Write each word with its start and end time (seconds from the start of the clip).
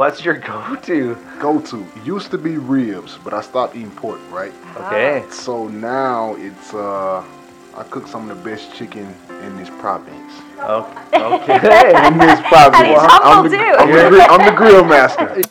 what's 0.00 0.24
your 0.24 0.38
go-to? 0.38 1.14
Go 1.38 1.60
to 1.60 1.86
used 2.06 2.30
to 2.30 2.38
be 2.38 2.56
ribs, 2.56 3.18
but 3.22 3.34
I 3.34 3.42
stopped 3.42 3.76
eating 3.76 3.90
pork. 3.90 4.18
Right. 4.30 4.50
Okay. 4.74 5.22
So 5.30 5.68
now 5.68 6.36
it's 6.36 6.72
uh, 6.72 7.22
I 7.76 7.82
cook 7.90 8.06
some 8.06 8.30
of 8.30 8.38
the 8.38 8.42
best 8.42 8.74
chicken 8.74 9.14
in 9.42 9.58
this 9.58 9.68
province. 9.68 10.32
Oh, 10.60 10.88
okay. 11.12 11.52
In 12.06 12.16
this 12.16 12.40
province. 12.48 12.86
he's 12.88 12.96
I'm, 12.98 13.10
humble 13.10 13.50
the, 13.50 13.58
too. 13.58 13.62
I'm, 13.62 13.88
the, 13.92 14.08
grill- 14.08 14.30
I'm 14.30 14.46
the 14.46 14.56
grill 14.56 14.84
master. 14.86 15.42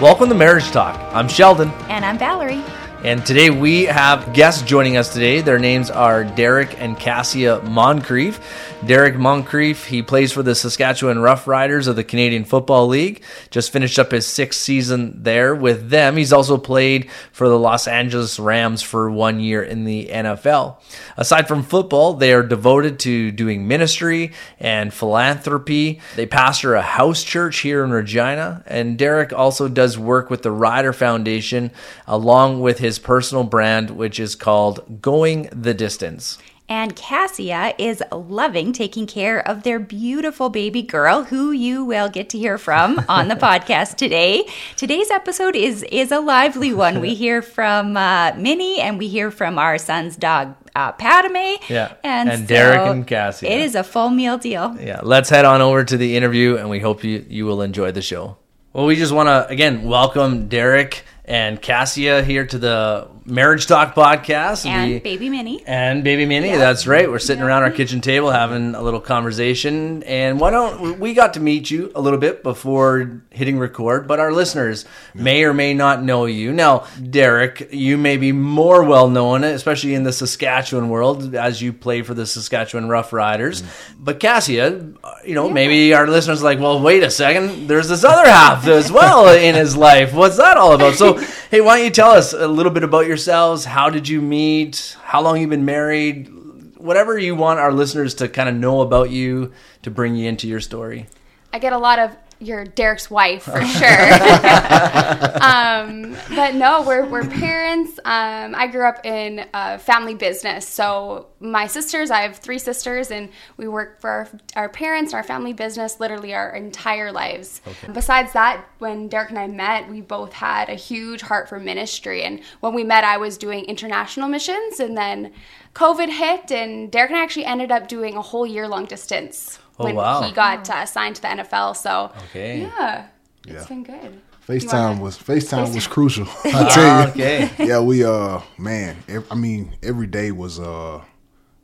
Welcome 0.00 0.30
to 0.30 0.34
Marriage 0.34 0.70
Talk. 0.70 0.98
I'm 1.14 1.28
Sheldon, 1.28 1.68
And 1.90 2.06
I'm 2.06 2.16
Valerie. 2.16 2.64
And 3.06 3.24
today 3.24 3.50
we 3.50 3.84
have 3.84 4.34
guests 4.34 4.62
joining 4.62 4.96
us 4.96 5.12
today. 5.12 5.40
Their 5.40 5.60
names 5.60 5.92
are 5.92 6.24
Derrick 6.24 6.74
and 6.82 6.98
Kasia 6.98 7.62
Moncrief. 7.62 8.40
Derrick 8.84 9.16
Moncrief, 9.16 9.86
he 9.86 10.02
plays 10.02 10.32
for 10.32 10.42
the 10.42 10.54
Saskatchewan 10.54 11.18
Roughriders 11.18 11.86
of 11.86 11.96
the 11.96 12.04
Canadian 12.04 12.44
Football 12.44 12.88
League. 12.88 13.22
Just 13.50 13.72
finished 13.72 13.98
up 13.98 14.10
his 14.10 14.26
sixth 14.26 14.60
season 14.60 15.22
there 15.22 15.54
with 15.54 15.88
them. 15.88 16.16
He's 16.16 16.32
also 16.32 16.58
played 16.58 17.08
for 17.32 17.48
the 17.48 17.58
Los 17.58 17.86
Angeles 17.86 18.38
Rams 18.40 18.82
for 18.82 19.08
one 19.10 19.38
year 19.40 19.62
in 19.62 19.84
the 19.84 20.08
NFL. 20.08 20.76
Aside 21.16 21.48
from 21.48 21.62
football, 21.62 22.14
they 22.14 22.32
are 22.32 22.42
devoted 22.42 22.98
to 23.00 23.30
doing 23.30 23.66
ministry 23.66 24.32
and 24.60 24.92
philanthropy. 24.92 26.00
They 26.16 26.26
pastor 26.26 26.74
a 26.74 26.82
house 26.82 27.22
church 27.22 27.58
here 27.58 27.82
in 27.82 27.92
Regina, 27.92 28.62
and 28.66 28.98
Derrick 28.98 29.32
also 29.32 29.68
does 29.68 29.96
work 29.96 30.28
with 30.28 30.42
the 30.42 30.50
Rider 30.50 30.92
Foundation 30.92 31.70
along 32.06 32.60
with 32.60 32.78
his 32.78 32.95
personal 32.98 33.44
brand, 33.44 33.90
which 33.90 34.18
is 34.20 34.34
called 34.34 35.00
Going 35.00 35.48
the 35.52 35.74
Distance. 35.74 36.38
And 36.68 36.96
Kasia 36.96 37.74
is 37.78 38.02
loving 38.10 38.72
taking 38.72 39.06
care 39.06 39.46
of 39.46 39.62
their 39.62 39.78
beautiful 39.78 40.48
baby 40.48 40.82
girl, 40.82 41.22
who 41.22 41.52
you 41.52 41.84
will 41.84 42.08
get 42.08 42.28
to 42.30 42.38
hear 42.38 42.58
from 42.58 43.04
on 43.08 43.28
the 43.28 43.36
podcast 43.36 43.96
today. 43.96 44.48
Today's 44.74 45.10
episode 45.10 45.54
is 45.54 45.84
is 45.84 46.10
a 46.10 46.18
lively 46.18 46.72
one. 46.74 47.00
We 47.00 47.14
hear 47.24 47.40
from 47.40 47.96
uh, 47.96 48.32
Minnie, 48.36 48.80
and 48.80 48.98
we 48.98 49.06
hear 49.06 49.30
from 49.30 49.60
our 49.60 49.78
son's 49.78 50.16
dog, 50.16 50.56
uh, 50.74 50.90
Padme. 50.92 51.62
Yeah, 51.68 51.94
and, 52.02 52.28
and 52.28 52.48
Derrick 52.48 52.80
and 52.80 53.06
Kasia. 53.06 53.46
It 53.46 53.60
is 53.60 53.76
a 53.76 53.84
full 53.84 54.10
meal 54.10 54.36
deal. 54.36 54.76
Yeah, 54.80 55.02
let's 55.04 55.30
head 55.30 55.44
on 55.44 55.60
over 55.60 55.84
to 55.84 55.96
the 55.96 56.16
interview, 56.16 56.56
and 56.56 56.68
we 56.68 56.80
hope 56.80 57.04
you, 57.04 57.24
you 57.28 57.46
will 57.46 57.62
enjoy 57.62 57.92
the 57.92 58.02
show. 58.02 58.38
Well, 58.72 58.84
we 58.84 58.96
just 58.96 59.12
want 59.12 59.28
to, 59.28 59.46
again, 59.48 59.84
welcome 59.84 60.48
Derrick 60.48 61.04
and 61.28 61.60
Kasia 61.60 62.22
here 62.22 62.46
to 62.46 62.56
the 62.58 63.08
Marriage 63.24 63.66
Talk 63.66 63.96
podcast. 63.96 64.64
And 64.64 64.92
We- 64.92 64.98
baby 65.00 65.28
Minnie. 65.28 65.60
and 65.66 66.04
baby 66.04 66.24
Minnie, 66.24 66.54
that's 66.56 66.86
right. 66.86 67.10
We're 67.10 67.18
sitting 67.18 67.42
around 67.42 67.64
our 67.64 67.72
kitchen 67.72 68.00
table 68.00 68.30
having 68.30 68.76
a 68.76 68.82
little 68.82 69.00
conversation. 69.00 70.04
And 70.04 70.38
why 70.38 70.50
don't 70.52 71.00
we 71.00 71.14
got 71.14 71.34
to 71.34 71.40
meet 71.40 71.68
you 71.68 71.90
a 71.96 72.00
little 72.00 72.20
bit 72.20 72.44
before 72.44 73.22
hitting 73.30 73.58
record, 73.58 74.06
but 74.06 74.20
our 74.20 74.30
listeners 74.32 74.84
may 75.14 75.42
or 75.42 75.52
may 75.52 75.74
not 75.74 76.04
know 76.04 76.26
you. 76.26 76.52
Now, 76.52 76.84
Derrick, 77.10 77.70
you 77.72 77.96
may 77.98 78.16
be 78.16 78.30
more 78.30 78.84
well 78.84 79.08
known, 79.10 79.42
especially 79.42 79.94
in 79.94 80.04
the 80.04 80.12
Saskatchewan 80.12 80.88
world, 80.88 81.34
as 81.34 81.60
you 81.60 81.72
play 81.72 82.02
for 82.02 82.14
the 82.14 82.26
Saskatchewan 82.26 82.86
Roughriders. 82.88 83.62
Mm. 83.62 83.66
But 83.98 84.20
Kasia, 84.20 84.92
uh, 85.02 85.10
you 85.24 85.34
know, 85.34 85.50
maybe 85.50 85.92
our 85.92 86.06
listeners 86.06 86.42
are 86.42 86.44
like, 86.44 86.60
well, 86.60 86.80
wait 86.80 87.02
a 87.02 87.10
second, 87.10 87.66
there's 87.66 87.88
this 87.88 88.04
other 88.04 88.30
half 88.30 88.68
as 88.68 88.92
well 88.92 89.28
in 89.36 89.56
his 89.56 89.76
life. 89.76 90.14
What's 90.14 90.36
that 90.36 90.56
all 90.56 90.72
about? 90.72 90.94
So, 90.94 91.15
hey, 91.50 91.60
why 91.60 91.76
don't 91.76 91.84
you 91.84 91.90
tell 91.90 92.10
us 92.10 92.32
a 92.32 92.48
little 92.48 92.72
bit 92.72 92.84
about 92.84 93.06
yourselves? 93.06 93.64
How 93.64 93.90
did 93.90 94.08
you 94.08 94.20
meet? 94.20 94.96
How 95.02 95.20
long 95.20 95.40
you 95.40 95.48
been 95.48 95.64
married? 95.64 96.28
Whatever 96.76 97.18
you 97.18 97.34
want 97.34 97.58
our 97.58 97.72
listeners 97.72 98.14
to 98.14 98.28
kind 98.28 98.48
of 98.48 98.54
know 98.54 98.80
about 98.80 99.10
you 99.10 99.52
to 99.82 99.90
bring 99.90 100.16
you 100.16 100.28
into 100.28 100.46
your 100.46 100.60
story. 100.60 101.06
I 101.52 101.58
get 101.58 101.72
a 101.72 101.78
lot 101.78 101.98
of 101.98 102.16
your 102.38 102.64
Derrick's 102.64 103.10
wife 103.10 103.44
for 103.44 103.64
sure. 103.64 104.12
um, 105.42 106.16
but 106.34 106.54
no, 106.54 106.82
we're, 106.86 107.06
we're 107.06 107.26
parents. 107.28 107.98
Um, 108.04 108.54
I 108.54 108.66
grew 108.66 108.86
up 108.86 109.04
in 109.04 109.46
a 109.54 109.78
family 109.78 110.14
business. 110.14 110.68
So 110.68 111.28
my 111.40 111.66
sisters, 111.66 112.10
I 112.10 112.20
have 112.20 112.36
three 112.36 112.58
sisters, 112.58 113.10
and 113.10 113.30
we 113.56 113.68
work 113.68 114.00
for 114.00 114.10
our, 114.10 114.28
our 114.54 114.68
parents, 114.68 115.14
our 115.14 115.22
family 115.22 115.52
business, 115.52 116.00
literally 116.00 116.34
our 116.34 116.54
entire 116.54 117.12
lives. 117.12 117.60
Besides 117.92 118.32
that, 118.32 118.66
when 118.78 119.08
Derrick 119.08 119.30
and 119.30 119.38
I 119.38 119.46
met, 119.46 119.88
we 119.88 120.00
both 120.00 120.32
had 120.32 120.68
a 120.68 120.74
huge 120.74 121.22
heart 121.22 121.48
for 121.48 121.58
ministry. 121.58 122.22
And 122.22 122.40
when 122.60 122.74
we 122.74 122.84
met, 122.84 123.04
I 123.04 123.16
was 123.16 123.38
doing 123.38 123.64
international 123.64 124.28
missions, 124.28 124.80
and 124.80 124.96
then 124.96 125.32
COVID 125.74 126.10
hit, 126.10 126.50
and 126.50 126.90
Derrick 126.90 127.10
and 127.10 127.18
I 127.18 127.22
actually 127.22 127.44
ended 127.44 127.70
up 127.70 127.88
doing 127.88 128.16
a 128.16 128.22
whole 128.22 128.46
year 128.46 128.66
long 128.68 128.86
distance 128.86 129.58
Oh, 129.78 129.84
when 129.84 129.94
wow. 129.96 130.22
he 130.22 130.32
got 130.32 130.68
uh, 130.70 130.86
signed 130.86 131.16
to 131.16 131.22
the 131.22 131.28
NFL. 131.28 131.76
So 131.76 132.12
Okay. 132.30 132.60
yeah, 132.62 133.06
it's 133.46 133.52
Yeah. 133.54 133.64
been 133.68 133.82
good. 133.84 134.20
FaceTime 134.48 135.00
was 135.00 135.18
FaceTime 135.18 135.74
was 135.74 135.86
crucial. 135.88 136.26
I 136.44 136.68
tell 136.72 137.02
you. 137.02 137.10
okay. 137.10 137.50
Yeah, 137.58 137.80
we 137.80 138.04
uh 138.04 138.40
man, 138.58 138.96
ev- 139.08 139.26
I 139.30 139.34
mean 139.34 139.76
every 139.82 140.06
day 140.06 140.30
was 140.30 140.60
uh 140.60 141.02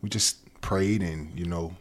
we 0.02 0.08
just 0.08 0.38
prayed 0.60 1.00
and 1.02 1.30
you 1.38 1.46
know 1.46 1.74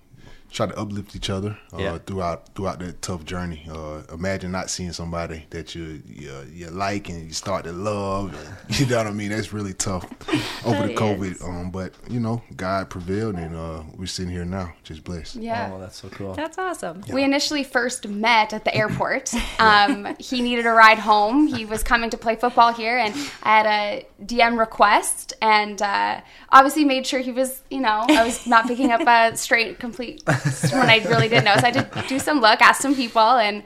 tried 0.52 0.70
to 0.70 0.78
uplift 0.80 1.16
each 1.16 1.30
other 1.30 1.58
uh, 1.74 1.78
Yeah. 1.78 1.98
throughout 2.00 2.54
throughout 2.56 2.80
that 2.80 3.02
tough 3.02 3.24
journey. 3.26 3.68
Uh, 3.72 4.02
imagine 4.14 4.52
not 4.52 4.70
seeing 4.70 4.92
somebody 4.94 5.46
that 5.52 5.74
you 5.76 6.02
you, 6.06 6.32
you 6.52 6.68
like 6.70 7.10
and 7.10 7.26
you 7.28 7.34
start 7.34 7.64
to 7.66 7.72
love. 7.72 8.34
And, 8.34 8.80
you 8.80 8.86
know 8.86 8.98
what 8.98 9.08
I 9.08 9.12
mean? 9.12 9.30
That's 9.30 9.54
really 9.54 9.74
tough 9.74 10.06
over 10.66 10.88
the 10.88 10.94
COVID. 10.94 11.42
Um, 11.44 11.72
but 11.72 11.94
you 12.10 12.20
know 12.20 12.42
God 12.56 12.90
prevailed 12.90 13.36
and 13.36 13.56
uh, 13.56 13.84
we're 13.98 14.06
sitting 14.08 14.32
here 14.32 14.46
now, 14.46 14.74
just 14.84 15.04
blessed. 15.04 15.36
Yeah. 15.38 15.72
Oh, 15.74 15.80
that's 15.80 15.98
so 16.02 16.10
cool. 16.10 16.34
That's 16.34 16.58
awesome. 16.58 17.04
We 17.12 17.24
initially 17.24 17.64
first 17.64 18.08
met 18.08 18.54
at 18.54 18.64
the 18.66 18.76
airport. 18.76 19.34
Um, 19.62 20.16
he 20.18 20.42
needed 20.42 20.66
a 20.66 20.72
ride 20.72 20.98
home. 20.98 21.46
He 21.46 21.66
was 21.66 21.84
coming 21.84 22.10
to 22.10 22.18
play 22.18 22.36
football 22.36 22.74
here, 22.74 22.98
and 22.98 23.14
I 23.44 23.58
had 23.58 23.66
a 23.68 24.06
DM 24.26 24.58
request, 24.58 25.34
and 25.40 25.80
uh, 25.82 26.22
obviously 26.50 26.84
made 26.84 27.06
sure 27.06 27.20
he 27.20 27.32
was, 27.32 27.62
you 27.70 27.80
know, 27.80 28.06
I 28.10 28.24
was 28.24 28.48
not 28.48 28.66
picking 28.68 28.92
up 28.92 29.02
a 29.06 29.38
straight, 29.38 29.78
complete 29.78 30.24
when 30.72 30.90
I 30.90 30.98
really 31.08 31.28
didn't 31.30 31.46
know. 31.46 31.56
So 31.58 31.68
I 31.68 31.72
did 31.72 31.88
do 32.08 32.20
some 32.20 32.40
look, 32.42 32.62
asked 32.62 32.82
some 32.82 32.96
people, 32.96 33.22
and 33.22 33.64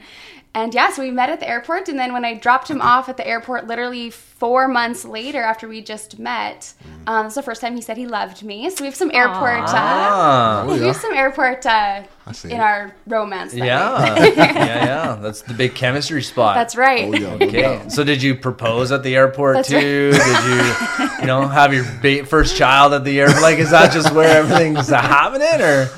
and 0.54 0.72
yeah, 0.72 0.90
so 0.90 1.02
we 1.02 1.10
met 1.10 1.28
at 1.28 1.38
the 1.40 1.46
airport, 1.46 1.90
and 1.90 1.98
then 1.98 2.14
when 2.14 2.24
I 2.24 2.32
dropped 2.32 2.70
him 2.70 2.80
off 2.80 3.10
at 3.10 3.18
the 3.18 3.26
airport, 3.26 3.66
literally 3.66 4.08
four 4.08 4.68
months 4.68 5.04
later 5.04 5.42
after 5.42 5.68
we 5.68 5.82
just 5.82 6.18
met, 6.18 6.72
um, 7.06 7.26
this 7.26 7.30
was 7.32 7.34
the 7.34 7.42
first 7.42 7.60
time 7.60 7.74
he 7.74 7.82
said 7.82 7.98
he 7.98 8.06
loved 8.06 8.42
me. 8.42 8.70
So 8.70 8.82
we 8.82 8.86
have 8.86 8.94
some 8.94 9.10
airport. 9.12 9.68
Uh, 9.68 9.74
Ah, 9.76 10.66
we 10.66 10.78
have 10.80 10.96
some 10.96 11.12
airport 11.12 11.66
uh, 11.66 12.04
in 12.44 12.52
it. 12.52 12.58
our 12.58 12.94
romance. 13.06 13.52
yeah. 13.52 14.16
yeah, 14.24 14.34
yeah. 14.34 15.18
That's 15.20 15.42
the 15.42 15.52
big 15.52 15.74
chemistry 15.74 16.22
spot. 16.22 16.54
That's 16.56 16.74
right. 16.74 17.04
Oh 17.04 17.14
yeah, 17.18 17.34
Okay. 17.34 17.60
doubt. 17.60 17.92
So 17.92 18.02
did 18.02 18.22
you 18.22 18.34
propose 18.34 18.92
at 18.92 19.02
the 19.02 19.14
airport 19.14 19.56
That's 19.56 19.68
too? 19.68 20.12
Did 20.12 20.44
you, 20.44 21.08
you 21.20 21.26
know, 21.26 21.46
have 21.48 21.74
your 21.74 21.84
ba- 22.00 22.24
first 22.24 22.56
child 22.56 22.94
at 22.94 23.04
the 23.04 23.20
airport? 23.20 23.42
Like, 23.42 23.58
is 23.58 23.72
that 23.72 23.92
just 23.92 24.10
where 24.14 24.38
everything's 24.38 24.88
happening, 24.88 25.60
or? 25.60 25.90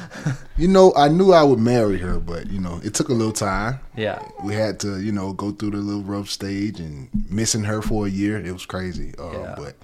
You 0.58 0.66
know, 0.66 0.92
I 0.96 1.06
knew 1.08 1.32
I 1.32 1.44
would 1.44 1.60
marry 1.60 1.98
her, 1.98 2.18
but 2.18 2.50
you 2.50 2.60
know, 2.60 2.80
it 2.82 2.92
took 2.92 3.08
a 3.10 3.12
little 3.12 3.32
time. 3.32 3.78
Yeah. 3.96 4.20
we 4.42 4.54
had 4.54 4.80
to, 4.80 5.00
you 5.00 5.12
know, 5.12 5.32
go 5.32 5.52
through 5.52 5.70
the 5.70 5.76
little 5.78 6.02
rough 6.02 6.28
stage 6.28 6.80
and 6.80 7.08
missing 7.30 7.62
her 7.64 7.80
for 7.80 8.06
a 8.06 8.10
year. 8.10 8.38
It 8.38 8.52
was 8.52 8.66
crazy, 8.66 9.14
uh, 9.18 9.30
Yeah. 9.30 9.54
but 9.56 9.76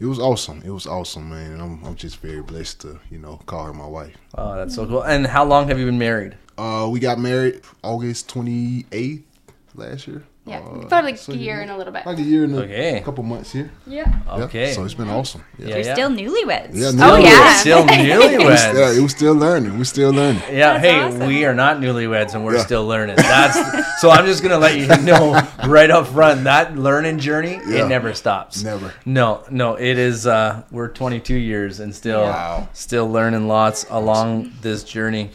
it 0.00 0.06
was 0.06 0.18
awesome. 0.18 0.60
It 0.64 0.70
was 0.70 0.88
awesome, 0.88 1.30
man. 1.30 1.52
And 1.52 1.62
I'm, 1.62 1.84
I'm 1.84 1.94
just 1.94 2.16
very 2.16 2.42
blessed 2.42 2.80
to, 2.80 2.98
you 3.12 3.18
know, 3.18 3.36
call 3.46 3.66
her 3.66 3.72
my 3.72 3.86
wife. 3.86 4.16
Oh, 4.34 4.56
that's 4.56 4.74
so 4.74 4.86
cool. 4.86 5.02
And 5.02 5.24
how 5.24 5.44
long 5.44 5.68
have 5.68 5.78
you 5.78 5.86
been 5.86 5.98
married? 6.00 6.36
Uh, 6.58 6.88
we 6.90 6.98
got 6.98 7.20
married 7.20 7.60
August 7.84 8.28
28th 8.34 9.22
last 9.76 10.08
year. 10.08 10.24
Yeah, 10.44 10.58
Uh, 10.58 10.80
about 10.86 11.04
like 11.04 11.18
so 11.18 11.32
a 11.32 11.36
year 11.36 11.60
and 11.60 11.70
a 11.70 11.76
little 11.76 11.92
bit. 11.92 12.04
Like 12.04 12.18
a 12.18 12.22
year 12.22 12.42
and 12.42 12.52
a 12.56 12.62
Okay. 12.64 13.00
couple 13.04 13.22
months 13.22 13.52
here. 13.52 13.70
Yeah. 13.86 14.10
Yeah, 14.26 14.44
Okay. 14.44 14.72
so 14.72 14.82
it's 14.84 14.92
been 14.94 15.08
awesome. 15.08 15.44
Yeah, 15.56 15.66
Yeah, 15.68 15.76
You're 15.76 15.84
yeah. 15.86 15.92
still 15.94 16.10
newlyweds. 16.10 16.70
Yeah, 16.72 16.88
Oh 16.88 16.92
newlyweds. 16.96 17.22
yeah. 17.22 17.54
Still 17.54 17.84
newlyweds. 17.86 18.74
Yeah, 18.74 19.00
we're 19.00 19.08
still 19.08 19.34
learning. 19.34 19.78
We're 19.78 19.84
still 19.84 20.10
learning. 20.12 20.42
Yeah, 20.50 20.72
That's 20.72 20.84
hey, 20.84 21.00
awesome. 21.00 21.26
we 21.28 21.44
are 21.44 21.54
not 21.54 21.76
newlyweds 21.78 22.34
and 22.34 22.44
we're 22.44 22.56
Yeah. 22.56 22.64
still 22.64 22.84
learning. 22.84 23.16
That's 23.16 24.00
so 24.00 24.10
I'm 24.10 24.26
just 24.26 24.42
gonna 24.42 24.58
let 24.58 24.76
you 24.76 24.88
know 25.04 25.40
right 25.68 25.90
up 25.92 26.08
front 26.08 26.42
that 26.42 26.76
learning 26.76 27.20
journey 27.20 27.60
Yeah. 27.68 27.84
it 27.84 27.88
never 27.88 28.12
stops. 28.12 28.64
Never. 28.64 28.92
No, 29.06 29.42
no, 29.48 29.76
it 29.76 29.96
is. 29.96 30.26
Uh, 30.26 30.62
we're 30.72 30.88
22 30.88 31.36
years 31.36 31.78
and 31.78 31.94
still 31.94 32.22
Wow. 32.22 32.66
still 32.72 33.08
learning 33.08 33.46
lots 33.46 33.86
along 33.90 34.50
this 34.60 34.82
journey. 34.82 35.30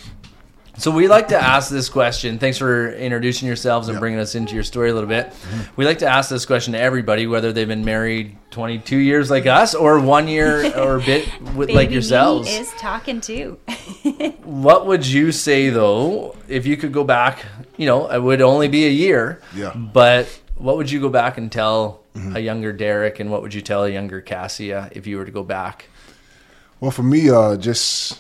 So 0.78 0.92
we 0.92 1.08
like 1.08 1.30
to 1.30 1.42
ask 1.42 1.72
this 1.72 1.90
question. 1.90 2.38
Thanks 2.38 2.58
for 2.60 2.92
introducing 2.94 3.48
yourselves 3.48 3.88
and 3.88 3.96
Yeah. 3.96 4.00
bringing 4.00 4.20
us 4.20 4.36
into 4.36 4.54
your 4.54 4.64
story 4.64 4.92
a 4.92 4.94
little 4.94 5.10
bit. 5.10 5.34
We 5.76 5.86
like 5.86 5.98
to 6.00 6.06
ask 6.08 6.30
this 6.30 6.46
question 6.46 6.74
to 6.74 6.80
everybody, 6.80 7.26
whether 7.26 7.52
they've 7.52 7.68
been 7.68 7.84
married 7.84 8.38
22 8.52 8.98
years 8.98 9.32
like 9.32 9.48
us 9.48 9.74
or 9.74 10.00
one 10.00 10.28
year 10.28 10.72
or 10.78 10.98
a 10.98 11.02
bit 11.02 11.28
with, 11.56 11.72
like 11.72 11.90
yourselves. 11.90 12.48
is 12.50 12.70
talking 12.80 13.22
too. 13.22 13.58
What 14.44 14.86
would 14.88 15.06
you 15.06 15.32
say 15.34 15.70
though, 15.70 16.36
if 16.48 16.66
you 16.66 16.78
could 16.78 16.94
go 16.94 17.04
back? 17.04 17.44
You 17.76 17.86
know, 17.86 18.10
it 18.10 18.20
would 18.22 18.42
only 18.42 18.68
be 18.70 18.86
a 18.88 18.90
year. 18.92 19.42
Yeah. 19.54 19.74
But 19.76 20.28
what 20.56 20.78
would 20.78 20.90
you 20.90 21.02
go 21.02 21.10
back 21.10 21.38
and 21.38 21.52
tell 21.52 22.02
a 22.34 22.40
younger 22.40 22.72
Derrick, 22.72 23.20
and 23.20 23.30
what 23.30 23.42
would 23.42 23.54
you 23.54 23.62
tell 23.62 23.84
a 23.84 23.90
younger 23.90 24.22
Kasia 24.22 24.90
if 24.94 25.06
you 25.06 25.18
were 25.18 25.26
to 25.26 25.32
go 25.32 25.44
back? 25.44 25.90
Well, 26.80 26.92
for 26.92 27.04
me, 27.04 27.30
uh, 27.30 27.58
just 27.58 28.20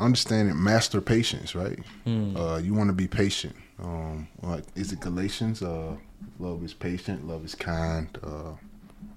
understanding 0.00 0.62
master 0.62 1.00
patience, 1.00 1.54
right? 1.54 1.78
Uh, 2.06 2.56
you 2.62 2.74
want 2.74 2.88
to 2.88 2.94
be 2.94 3.06
patient. 3.06 3.54
Um, 3.82 4.28
like 4.42 4.64
is 4.74 4.92
it 4.92 5.00
Galatians? 5.00 5.62
Uh, 5.62 5.96
love 6.38 6.62
is 6.64 6.74
patient, 6.74 7.26
love 7.26 7.44
is 7.44 7.54
kind. 7.54 8.08
Uh, 8.22 8.52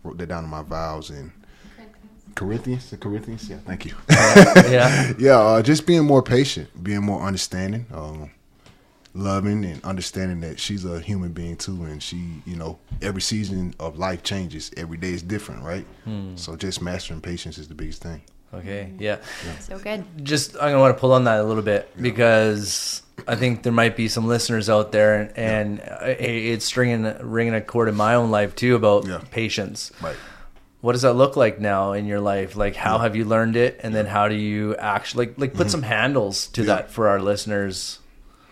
wrote 0.04 0.18
that 0.18 0.28
down 0.28 0.44
in 0.44 0.50
my 0.50 0.62
vows 0.62 1.10
in 1.10 1.32
Corinthians. 2.36 2.90
The 2.90 2.98
Corinthians, 2.98 3.50
yeah. 3.50 3.58
Thank 3.66 3.86
you. 3.86 3.94
yeah. 4.10 5.14
yeah, 5.20 5.40
uh, 5.40 5.62
just 5.62 5.86
being 5.86 6.04
more 6.06 6.22
patient, 6.24 6.70
being 6.84 7.04
more 7.04 7.22
understanding, 7.22 7.86
um, 7.94 8.32
loving 9.14 9.64
and 9.66 9.84
understanding 9.84 10.40
that 10.42 10.60
she's 10.60 10.86
a 10.86 11.00
human 11.00 11.32
being 11.32 11.56
too, 11.58 11.84
and 11.84 12.02
she, 12.02 12.42
you 12.46 12.56
know, 12.56 12.80
every 13.02 13.22
season 13.22 13.74
of 13.80 13.98
life 14.00 14.24
changes. 14.24 14.72
Every 14.78 14.98
day 14.98 15.12
is 15.12 15.22
different, 15.22 15.64
right? 15.64 15.86
So 16.36 16.56
just 16.56 16.82
mastering 16.82 17.22
patience 17.22 17.58
is 17.58 17.68
the 17.68 17.76
biggest 17.76 18.02
thing. 18.02 18.22
Okay. 18.54 18.92
Yeah. 19.00 19.18
So 19.60 19.80
good. 19.80 20.04
Just 20.24 20.56
I'm 20.56 20.62
gonna 20.72 20.80
want 20.80 20.96
to 20.96 21.00
pull 21.00 21.14
on 21.14 21.24
that 21.24 21.40
a 21.40 21.44
little 21.44 21.64
bit 21.64 21.90
because 22.00 23.02
I 23.28 23.36
think 23.36 23.64
there 23.64 23.74
might 23.74 23.96
be 23.96 24.08
some 24.08 24.28
listeners 24.28 24.70
out 24.70 24.92
there, 24.92 25.22
and, 25.36 25.38
and 25.38 25.80
uh, 25.82 26.06
it's 26.20 26.76
ringing 26.78 27.04
ringing 27.22 27.54
a 27.56 27.62
chord 27.62 27.90
in 27.90 27.96
my 27.96 28.16
own 28.16 28.30
life 28.32 28.56
too 28.56 28.76
about 28.76 29.08
Yeah. 29.08 29.22
patience. 29.32 29.92
Right. 30.02 30.16
What 30.82 30.92
does 30.92 31.04
that 31.04 31.14
look 31.14 31.38
like 31.38 31.60
now 31.62 31.94
in 31.94 32.06
your 32.06 32.20
life? 32.20 32.56
Like, 32.58 32.76
how 32.76 32.98
have 33.00 33.16
you 33.16 33.24
learned 33.26 33.56
it, 33.56 33.80
and 33.84 33.96
then 33.96 34.06
how 34.06 34.28
do 34.28 34.36
you 34.36 34.76
actually 34.76 35.28
like, 35.28 35.40
like 35.40 35.54
put 35.54 35.72
some 35.72 35.82
handles 35.84 36.48
to 36.48 36.62
Mm-hmm. 36.62 36.70
Yeah. 36.70 36.76
that 36.76 36.92
for 36.92 37.08
our 37.08 37.22
listeners? 37.22 38.00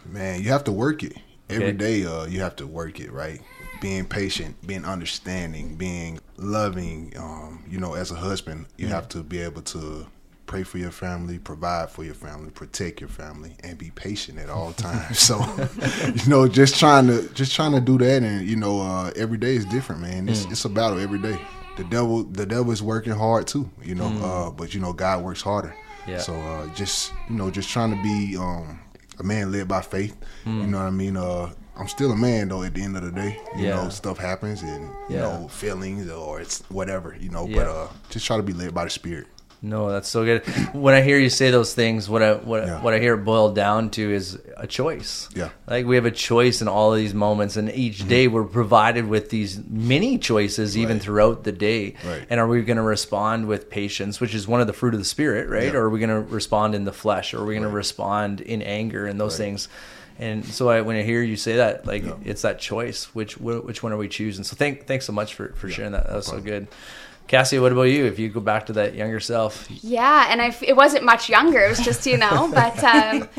Man, 0.06 0.42
you 0.42 0.50
have 0.50 0.64
to 0.64 0.72
work 0.72 1.04
it 1.04 1.18
every 1.50 1.66
Okay. 1.68 1.78
day. 1.78 2.06
Uh, 2.06 2.26
you 2.26 2.40
have 2.40 2.56
to 2.56 2.66
work 2.66 3.00
it, 3.00 3.12
right? 3.12 3.42
Being 3.82 4.06
patient, 4.06 4.66
being 4.66 4.86
understanding, 4.86 5.76
being 5.76 6.20
loving. 6.42 7.14
Um, 7.18 7.64
you 7.70 7.80
know, 7.80 7.94
as 7.94 8.12
a 8.12 8.16
husband, 8.16 8.66
you 8.78 8.88
have 8.88 9.08
to 9.10 9.24
be 9.24 9.40
able 9.40 9.62
to 9.64 10.06
pray 10.46 10.64
for 10.64 10.78
your 10.78 10.92
family, 10.92 11.40
provide 11.40 11.90
for 11.90 12.04
your 12.04 12.14
family, 12.14 12.50
protect 12.50 13.00
your 13.00 13.10
family, 13.10 13.56
and 13.64 13.78
be 13.78 13.90
patient 13.92 14.38
at 14.38 14.50
all 14.50 14.74
times. 14.74 15.18
so, 15.18 15.40
you 16.06 16.30
know, 16.30 16.48
just 16.48 16.78
trying 16.78 17.08
to 17.08 17.30
just 17.34 17.56
trying 17.56 17.72
to 17.72 17.80
do 17.82 17.98
that, 18.00 18.24
and 18.24 18.46
you 18.48 18.56
know, 18.58 18.82
uh, 18.82 19.12
every 19.16 19.38
day 19.38 19.56
is 19.56 19.66
different, 19.66 20.02
man. 20.02 20.28
It's 20.28 20.46
it's 20.46 20.66
a 20.66 20.70
battle 20.70 21.00
every 21.00 21.20
day. 21.20 21.40
The 21.78 21.86
devil, 21.86 22.24
the 22.24 22.46
devil 22.46 22.72
is 22.72 22.84
working 22.84 23.14
hard 23.14 23.48
too, 23.48 23.70
you 23.82 23.96
know. 23.96 24.08
Uh, 24.22 24.52
but 24.52 24.74
you 24.74 24.82
know, 24.82 24.92
God 24.92 25.24
works 25.24 25.42
harder. 25.42 25.74
Yeah. 26.06 26.18
So 26.18 26.34
uh, 26.36 26.68
just 26.74 27.14
you 27.30 27.36
know, 27.38 27.50
just 27.50 27.70
trying 27.70 27.96
to 27.96 28.04
be 28.04 28.36
um, 28.38 28.80
a 29.20 29.24
man 29.24 29.52
led 29.52 29.68
by 29.70 29.82
faith. 29.82 30.18
You 30.46 30.68
know 30.68 30.80
what 30.80 30.88
I 30.88 30.90
mean? 30.90 31.16
Uh, 31.16 31.54
I'm 31.82 31.88
still 31.88 32.12
a 32.12 32.16
man 32.16 32.50
though. 32.50 32.62
At 32.64 32.76
the 32.76 32.84
end 32.84 32.96
of 32.96 33.04
the 33.04 33.12
day, 33.12 33.40
you 33.58 33.66
Yeah. 33.68 33.76
know, 33.84 33.90
stuff 33.90 34.18
happens 34.20 34.62
and 34.62 34.84
you 35.10 35.16
Yeah. 35.16 35.22
know 35.22 35.48
feelings 35.50 36.10
or 36.10 36.40
it's 36.40 36.62
whatever. 36.70 37.16
You 37.20 37.30
know, 37.30 37.48
Yeah. 37.48 37.56
but 37.56 37.68
uh, 37.68 37.88
just 38.12 38.26
try 38.28 38.38
to 38.38 38.44
be 38.44 38.54
led 38.54 38.74
by 38.74 38.84
the 38.84 38.90
spirit. 38.92 39.26
No, 39.64 39.92
that's 39.92 40.10
so 40.10 40.24
good. 40.26 40.42
When 40.74 40.96
I 40.96 41.02
hear 41.02 41.20
you 41.20 41.30
say 41.30 41.52
those 41.52 41.74
things, 41.76 42.10
what 42.10 42.24
I 42.24 42.34
what 42.34 42.66
Yeah. 42.66 42.82
what 42.82 42.94
I 42.96 43.00
hear 43.00 43.14
it 43.16 43.24
boiled 43.26 43.56
down 43.56 43.90
to 43.92 44.12
is 44.14 44.38
a 44.58 44.66
choice. 44.68 45.28
Yeah. 45.36 45.46
Mm-hmm. 45.46 45.72
like 45.72 45.86
we 45.88 45.96
have 45.96 46.06
a 46.06 46.12
choice 46.12 46.62
in 46.62 46.68
all 46.68 46.92
of 46.94 46.98
these 47.00 47.14
moments, 47.16 47.58
and 47.58 47.72
each 47.72 48.08
day 48.08 48.28
we're 48.28 48.44
provided 48.44 49.08
with 49.08 49.30
these 49.30 49.60
many 49.70 50.18
choices, 50.20 50.78
even 50.78 50.98
Right. 50.98 51.04
throughout 51.04 51.44
the 51.46 51.52
day. 51.52 51.94
Right. 52.08 52.26
And 52.30 52.40
are 52.40 52.48
we 52.48 52.62
going 52.64 52.78
to 52.78 52.84
respond 52.84 53.48
with 53.48 53.70
patience, 53.72 54.20
which 54.22 54.34
is 54.36 54.48
one 54.48 54.62
of 54.62 54.68
the 54.68 54.74
fruit 54.74 54.94
of 54.96 55.00
the 55.00 55.06
spirit, 55.06 55.48
right? 55.50 55.66
Yeah. 55.72 55.80
Or 55.80 55.86
are 55.86 55.90
we 55.90 56.00
going 56.00 56.10
to 56.10 56.22
respond 56.34 56.74
in 56.76 56.86
the 56.86 56.94
flesh, 56.94 57.34
or 57.34 57.40
are 57.42 57.46
we 57.46 57.54
going 57.54 57.62
to 57.64 57.70
Right. 57.70 57.76
respond 57.76 58.42
in 58.42 58.62
anger 58.64 59.06
and 59.08 59.20
those 59.20 59.38
things? 59.38 59.68
And 60.20 60.46
so 60.46 60.70
I, 60.70 60.82
when 60.82 60.96
I 60.96 61.02
hear 61.04 61.22
you 61.24 61.36
say 61.36 61.56
that, 61.58 61.86
like 61.88 62.04
Yeah. 62.04 62.14
it's 62.24 62.44
that 62.44 62.60
choice. 62.60 63.06
Which 63.16 63.38
which 63.38 63.82
one 63.84 63.92
are 63.92 63.98
we 63.98 64.08
choosing? 64.08 64.44
So 64.44 64.56
thank 64.56 64.86
thanks 64.88 65.06
so 65.06 65.14
much 65.14 65.34
for 65.34 65.50
for 65.54 65.70
sharing 65.70 65.94
that. 65.94 66.08
That 66.08 66.16
was 66.16 66.28
so 66.28 66.40
good. 66.40 66.68
Cassie, 67.28 67.60
what 67.60 67.72
about 67.72 67.84
you? 67.84 68.06
If 68.06 68.20
you 68.20 68.30
go 68.30 68.42
back 68.42 68.66
to 68.66 68.74
that 68.74 68.94
younger 68.94 69.20
self, 69.20 69.68
Yeah, 69.82 70.28
and 70.30 70.42
I 70.42 70.48
f- 70.48 70.64
it 70.64 70.76
wasn't 70.76 71.06
much 71.06 71.30
younger. 71.30 71.60
It 71.62 71.70
was 71.70 71.80
just 71.80 72.06
you 72.06 72.18
know, 72.18 72.52
but 72.54 72.84
um, 72.84 73.30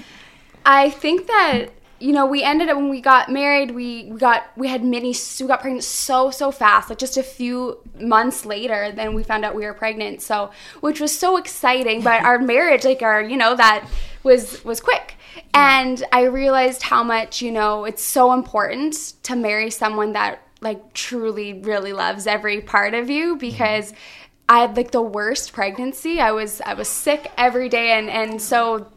I 0.64 0.90
think 0.90 1.26
that 1.26 1.66
you 2.00 2.12
know 2.12 2.24
we 2.26 2.42
ended 2.42 2.68
up 2.68 2.76
when 2.76 2.88
we 2.88 3.00
got 3.00 3.30
married. 3.30 3.70
We, 3.72 4.08
we 4.10 4.18
got 4.18 4.44
we 4.56 4.66
had 4.68 4.82
many 4.82 5.14
we 5.40 5.46
got 5.46 5.60
pregnant 5.60 5.84
so 5.84 6.30
so 6.30 6.50
fast. 6.50 6.88
Like 6.88 6.98
just 6.98 7.16
a 7.18 7.22
few 7.22 7.78
months 8.00 8.46
later, 8.46 8.90
then 8.92 9.14
we 9.14 9.22
found 9.24 9.44
out 9.44 9.54
we 9.54 9.66
were 9.66 9.74
pregnant. 9.74 10.22
So 10.22 10.50
which 10.80 10.98
was 11.00 11.16
so 11.16 11.36
exciting. 11.36 12.00
But 12.02 12.24
our 12.24 12.38
marriage, 12.38 12.84
like 12.84 13.02
our 13.02 13.20
you 13.22 13.36
know 13.36 13.54
that 13.56 13.86
was 14.22 14.64
was 14.64 14.80
quick. 14.80 15.16
And 15.54 16.02
I 16.12 16.24
realized 16.24 16.82
how 16.82 17.02
much, 17.02 17.42
you 17.42 17.52
know, 17.52 17.84
it's 17.84 18.02
so 18.02 18.32
important 18.32 19.14
to 19.24 19.36
marry 19.36 19.70
someone 19.70 20.12
that 20.12 20.40
like 20.60 20.92
truly 20.94 21.54
really 21.54 21.92
loves 21.92 22.26
every 22.26 22.60
part 22.60 22.94
of 22.94 23.10
you 23.10 23.30
mm-hmm. 23.30 23.38
because 23.38 23.92
I 24.48 24.60
had 24.60 24.76
like 24.76 24.90
the 24.90 25.02
worst 25.02 25.52
pregnancy. 25.52 26.20
I 26.20 26.32
was 26.32 26.60
I 26.60 26.74
was 26.74 26.88
sick 26.88 27.30
every 27.36 27.68
day 27.68 27.92
and 27.92 28.08
and 28.08 28.40
so 28.40 28.88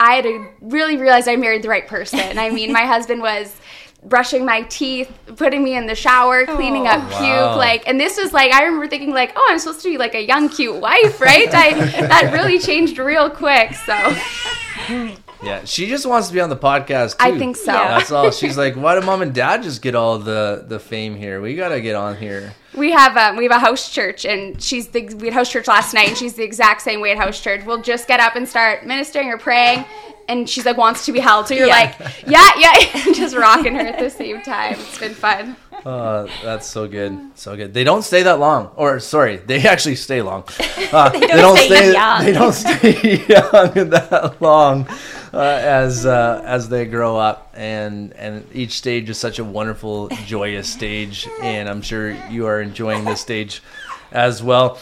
I 0.00 0.14
had 0.14 0.24
to 0.24 0.48
really 0.60 0.96
realize 0.96 1.26
I 1.26 1.36
married 1.36 1.62
the 1.62 1.68
right 1.68 1.86
person. 1.86 2.38
I 2.38 2.50
mean, 2.50 2.72
my 2.72 2.86
husband 2.86 3.20
was 3.20 3.54
brushing 4.04 4.44
my 4.44 4.62
teeth, 4.62 5.10
putting 5.36 5.62
me 5.62 5.76
in 5.76 5.86
the 5.86 5.94
shower, 5.94 6.46
cleaning 6.46 6.86
up 6.86 7.00
oh, 7.04 7.08
puke, 7.08 7.20
Wow. 7.20 7.56
like 7.56 7.86
and 7.88 7.98
this 8.00 8.16
was 8.16 8.32
like 8.32 8.52
I 8.52 8.62
remember 8.64 8.88
thinking 8.88 9.12
like, 9.12 9.32
"Oh, 9.36 9.46
I'm 9.50 9.58
supposed 9.58 9.82
to 9.82 9.90
be 9.90 9.98
like 9.98 10.14
a 10.14 10.22
young 10.24 10.48
cute 10.48 10.76
wife, 10.76 11.20
right?" 11.20 11.48
I 11.52 11.72
that 12.06 12.32
really 12.32 12.58
changed 12.58 12.98
real 12.98 13.28
quick. 13.28 13.74
So, 13.74 13.94
Yeah, 15.42 15.64
she 15.64 15.86
just 15.86 16.04
wants 16.06 16.28
to 16.28 16.34
be 16.34 16.40
on 16.40 16.48
the 16.50 16.56
podcast 16.56 17.18
too. 17.18 17.24
I 17.34 17.38
think 17.38 17.56
so. 17.56 17.72
Yeah. 17.72 17.98
That's 17.98 18.10
all. 18.10 18.30
She's 18.30 18.56
like, 18.64 18.74
why 18.74 18.98
do 18.98 19.06
mom 19.06 19.22
and 19.22 19.32
dad 19.34 19.62
just 19.62 19.82
get 19.82 19.94
all 19.94 20.18
the 20.18 20.64
the 20.66 20.78
fame 20.80 21.14
here? 21.16 21.40
We 21.40 21.54
gotta 21.54 21.80
get 21.80 21.94
on 21.94 22.16
here. 22.16 22.54
we 22.74 22.90
have 22.92 23.16
um, 23.16 23.36
we 23.36 23.44
have 23.44 23.52
a 23.52 23.58
house 23.58 23.90
church 23.90 24.24
and 24.24 24.60
she's 24.62 24.88
the 24.88 25.02
we 25.14 25.26
had 25.26 25.34
house 25.34 25.50
church 25.50 25.68
last 25.68 25.94
night 25.94 26.08
and 26.08 26.16
she's 26.16 26.34
the 26.34 26.42
exact 26.44 26.82
same 26.82 27.00
way 27.00 27.12
at 27.12 27.18
house 27.18 27.40
church. 27.40 27.64
We'll 27.64 27.82
just 27.82 28.08
get 28.08 28.18
up 28.20 28.34
and 28.36 28.48
start 28.48 28.84
ministering 28.86 29.28
or 29.28 29.38
praying 29.38 29.84
and 30.28 30.48
she's 30.50 30.66
like 30.66 30.76
wants 30.76 31.06
to 31.06 31.12
be 31.12 31.20
held. 31.20 31.46
So 31.48 31.54
you're 31.54 31.68
Yeah. 31.68 31.94
like, 31.98 32.26
"Yeah, 32.26 32.50
yeah," 32.58 32.74
and 33.06 33.14
just 33.14 33.34
rocking 33.36 33.74
her 33.76 33.80
at 33.80 33.98
the 33.98 34.10
same 34.10 34.42
time. 34.42 34.74
It's 34.74 34.98
been 34.98 35.14
fun. 35.14 35.56
Uh, 35.86 36.26
that's 36.42 36.66
so 36.66 36.88
good, 36.88 37.16
so 37.36 37.54
good. 37.56 37.72
They 37.72 37.84
don't 37.84 38.02
stay 38.02 38.24
that 38.24 38.40
long, 38.40 38.72
or 38.74 38.98
sorry, 38.98 39.36
they 39.36 39.62
actually 39.62 39.94
stay 39.94 40.20
long. 40.22 40.42
Uh, 40.90 41.10
they 41.10 41.26
don't 41.26 41.58
stay 41.58 41.92
young. 41.92 42.24
They 42.24 42.32
don't 42.32 42.52
stay 42.54 43.18
young 43.28 43.90
that 43.90 44.36
long 44.40 44.88
uh, 45.32 45.38
as 45.40 46.06
uh, 46.06 46.42
as 46.44 46.68
they 46.68 46.84
grow 46.86 47.16
up, 47.16 47.52
and 47.56 48.12
and 48.14 48.46
each 48.52 48.78
stage 48.78 49.10
is 49.10 49.18
such 49.18 49.38
a 49.38 49.44
wonderful, 49.44 50.08
joyous 50.26 50.68
stage, 50.68 51.28
and 51.42 51.68
I'm 51.68 51.82
sure 51.82 52.10
you 52.30 52.46
are 52.46 52.60
enjoying 52.60 53.04
this 53.04 53.20
stage 53.20 53.62
as 54.12 54.42
well. 54.42 54.78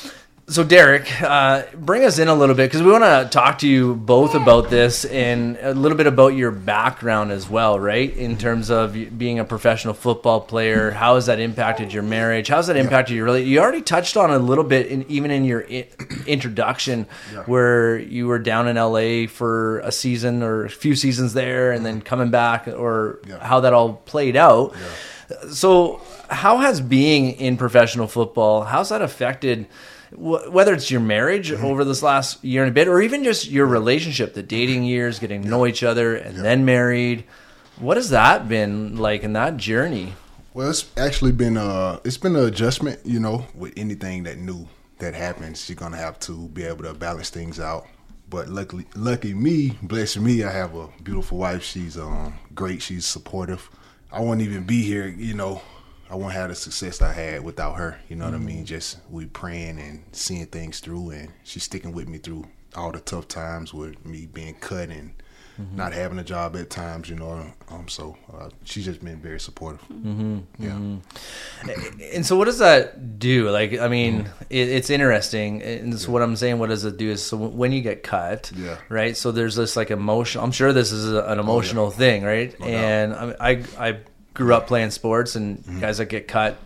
So, 0.49 0.63
Derrick, 0.63 1.11
uh, 1.23 1.65
bring 1.75 2.05
us 2.05 2.21
in 2.21 2.29
a 2.29 2.35
little 2.35 2.55
bit 2.55 2.71
because 2.71 2.81
we 2.81 2.93
want 2.93 3.03
to 3.03 3.29
talk 3.37 3.59
to 3.59 3.69
you 3.69 3.97
both 3.97 4.37
about 4.37 4.71
this 4.71 5.05
and 5.05 5.59
a 5.61 5.75
little 5.75 5.99
bit 5.99 6.07
about 6.07 6.35
your 6.35 6.53
background 6.53 7.33
as 7.33 7.51
well, 7.51 7.81
right? 7.81 8.17
In 8.17 8.39
terms 8.39 8.71
of 8.71 9.19
being 9.19 9.41
a 9.41 9.45
professional 9.45 9.93
football 9.93 10.41
player, 10.41 10.93
how 10.93 11.17
has 11.17 11.27
that 11.27 11.41
impacted 11.41 11.93
your 11.93 12.05
marriage? 12.05 12.47
How 12.47 12.59
has 12.59 12.69
that 12.69 12.77
impacted 12.77 13.17
your 13.17 13.25
relationship? 13.25 13.51
You 13.55 13.59
already 13.61 13.83
touched 13.83 14.17
on 14.17 14.31
a 14.31 14.39
little 14.39 14.63
bit, 14.63 14.87
in, 14.87 15.05
even 15.09 15.33
in 15.33 15.45
your 15.45 15.67
I- 15.69 15.89
introduction, 16.29 17.07
where 17.47 17.99
you 17.99 18.29
were 18.29 18.39
down 18.39 18.69
in 18.69 18.77
LA 18.77 19.27
for 19.27 19.81
a 19.81 19.91
season 19.91 20.45
or 20.45 20.67
a 20.67 20.71
few 20.71 20.95
seasons 20.95 21.33
there, 21.33 21.73
and 21.73 21.85
then 21.85 22.01
coming 22.01 22.31
back, 22.31 22.69
or 22.69 23.19
Yeah. 23.29 23.45
how 23.45 23.59
that 23.61 23.73
all 23.73 23.95
played 23.95 24.37
out. 24.37 24.77
So, 25.51 26.01
how 26.31 26.59
has 26.59 26.81
being 26.81 27.33
in 27.33 27.57
professional 27.57 28.07
football, 28.07 28.63
how's 28.63 28.91
that 28.91 29.03
affected, 29.03 29.67
wh- 30.11 30.53
whether 30.53 30.73
it's 30.73 30.91
your 30.91 31.01
marriage 31.01 31.51
Mm-hmm. 31.51 31.65
over 31.65 31.85
this 31.85 32.03
last 32.03 32.43
year 32.45 32.63
and 32.63 32.71
a 32.71 32.75
bit, 32.75 32.89
or 32.89 33.01
even 33.01 33.25
just 33.25 33.49
your 33.51 33.67
relationship, 33.67 34.35
the 34.35 34.43
dating 34.43 34.85
years, 34.85 35.19
getting 35.19 35.43
to 35.43 35.49
know 35.49 35.67
each 35.67 35.83
other, 35.83 36.15
and 36.17 36.37
then 36.39 36.65
married? 36.65 37.25
What 37.79 37.97
has 37.97 38.11
that 38.11 38.49
been 38.49 38.97
like 38.97 39.23
in 39.23 39.33
that 39.35 39.57
journey? 39.57 40.15
Well, 40.55 40.71
it's 40.71 40.87
actually 40.97 41.33
been 41.33 41.57
a 41.59 42.01
it's 42.05 42.17
been 42.17 42.35
an 42.37 42.47
adjustment, 42.47 43.01
you 43.05 43.21
know, 43.21 43.47
with 43.55 43.75
anything 43.77 44.23
that 44.23 44.39
new 44.39 44.69
that 44.99 45.13
happens, 45.13 45.69
you're 45.69 45.77
gonna 45.77 45.99
have 45.99 46.19
to 46.21 46.49
be 46.49 46.63
able 46.65 46.85
to 46.85 46.95
balance 46.95 47.29
things 47.29 47.61
out. 47.61 47.87
But 48.31 48.49
luckily, 48.49 48.87
lucky 48.95 49.35
me, 49.35 49.77
bless 49.83 50.17
me, 50.17 50.43
I 50.43 50.51
have 50.51 50.75
a 50.75 50.89
beautiful 51.03 51.37
wife. 51.39 51.63
She's 51.63 51.99
um 51.99 52.33
great. 52.55 52.81
She's 52.81 53.05
supportive. 53.05 53.69
I 54.17 54.21
wouldn't 54.21 54.49
even 54.49 54.65
be 54.65 54.81
here, 54.81 55.07
you 55.09 55.35
know. 55.35 55.61
I 56.09 56.15
wouldn't 56.15 56.33
have 56.33 56.49
the 56.49 56.55
success 56.55 57.03
I 57.03 57.13
had 57.13 57.45
without 57.45 57.75
her. 57.75 58.01
You 58.09 58.17
know 58.17 58.25
what 58.25 58.33
I 58.33 58.39
mean? 58.39 58.59
Mm-hmm. 58.59 58.65
Just 58.65 58.99
we 59.11 59.27
praying 59.27 59.79
and 59.79 60.05
seeing 60.13 60.47
things 60.47 60.81
through, 60.81 61.11
and 61.11 61.33
she's 61.45 61.65
sticking 61.65 61.93
with 61.93 62.09
me 62.09 62.17
through 62.17 62.47
all 62.75 62.93
the 62.93 63.01
tough 63.01 63.29
times 63.29 63.75
with 63.75 64.07
me 64.07 64.25
being 64.25 64.55
cut 64.55 64.89
and 64.89 65.13
not 65.75 65.93
having 65.93 66.19
a 66.19 66.25
job 66.25 66.55
at 66.57 66.71
times. 66.71 67.09
You 67.09 67.17
know, 67.17 67.53
um. 67.71 67.89
So 67.89 68.17
uh, 68.33 68.51
she's 68.65 68.85
just 68.85 69.05
been 69.05 69.21
very 69.21 69.41
supportive. 69.41 69.81
Mm-hmm. 69.89 70.39
Yeah. 70.59 70.97
And 72.15 72.25
so, 72.27 72.37
what 72.37 72.45
does 72.45 72.59
that 72.59 73.19
do? 73.19 73.51
Like, 73.51 73.79
I 73.79 73.89
mean, 73.89 74.29
it, 74.51 74.69
it's 74.69 74.91
interesting. 74.91 75.63
And 75.63 75.99
so, 75.99 76.13
what 76.13 76.23
I'm 76.23 76.37
saying, 76.37 76.59
what 76.59 76.69
does 76.69 76.85
it 76.85 76.97
do 76.97 77.11
is, 77.11 77.23
so 77.23 77.37
when 77.37 77.73
you 77.73 77.81
get 77.81 78.03
cut, 78.03 78.53
Yeah. 78.55 78.77
right? 78.89 79.17
So 79.17 79.33
there's 79.33 79.57
this 79.57 79.77
like 79.77 79.91
emotion. 79.91 80.41
I'm 80.43 80.53
sure 80.53 80.73
this 80.73 80.93
is 80.93 81.13
a, 81.13 81.23
an 81.25 81.39
emotional 81.39 81.91
thing, 81.91 82.25
right? 82.25 82.57
doubt. 82.59 82.69
and 82.69 83.15
I, 83.15 83.35
I, 83.41 83.65
I 83.89 83.99
grew 84.35 84.55
up 84.55 84.67
playing 84.67 84.91
sports, 84.91 85.37
and 85.37 85.59
Mm-hmm. 85.59 85.81
guys 85.81 85.99
that 85.99 86.07
get 86.07 86.29
cut, 86.29 86.59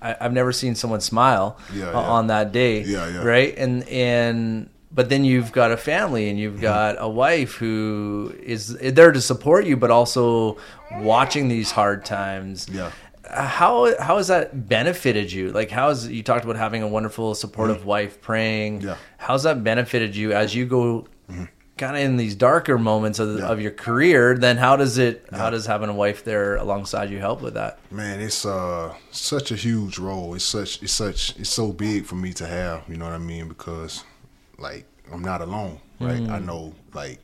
I, 0.00 0.16
I've 0.20 0.32
never 0.32 0.52
seen 0.52 0.74
someone 0.74 1.00
smile 1.00 1.58
Yeah, 1.74 1.86
yeah. 1.90 1.96
on 1.96 2.28
that 2.28 2.52
day, 2.52 2.82
Yeah, 2.82 3.08
yeah. 3.08 3.24
right? 3.24 3.56
And 3.58 3.82
and 3.88 4.70
but 4.90 5.08
then 5.08 5.24
you've 5.24 5.52
got 5.52 5.70
a 5.70 5.76
family 5.76 6.30
and 6.30 6.38
you've 6.38 6.60
got 6.60 6.96
a 6.98 7.08
wife 7.08 7.54
who 7.56 8.34
is 8.42 8.68
there 8.78 9.12
to 9.12 9.20
support 9.20 9.66
you, 9.66 9.76
but 9.76 9.90
also 9.90 10.56
watching 10.92 11.48
these 11.48 11.70
hard 11.70 12.04
times. 12.04 12.66
Yeah. 12.72 12.90
How 13.30 13.94
how 14.00 14.16
has 14.16 14.28
that 14.28 14.68
benefited 14.68 15.30
you? 15.30 15.50
Like 15.52 15.70
how 15.70 15.90
has 15.90 16.08
you 16.08 16.22
talked 16.22 16.44
about 16.44 16.56
having 16.56 16.82
a 16.82 16.88
wonderful, 16.88 17.34
supportive 17.34 17.84
wife 17.84 18.22
praying? 18.22 18.80
Yeah. 18.80 18.96
How's 19.18 19.42
that 19.42 19.62
benefited 19.62 20.16
you 20.16 20.32
as 20.32 20.54
you 20.54 20.64
go 20.64 21.06
kind 21.76 21.96
of 21.96 22.02
in 22.02 22.16
these 22.16 22.34
darker 22.34 22.76
moments 22.78 23.18
of, 23.20 23.38
Yeah. 23.38 23.46
of 23.46 23.60
your 23.60 23.70
career? 23.70 24.36
Then 24.38 24.56
how 24.56 24.76
does 24.76 24.96
it? 24.96 25.26
How 25.30 25.50
does 25.50 25.66
having 25.66 25.90
a 25.90 25.94
wife 25.94 26.24
there 26.24 26.56
alongside 26.56 27.10
you 27.10 27.18
help 27.18 27.42
with 27.42 27.52
that? 27.54 27.78
Man, 27.90 28.18
it's 28.20 28.46
uh 28.46 28.94
such 29.10 29.50
a 29.52 29.56
huge 29.56 29.98
role. 29.98 30.32
It's 30.34 30.44
such 30.44 30.82
it's 30.82 30.94
such 30.94 31.36
it's 31.38 31.50
so 31.50 31.70
big 31.72 32.06
for 32.06 32.14
me 32.14 32.32
to 32.32 32.46
have, 32.46 32.84
you 32.88 32.96
know 32.96 33.04
what 33.04 33.14
I 33.14 33.18
mean? 33.18 33.46
Because 33.48 34.04
like 34.58 34.86
I'm 35.12 35.22
not 35.22 35.40
alone, 35.40 35.80
right? 36.00 36.20
I 36.28 36.38
know 36.38 36.74
like 36.94 37.20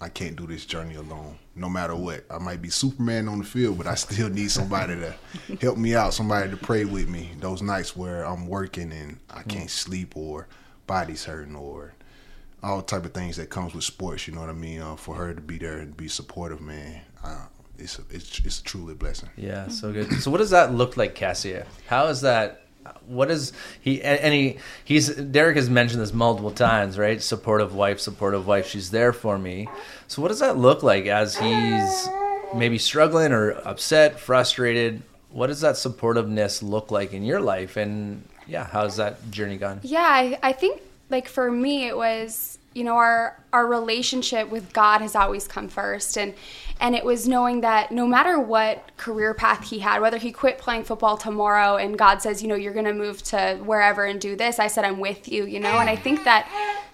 I 0.00 0.08
can't 0.08 0.34
do 0.34 0.46
this 0.46 0.66
journey 0.66 0.96
alone, 0.96 1.38
no 1.54 1.68
matter 1.68 1.94
what. 1.94 2.24
I 2.28 2.38
might 2.38 2.60
be 2.60 2.70
Superman 2.70 3.28
on 3.28 3.38
the 3.38 3.44
field, 3.44 3.78
but 3.78 3.86
I 3.86 3.94
still 3.94 4.28
need 4.28 4.50
somebody 4.50 4.96
to 4.96 5.14
help 5.60 5.78
me 5.78 5.94
out, 5.94 6.12
somebody 6.14 6.50
to 6.50 6.56
pray 6.56 6.84
with 6.84 7.08
me. 7.08 7.30
Those 7.38 7.62
nights 7.62 7.96
where 7.96 8.24
I'm 8.24 8.48
working 8.48 8.90
and 8.90 9.20
I 9.30 9.42
can't 9.42 9.70
sleep 9.70 10.16
or 10.16 10.48
body's 10.88 11.24
hurting 11.24 11.54
or 11.54 11.94
all 12.62 12.82
type 12.82 13.04
of 13.04 13.12
things 13.12 13.36
that 13.36 13.50
comes 13.50 13.74
with 13.74 13.84
sports. 13.84 14.26
You 14.26 14.34
know 14.34 14.40
what 14.40 14.50
I 14.50 14.54
mean? 14.54 14.80
Uh, 14.80 14.96
for 14.96 15.14
her 15.14 15.34
to 15.34 15.40
be 15.40 15.58
there 15.58 15.78
and 15.78 15.96
be 15.96 16.08
supportive, 16.08 16.60
man, 16.60 17.00
uh, 17.22 17.46
it's 17.78 17.98
it's 18.10 18.40
it's 18.40 18.60
truly 18.60 18.92
a 18.92 18.96
blessing. 18.96 19.30
Yeah, 19.36 19.68
so 19.68 19.92
good. 19.92 20.12
So 20.20 20.30
what 20.30 20.38
does 20.38 20.50
that 20.50 20.74
look 20.74 20.96
like, 20.96 21.14
Kasia? 21.14 21.66
How 21.86 22.06
is 22.06 22.20
that? 22.22 22.61
What 23.06 23.30
is 23.30 23.52
he? 23.80 24.02
And 24.02 24.32
he 24.32 24.58
he's 24.84 25.14
Derrick 25.14 25.56
has 25.56 25.68
mentioned 25.70 26.02
this 26.02 26.12
multiple 26.12 26.50
times, 26.50 26.98
right? 26.98 27.22
Supportive 27.22 27.74
wife, 27.74 28.00
supportive 28.00 28.46
wife. 28.46 28.66
She's 28.66 28.90
there 28.90 29.12
for 29.12 29.38
me. 29.38 29.68
So 30.08 30.22
what 30.22 30.28
does 30.28 30.40
that 30.40 30.56
look 30.56 30.82
like 30.82 31.06
as 31.06 31.36
he's 31.36 32.08
maybe 32.54 32.78
struggling 32.78 33.32
or 33.32 33.52
upset, 33.52 34.18
frustrated? 34.18 35.02
What 35.30 35.46
does 35.46 35.60
that 35.62 35.76
supportiveness 35.76 36.62
look 36.62 36.90
like 36.90 37.12
in 37.12 37.22
your 37.22 37.40
life? 37.40 37.76
And 37.76 38.24
yeah, 38.46 38.66
how's 38.66 38.96
that 38.96 39.30
journey 39.30 39.56
gone? 39.56 39.80
Yeah, 39.82 40.02
I, 40.02 40.38
I 40.42 40.52
think 40.52 40.82
like 41.08 41.28
for 41.28 41.50
me 41.50 41.86
it 41.86 41.96
was 41.96 42.58
you 42.74 42.84
know 42.84 42.96
our 42.96 43.42
our 43.52 43.66
relationship 43.66 44.50
with 44.50 44.72
God 44.72 45.00
has 45.00 45.14
always 45.14 45.46
come 45.46 45.68
first. 45.68 46.16
And 46.16 46.34
and 46.80 46.94
it 46.94 47.04
was 47.04 47.28
knowing 47.28 47.60
that 47.60 47.92
no 47.92 48.06
matter 48.06 48.38
what 48.38 48.96
career 48.96 49.34
path 49.34 49.68
he 49.68 49.80
had 49.80 50.00
whether 50.00 50.18
he 50.18 50.32
quit 50.32 50.58
playing 50.58 50.84
football 50.84 51.16
tomorrow 51.16 51.76
and 51.76 51.98
God 51.98 52.22
says 52.22 52.42
you 52.42 52.48
know 52.48 52.54
you're 52.54 52.72
going 52.72 52.86
to 52.86 52.94
move 52.94 53.22
to 53.24 53.58
wherever 53.64 54.04
and 54.04 54.20
do 54.20 54.36
this 54.36 54.58
I 54.58 54.68
said 54.68 54.84
I'm 54.84 55.00
with 55.00 55.28
you 55.28 55.44
you 55.44 55.60
know? 55.60 55.78
And 55.78 55.88
I 55.90 55.96
think 55.96 56.24
that 56.24 56.48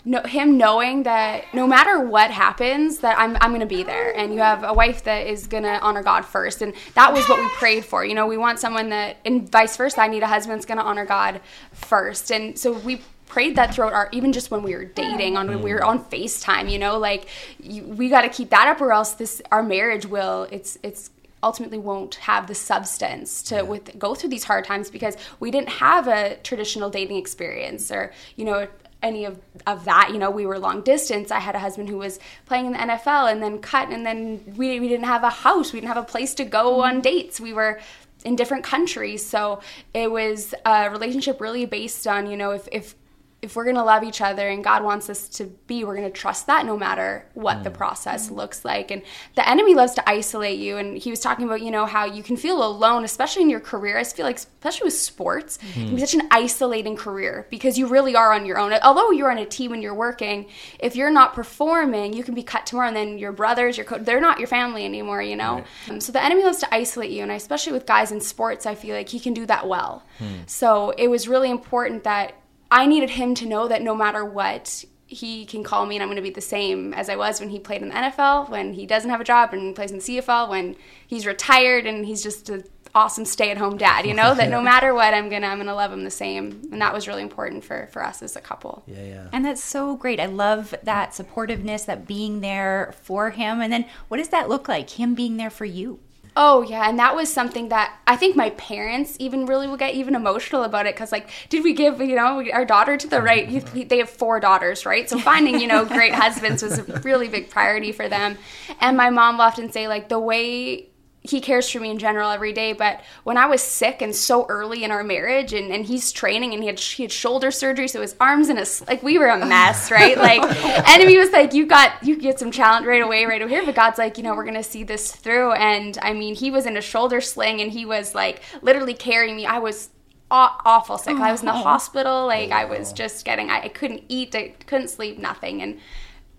no, 0.05 0.23
him 0.23 0.57
knowing 0.57 1.03
that 1.03 1.45
no 1.53 1.67
matter 1.67 2.01
what 2.01 2.31
happens 2.31 2.99
that 2.99 3.19
I'm 3.19 3.37
I'm 3.41 3.51
going 3.51 3.61
to 3.61 3.67
be 3.67 3.83
there. 3.83 4.17
And 4.17 4.33
you 4.33 4.41
have 4.41 4.65
a 4.65 4.73
wife 4.73 5.05
that 5.05 5.27
is 5.27 5.47
going 5.47 5.65
to 5.65 5.79
honor 5.81 6.03
God 6.03 6.23
first. 6.23 6.63
And 6.63 6.73
that 6.95 7.13
was 7.13 7.29
what 7.29 7.39
we 7.39 7.49
prayed 7.51 7.85
for 7.85 8.05
you 8.05 8.15
know? 8.15 8.27
We 8.27 8.37
want 8.37 8.59
someone 8.59 8.89
that 8.89 9.19
and 9.25 9.51
vice 9.51 9.77
versa 9.77 10.01
I 10.01 10.09
need 10.09 10.23
a 10.23 10.27
husband 10.27 10.59
that's 10.59 10.67
going 10.67 10.79
to 10.79 10.85
honor 10.85 11.05
God 11.05 11.41
first. 11.73 12.33
And 12.33 12.59
so 12.59 12.73
we 12.73 13.03
prayed 13.29 13.57
that 13.57 13.75
throughout 13.75 13.93
our 13.93 14.09
even 14.13 14.33
just 14.33 14.51
when 14.51 14.63
we 14.63 14.75
were 14.75 14.85
dating 14.85 15.37
on 15.37 15.49
when 15.49 15.63
we 15.63 15.73
were 15.73 15.81
mm. 15.81 15.87
on 15.89 16.05
FaceTime 16.05 16.71
you 16.71 16.79
know 16.79 16.99
like 16.99 17.29
you, 17.63 17.85
we 17.85 18.09
got 18.09 18.23
to 18.23 18.29
keep 18.29 18.51
that 18.51 18.69
up 18.69 18.81
or 18.81 18.93
else 18.93 19.13
this 19.15 19.43
our 19.53 19.63
marriage 19.63 20.07
will 20.07 20.49
it's 20.51 20.79
it's 20.83 21.11
ultimately 21.43 21.79
won't 21.79 22.17
have 22.17 22.47
the 22.47 22.55
substance 22.55 23.43
to 23.43 23.63
with 23.63 23.99
go 23.99 24.15
through 24.15 24.31
these 24.31 24.45
hard 24.45 24.65
times 24.65 24.91
because 24.91 25.17
we 25.41 25.51
didn't 25.51 25.69
have 25.69 26.09
a 26.09 26.37
traditional 26.43 26.91
dating 26.91 27.17
experience 27.17 27.91
or 27.91 28.13
you 28.37 28.45
know 28.45 28.67
any 29.01 29.25
of, 29.25 29.39
of 29.67 29.85
that 29.85 30.11
you 30.13 30.19
know 30.19 30.31
we 30.31 30.45
were 30.45 30.59
long 30.59 30.83
distance. 30.83 31.31
I 31.31 31.39
had 31.39 31.55
a 31.55 31.61
husband 31.61 31.89
who 31.89 31.99
was 31.99 32.19
playing 32.47 32.67
in 32.67 32.73
the 32.73 32.79
nfl 32.79 33.31
and 33.31 33.43
then 33.43 33.59
cut 33.59 33.91
and 33.91 34.05
then 34.05 34.43
we, 34.57 34.81
we 34.81 34.89
didn't 34.89 35.07
have 35.07 35.23
a 35.23 35.31
house. 35.31 35.73
We 35.73 35.81
didn't 35.81 35.95
have 35.95 36.03
a 36.03 36.09
place 36.09 36.35
to 36.35 36.45
go 36.45 36.83
on 36.83 36.99
mm. 36.99 37.03
dates. 37.03 37.41
We 37.41 37.53
were 37.53 37.81
in 38.25 38.35
different 38.35 38.65
countries. 38.65 39.25
So 39.25 39.61
it 39.95 40.11
was 40.11 40.55
a 40.67 40.91
relationship 40.91 41.41
really 41.41 41.67
based 41.67 42.07
on 42.07 42.29
you 42.29 42.37
know 42.37 42.51
if, 42.51 42.69
if 42.73 42.95
if 43.41 43.55
we're 43.55 43.65
going 43.65 43.77
to 43.77 43.85
love 43.85 44.03
each 44.03 44.21
other 44.21 44.49
and 44.49 44.65
God 44.65 44.83
wants 44.83 45.09
us 45.09 45.29
to 45.29 45.45
be, 45.45 45.85
we're 45.85 45.95
going 45.95 46.11
to 46.11 46.19
trust 46.19 46.49
that 46.49 46.67
no 46.67 46.77
matter 46.77 47.25
what 47.35 47.63
the 47.63 47.71
mm. 47.71 47.75
process 47.75 48.33
looks 48.33 48.65
like. 48.65 48.91
And 48.91 49.03
the 49.37 49.49
enemy 49.49 49.77
loves 49.77 49.95
to 49.95 50.11
isolate 50.11 50.59
you. 50.59 50.77
And 50.77 50.99
he 50.99 51.11
was 51.11 51.21
talking 51.21 51.47
about, 51.47 51.63
you 51.63 51.71
know, 51.71 51.87
how 51.87 52.05
you 52.05 52.25
can 52.25 52.37
feel 52.37 52.67
alone, 52.67 53.05
especially 53.05 53.43
in 53.43 53.51
your 53.51 53.61
career. 53.61 53.97
I 53.97 54.03
feel 54.03 54.27
like, 54.27 54.39
especially 54.39 54.87
with 54.87 54.95
sports, 54.95 55.59
it 55.59 55.73
can 55.73 55.83
be 55.83 55.89
mm-hmm. 55.91 55.99
such 55.99 56.15
an 56.15 56.23
isolating 56.33 56.97
career 56.97 57.47
because 57.49 57.79
you 57.79 57.87
really 57.87 58.17
are 58.17 58.33
on 58.33 58.45
your 58.45 58.59
own. 58.59 58.73
Although 58.83 59.13
you're 59.13 59.31
on 59.31 59.39
a 59.39 59.47
team 59.47 59.73
and 59.73 59.85
you're 59.85 59.95
working, 59.95 60.47
if 60.81 60.97
you're 60.97 61.11
not 61.11 61.33
performing, 61.33 62.15
you 62.15 62.25
can 62.25 62.35
be 62.35 62.43
cut 62.43 62.67
tomorrow. 62.67 62.89
And 62.89 62.97
then 62.97 63.19
your 63.19 63.31
brothers, 63.31 63.77
your 63.77 63.87
co- 63.87 63.99
they're 63.99 64.21
not 64.21 64.41
your 64.41 64.49
family 64.49 64.85
anymore, 64.85 65.23
you 65.23 65.37
know? 65.37 65.63
Um, 65.89 66.01
so 66.01 66.11
the 66.11 66.23
enemy 66.23 66.43
loves 66.43 66.59
to 66.59 66.75
isolate 66.75 67.13
you. 67.13 67.23
And 67.23 67.31
especially 67.31 67.73
with 67.73 67.87
guys 67.87 68.11
in 68.11 68.21
sports, 68.21 68.67
I 68.67 68.75
feel 68.75 68.97
like 68.97 69.09
he 69.09 69.21
can 69.21 69.33
do 69.33 69.47
that 69.47 69.69
well. 69.69 70.03
Hmm. 70.19 70.39
So 70.47 70.91
it 70.99 71.07
was 71.07 71.29
really 71.29 71.53
important 71.53 72.03
that 72.03 72.35
I 72.71 72.87
needed 72.87 73.11
him 73.11 73.35
to 73.37 73.47
know 73.47 73.69
that 73.69 73.83
no 73.83 73.95
matter 73.95 74.25
what, 74.25 74.85
he 75.07 75.47
can 75.47 75.65
call 75.65 75.87
me 75.87 75.97
and 75.97 76.03
I'm 76.03 76.09
going 76.09 76.17
to 76.17 76.23
be 76.23 76.31
the 76.31 76.41
same 76.41 76.93
as 76.93 77.09
I 77.09 77.17
was 77.17 77.41
when 77.41 77.49
he 77.49 77.59
played 77.59 77.81
in 77.81 77.89
the 77.89 77.95
NFL, 77.95 78.51
when 78.51 78.75
he 78.75 78.85
doesn't 78.85 79.09
have 79.09 79.23
a 79.23 79.25
job 79.25 79.55
and 79.55 79.75
plays 79.75 79.91
in 79.91 79.99
the 79.99 80.03
CFL, 80.03 80.51
when 80.51 80.77
he's 81.07 81.25
retired 81.25 81.87
and 81.87 82.05
he's 82.05 82.23
just 82.23 82.51
an 82.51 82.65
awesome 82.95 83.25
stay-at-home 83.25 83.79
dad. 83.79 84.05
You 84.05 84.13
know 84.15 84.35
that 84.35 84.51
no 84.51 84.61
matter 84.73 84.93
what, 84.95 85.15
I'm 85.15 85.29
gonna 85.29 85.47
I'm 85.47 85.59
gonna 85.59 85.75
love 85.75 85.93
him 85.93 86.05
the 86.05 86.11
same, 86.11 86.69
and 86.73 86.81
that 86.83 86.93
was 86.93 87.09
really 87.09 87.23
important 87.23 87.65
for 87.65 87.89
for 87.93 88.05
us 88.05 88.23
as 88.23 88.37
a 88.37 88.41
couple. 88.41 88.83
Yeah, 88.87 89.05
yeah. 89.05 89.29
And 89.33 89.45
that's 89.45 89.63
so 89.63 89.97
great. 89.97 90.21
I 90.21 90.27
love 90.27 90.75
that 90.83 91.13
supportiveness, 91.13 91.87
that 91.87 92.07
being 92.07 92.41
there 92.41 92.95
for 93.03 93.31
him. 93.31 93.61
And 93.61 93.73
then 93.73 93.87
what 94.09 94.19
does 94.19 94.29
that 94.29 94.49
look 94.49 94.69
like? 94.69 94.91
Him 94.91 95.15
being 95.15 95.37
there 95.37 95.51
for 95.51 95.65
you. 95.65 96.01
Oh 96.41 96.63
yeah, 96.63 96.89
and 96.89 97.01
that 97.01 97.17
was 97.17 97.33
something 97.33 97.71
that 97.71 97.99
I 98.07 98.15
think 98.15 98.37
my 98.37 98.51
parents 98.51 99.17
even 99.19 99.45
really 99.45 99.67
will 99.67 99.77
get 99.77 99.95
even 99.95 100.15
emotional 100.15 100.63
about 100.63 100.87
it 100.87 100.95
because 100.95 101.11
like, 101.11 101.29
did 101.49 101.65
we 101.65 101.73
give 101.73 102.01
you 102.01 102.15
know 102.15 102.49
our 102.53 102.65
daughter 102.65 102.97
to 102.97 103.09
the 103.09 103.21
right? 103.21 103.49
They 103.89 103.99
have 103.99 104.09
four 104.09 104.39
daughters, 104.39 104.87
right? 104.87 105.11
So 105.11 105.19
finding 105.19 105.59
you 105.59 105.67
know 105.67 105.85
great 105.85 106.15
husbands 106.25 106.63
was 106.63 106.79
a 106.79 106.85
really 107.01 107.27
big 107.27 107.51
priority 107.51 107.91
for 107.91 108.09
them. 108.09 108.39
And 108.81 108.97
my 108.97 109.11
mom 109.11 109.39
will 109.39 109.47
often 109.47 109.73
say 109.73 109.89
like 109.89 110.09
the 110.09 110.21
way 110.21 110.91
he 111.29 111.41
cares 111.41 111.69
for 111.69 111.81
me 111.81 111.91
in 111.91 111.99
general 111.99 112.31
every 112.31 112.53
day. 112.53 112.73
But 112.73 113.03
when 113.25 113.37
I 113.37 113.47
was 113.47 113.63
sick 113.63 114.03
and 114.03 114.15
so 114.15 114.47
early 114.49 114.85
in 114.85 114.91
our 114.91 115.05
marriage, 115.05 115.53
and, 115.53 115.73
and 115.73 115.85
he's 115.85 116.13
training, 116.13 116.55
and 116.55 116.63
he 116.63 116.69
had 116.69 116.79
he 116.81 117.05
had 117.05 117.13
shoulder 117.13 117.51
surgery, 117.51 117.89
so 117.89 118.01
his 118.01 118.17
arms 118.21 118.49
and 118.49 118.59
his 118.59 118.87
like 118.87 119.03
we 119.03 119.19
were 119.19 119.29
a 119.29 119.45
mess, 119.45 119.91
right? 119.91 120.17
Like 120.17 120.43
enemy 120.89 121.19
was 121.19 121.31
like, 121.31 121.53
you 121.55 121.67
got 121.67 122.03
you 122.03 122.17
get 122.17 122.39
some 122.39 122.51
challenge 122.51 122.87
right 122.87 123.03
away, 123.03 123.25
right 123.25 123.43
over 123.43 123.49
here. 123.49 123.65
But 123.65 123.75
God's 123.75 123.99
like, 123.99 124.19
you 124.19 124.25
know, 124.25 124.35
we're 124.35 124.45
gonna 124.45 124.63
see 124.63 124.85
this 124.85 125.13
through. 125.13 125.53
And 125.53 125.99
I 126.03 126.13
mean, 126.13 126.35
he 126.35 126.51
was 126.51 126.67
in 126.67 126.77
a 126.77 126.83
shoulder 126.83 127.21
sling, 127.21 127.61
and 127.61 127.71
he 127.71 127.85
was 127.85 128.15
like 128.15 128.43
literally 128.63 128.95
carrying 128.95 129.37
me. 129.37 129.47
I 129.47 129.59
was 129.59 129.91
awful 130.31 130.99
sick. 130.99 131.17
I 131.17 131.33
was 131.33 131.41
in 131.41 131.47
the 131.47 131.55
oh. 131.55 131.63
hospital. 131.63 132.27
Like 132.27 132.51
I 132.51 132.65
was 132.65 132.93
oh. 132.93 132.95
just 132.95 133.25
getting, 133.25 133.51
I, 133.51 133.63
I 133.63 133.69
couldn't 133.69 134.05
eat, 134.09 134.35
I 134.35 134.55
couldn't 134.67 134.89
sleep, 134.89 135.19
nothing. 135.19 135.63
And 135.63 135.79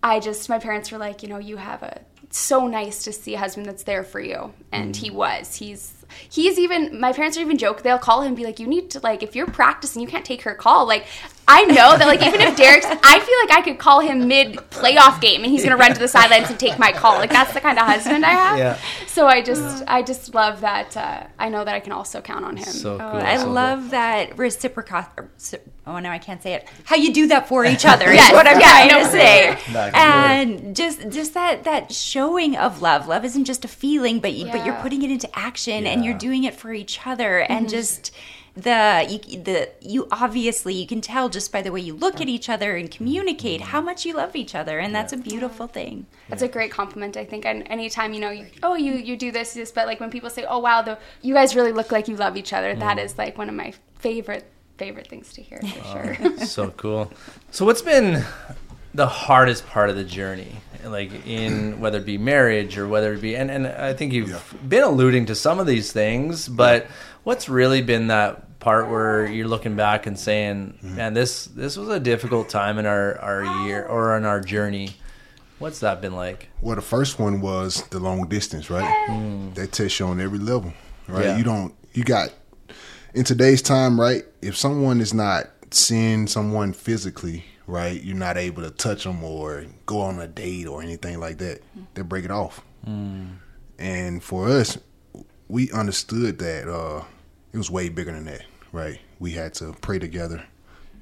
I 0.03 0.19
just, 0.19 0.49
my 0.49 0.59
parents 0.59 0.91
were 0.91 0.97
like, 0.97 1.23
you 1.23 1.29
know, 1.29 1.37
you 1.37 1.57
have 1.57 1.83
a, 1.83 2.01
so 2.37 2.67
nice 2.67 3.03
to 3.03 3.11
see 3.11 3.35
a 3.35 3.39
husband 3.39 3.65
that's 3.65 3.83
there 3.83 4.03
for 4.03 4.19
you. 4.19 4.53
And 4.71 4.95
he 4.95 5.09
mm. 5.09 5.15
was. 5.15 5.55
He's, 5.55 5.98
he's 6.29 6.59
even, 6.59 6.99
my 6.99 7.13
parents 7.13 7.37
are 7.37 7.41
even 7.41 7.57
joke, 7.57 7.81
they'll 7.81 7.97
call 7.97 8.21
him 8.21 8.27
and 8.27 8.37
be 8.37 8.43
like, 8.43 8.59
you 8.59 8.67
need 8.67 8.91
to, 8.91 8.99
like, 8.99 9.23
if 9.23 9.35
you're 9.35 9.47
practicing, 9.47 10.01
you 10.01 10.07
can't 10.07 10.25
take 10.25 10.43
her 10.43 10.53
call. 10.53 10.87
Like, 10.87 11.05
I 11.47 11.65
know 11.65 11.97
that, 11.97 12.05
like, 12.05 12.21
even 12.21 12.41
if 12.41 12.55
Derrick's, 12.55 12.85
I 12.85 13.19
feel 13.19 13.35
like 13.47 13.57
I 13.57 13.61
could 13.63 13.79
call 13.79 14.01
him 14.01 14.27
mid 14.27 14.57
playoff 14.69 15.19
game 15.19 15.43
and 15.43 15.51
he's 15.51 15.63
going 15.63 15.71
to 15.71 15.77
run 15.77 15.93
to 15.93 15.99
the 15.99 16.07
sidelines 16.07 16.49
and 16.49 16.59
take 16.59 16.77
my 16.77 16.91
call. 16.91 17.17
Like, 17.17 17.31
that's 17.31 17.53
the 17.53 17.61
kind 17.61 17.79
of 17.79 17.85
husband 17.85 18.23
I 18.23 18.29
have. 18.29 18.57
Yeah. 18.57 18.77
So 19.07 19.25
I 19.25 19.41
just, 19.41 19.83
I 19.87 20.03
just 20.03 20.35
love 20.35 20.61
that. 20.61 20.95
Uh, 20.95 21.23
I 21.39 21.49
know 21.49 21.65
that 21.65 21.73
I 21.73 21.79
can 21.79 21.91
also 21.91 22.21
count 22.21 22.45
on 22.45 22.55
him. 22.55 22.65
So 22.65 22.97
cool. 22.97 23.07
Oh, 23.07 23.17
I 23.17 23.37
so 23.37 23.45
cool. 23.45 23.53
love 23.53 23.89
that 23.89 24.37
reciprocity 24.37 25.59
Oh 25.89 25.97
no, 25.97 26.11
I 26.11 26.19
can't 26.19 26.41
say 26.43 26.53
it. 26.53 26.67
How 26.83 26.97
you 26.97 27.11
do 27.11 27.27
that 27.27 27.47
for 27.47 27.65
each 27.65 27.83
other 27.83 28.11
is 28.11 28.29
what 28.29 28.45
I'm 28.45 28.59
yeah, 28.59 28.67
trying 28.67 28.87
no, 28.89 28.99
to 28.99 29.09
say. 29.09 29.73
Back 29.73 29.95
and 29.95 30.51
And 30.51 30.75
just 30.75 31.09
just 31.09 31.33
that 31.33 31.63
that 31.63 31.91
showing 31.91 32.55
of 32.55 32.83
love. 32.83 33.07
Love 33.07 33.25
isn't 33.25 33.45
just 33.45 33.65
a 33.65 33.67
feeling, 33.67 34.19
but 34.19 34.33
you, 34.33 34.45
but 34.51 34.63
you're 34.67 34.75
putting 34.75 35.01
it 35.01 35.09
into 35.09 35.27
action, 35.37 35.87
and 35.87 35.98
you're 36.03 36.17
doing 36.17 36.43
it 36.43 36.55
for 36.55 36.73
each 36.73 37.05
other, 37.05 37.39
and 37.39 37.65
mm-hmm. 37.65 37.75
just 37.75 38.11
the 38.55 39.07
you, 39.09 39.41
the 39.41 39.69
you 39.81 40.07
obviously 40.11 40.73
you 40.73 40.87
can 40.87 41.01
tell 41.01 41.29
just 41.29 41.51
by 41.51 41.61
the 41.61 41.71
way 41.71 41.79
you 41.79 41.95
look 41.95 42.19
at 42.19 42.27
each 42.27 42.49
other 42.49 42.75
and 42.75 42.91
communicate 42.91 43.61
how 43.61 43.79
much 43.81 44.05
you 44.05 44.13
love 44.13 44.35
each 44.35 44.55
other, 44.55 44.79
and 44.79 44.93
that's 44.93 45.13
a 45.13 45.17
beautiful 45.17 45.67
thing. 45.67 46.05
That's 46.29 46.41
a 46.41 46.47
great 46.47 46.71
compliment, 46.71 47.17
I 47.17 47.25
think. 47.25 47.45
And 47.45 47.67
anytime 47.69 48.13
you 48.13 48.19
know, 48.19 48.31
you, 48.31 48.47
oh, 48.63 48.75
you 48.75 48.93
you 48.93 49.17
do 49.17 49.31
this, 49.31 49.53
this, 49.53 49.71
but 49.71 49.87
like 49.87 49.99
when 49.99 50.09
people 50.09 50.29
say, 50.29 50.45
oh, 50.45 50.59
wow, 50.59 50.81
the 50.81 50.97
you 51.21 51.33
guys 51.33 51.55
really 51.55 51.71
look 51.71 51.91
like 51.91 52.07
you 52.07 52.15
love 52.15 52.37
each 52.37 52.53
other. 52.53 52.75
That 52.75 52.97
mm. 52.97 53.03
is 53.03 53.17
like 53.17 53.37
one 53.37 53.49
of 53.49 53.55
my 53.55 53.73
favorite 53.99 54.45
favorite 54.77 55.07
things 55.07 55.33
to 55.33 55.41
hear 55.41 55.59
for 55.59 56.15
sure. 56.15 56.37
so 56.45 56.71
cool. 56.71 57.11
So 57.51 57.65
what's 57.65 57.81
been 57.81 58.23
the 58.93 59.07
hardest 59.07 59.67
part 59.67 59.89
of 59.89 59.95
the 59.95 60.05
journey? 60.05 60.55
Like 60.85 61.27
in 61.27 61.79
whether 61.79 61.97
it 61.97 62.05
be 62.05 62.17
marriage 62.17 62.77
or 62.77 62.87
whether 62.87 63.13
it 63.13 63.21
be 63.21 63.35
and, 63.35 63.51
and 63.51 63.67
I 63.67 63.93
think 63.93 64.13
you've 64.13 64.29
Yeah. 64.29 64.39
been 64.67 64.83
alluding 64.83 65.25
to 65.27 65.35
some 65.35 65.59
of 65.59 65.67
these 65.67 65.91
things, 65.91 66.47
but 66.47 66.87
what's 67.23 67.49
really 67.49 67.81
been 67.81 68.07
that 68.07 68.59
part 68.59 68.89
where 68.89 69.25
you're 69.25 69.47
looking 69.47 69.75
back 69.75 70.05
and 70.05 70.17
saying, 70.17 70.75
mm-hmm. 70.77 70.95
"Man, 70.95 71.13
this 71.13 71.45
this 71.45 71.77
was 71.77 71.89
a 71.89 71.99
difficult 71.99 72.49
time 72.49 72.77
in 72.77 72.85
our 72.85 73.17
our 73.19 73.43
year 73.65 73.85
or 73.85 74.15
in 74.17 74.25
our 74.25 74.39
journey." 74.41 74.95
What's 75.59 75.79
that 75.79 76.01
been 76.01 76.15
like? 76.15 76.47
Well, 76.61 76.77
the 76.77 76.81
first 76.81 77.19
one 77.19 77.41
was 77.41 77.83
the 77.89 77.99
long 77.99 78.29
distance, 78.29 78.69
right? 78.69 79.07
Mm. 79.09 79.55
That 79.55 79.73
tests 79.73 79.99
you 79.99 80.05
on 80.05 80.21
every 80.21 80.39
level, 80.39 80.71
right? 81.09 81.25
Yeah. 81.25 81.37
You 81.37 81.43
don't, 81.43 81.73
you 81.93 82.05
got, 82.05 82.29
in 83.13 83.25
today's 83.25 83.61
time, 83.61 83.99
right? 83.99 84.23
If 84.41 84.55
someone 84.55 85.01
is 85.01 85.13
not 85.13 85.47
seeing 85.71 86.27
someone 86.27 86.71
physically, 86.71 87.43
right, 87.69 88.01
you're 88.01 88.15
not 88.15 88.37
able 88.37 88.63
to 88.63 88.71
touch 88.71 89.03
them 89.03 89.23
or 89.23 89.65
go 89.85 90.01
on 90.01 90.19
a 90.19 90.27
date 90.27 90.67
or 90.67 90.81
anything 90.81 91.19
like 91.19 91.37
that, 91.37 91.61
they 91.93 92.01
break 92.01 92.25
it 92.25 92.31
off. 92.31 92.61
And 93.77 94.23
for 94.23 94.47
us, 94.49 94.77
we 95.47 95.71
understood 95.71 96.39
that 96.39 96.67
uh, 96.67 97.03
it 97.53 97.57
was 97.57 97.69
way 97.71 97.89
bigger 97.89 98.11
than 98.11 98.25
that, 98.25 98.43
right? 98.71 98.99
We 99.19 99.31
had 99.31 99.53
to 99.55 99.73
pray 99.81 99.99
together, 99.99 100.43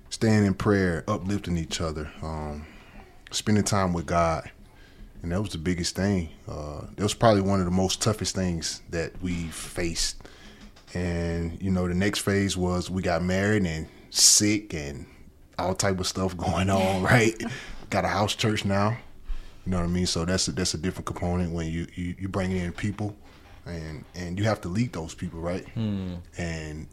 stand 0.10 0.46
in 0.46 0.54
prayer, 0.54 1.04
uplifting 1.08 1.58
each 1.58 1.82
other, 1.82 2.12
um, 2.22 2.66
spending 3.32 3.64
time 3.64 3.94
with 3.94 4.06
God. 4.06 4.52
And 5.24 5.32
that 5.32 5.42
was 5.42 5.52
the 5.52 5.58
biggest 5.58 5.96
thing. 5.96 6.30
Uh, 6.48 6.82
that 6.96 7.04
was 7.04 7.14
probably 7.14 7.42
one 7.42 7.60
of 7.60 7.66
the 7.66 7.72
most 7.72 8.02
toughest 8.02 8.36
things 8.36 8.82
that 8.92 9.20
we 9.22 9.48
faced. 9.48 10.22
And 10.94 11.62
you 11.62 11.72
know, 11.72 11.88
the 11.88 11.96
next 11.96 12.20
phase 12.20 12.56
was 12.56 12.90
we 12.90 13.02
got 13.02 13.24
married 13.24 13.66
and 13.66 13.88
sick 14.10 14.74
and 14.74 15.06
all 15.58 15.76
type 15.76 16.00
of 16.00 16.08
stuff 16.08 16.36
going 16.38 16.70
on. 16.70 17.04
Right? 17.08 17.42
got 17.90 18.06
a 18.06 18.10
house 18.10 18.36
church 18.36 18.66
now. 18.66 18.98
You 19.66 19.72
know 19.72 19.78
what 19.78 19.86
I 19.86 19.88
mean? 19.88 20.06
So 20.06 20.26
that's 20.26 20.48
a, 20.48 20.52
that's 20.52 20.74
a 20.74 20.78
different 20.78 21.06
component 21.06 21.52
when 21.52 21.68
you 21.68 21.88
you 21.96 22.16
you 22.20 22.28
bring 22.30 22.52
in 22.52 22.72
people, 22.72 23.16
and 23.66 24.06
and 24.16 24.38
you 24.38 24.46
have 24.46 24.62
to 24.62 24.70
lead 24.70 24.94
those 24.94 25.14
people, 25.14 25.40
right? 25.40 25.68
Hmm. 25.70 26.16
And 26.38 26.88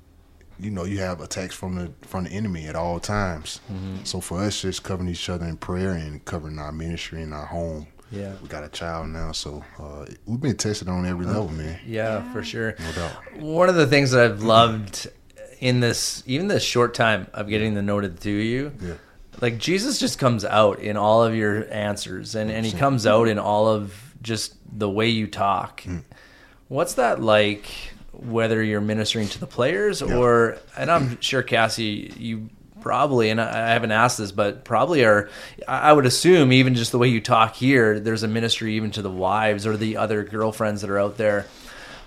you 0.58 0.70
know 0.70 0.84
you 0.84 0.98
have 0.98 1.20
attacks 1.20 1.54
from 1.54 1.76
the 1.76 1.92
from 2.02 2.24
the 2.24 2.30
enemy 2.30 2.66
at 2.66 2.74
all 2.74 2.98
times. 2.98 3.60
Mm-hmm. 3.70 4.04
So 4.04 4.20
for 4.20 4.40
us, 4.40 4.62
just 4.62 4.82
covering 4.82 5.08
each 5.08 5.28
other 5.28 5.46
in 5.46 5.56
prayer 5.56 5.92
and 5.92 6.24
covering 6.24 6.58
our 6.58 6.72
ministry 6.72 7.22
and 7.22 7.32
our 7.32 7.46
home. 7.46 7.86
Yeah. 8.10 8.34
we 8.40 8.48
got 8.48 8.62
a 8.62 8.68
child 8.68 9.08
now, 9.08 9.32
so 9.32 9.64
uh, 9.80 10.06
we've 10.26 10.40
been 10.40 10.56
tested 10.56 10.88
on 10.88 11.04
every 11.04 11.26
uh, 11.26 11.30
level, 11.30 11.48
man. 11.48 11.80
Yeah, 11.84 12.22
for 12.32 12.44
sure. 12.44 12.76
No 12.78 12.92
doubt. 12.92 13.40
One 13.40 13.68
of 13.68 13.74
the 13.74 13.88
things 13.88 14.12
that 14.12 14.24
I've 14.24 14.38
mm-hmm. 14.38 14.46
loved 14.46 15.08
in 15.64 15.80
this, 15.80 16.22
even 16.26 16.46
this 16.48 16.62
short 16.62 16.92
time 16.92 17.26
of 17.32 17.48
getting 17.48 17.72
the 17.72 17.80
two 17.80 18.36
of 18.38 18.44
you, 18.44 18.72
Yeah. 18.82 18.94
like 19.40 19.56
Jesus 19.56 19.98
just 19.98 20.18
comes 20.18 20.44
out 20.44 20.78
in 20.78 20.98
all 20.98 21.24
of 21.24 21.34
your 21.34 21.66
answers, 21.72 22.34
and 22.34 22.50
and 22.50 22.66
he 22.66 22.72
comes 22.72 23.06
out 23.06 23.28
in 23.28 23.38
all 23.38 23.66
of 23.66 23.94
just 24.20 24.54
the 24.78 24.90
way 24.90 25.08
you 25.08 25.26
talk. 25.26 25.82
Hmm. 25.82 25.98
What's 26.68 26.94
that 26.94 27.20
like? 27.22 27.64
Whether 28.12 28.62
you're 28.62 28.80
ministering 28.82 29.26
to 29.28 29.40
the 29.40 29.46
players 29.46 30.00
or, 30.00 30.58
and 30.78 30.88
I'm 30.90 31.20
sure 31.20 31.42
Cassie, 31.42 32.12
you 32.16 32.48
probably, 32.80 33.30
and 33.30 33.40
I 33.40 33.70
I 33.70 33.72
haven't 33.72 33.90
asked 33.90 34.18
this, 34.18 34.32
but 34.32 34.64
probably 34.64 35.02
are. 35.04 35.30
I 35.66 35.92
would 35.92 36.06
assume 36.06 36.52
even 36.52 36.74
just 36.74 36.92
the 36.92 36.98
way 36.98 37.08
you 37.08 37.20
talk 37.22 37.56
here, 37.56 37.98
there's 37.98 38.22
a 38.22 38.28
ministry 38.28 38.74
even 38.76 38.90
to 38.92 39.02
the 39.02 39.10
wives 39.10 39.66
or 39.66 39.76
the 39.78 39.96
other 39.96 40.22
girlfriends 40.24 40.82
that 40.82 40.90
are 40.90 40.98
out 40.98 41.16
there. 41.16 41.46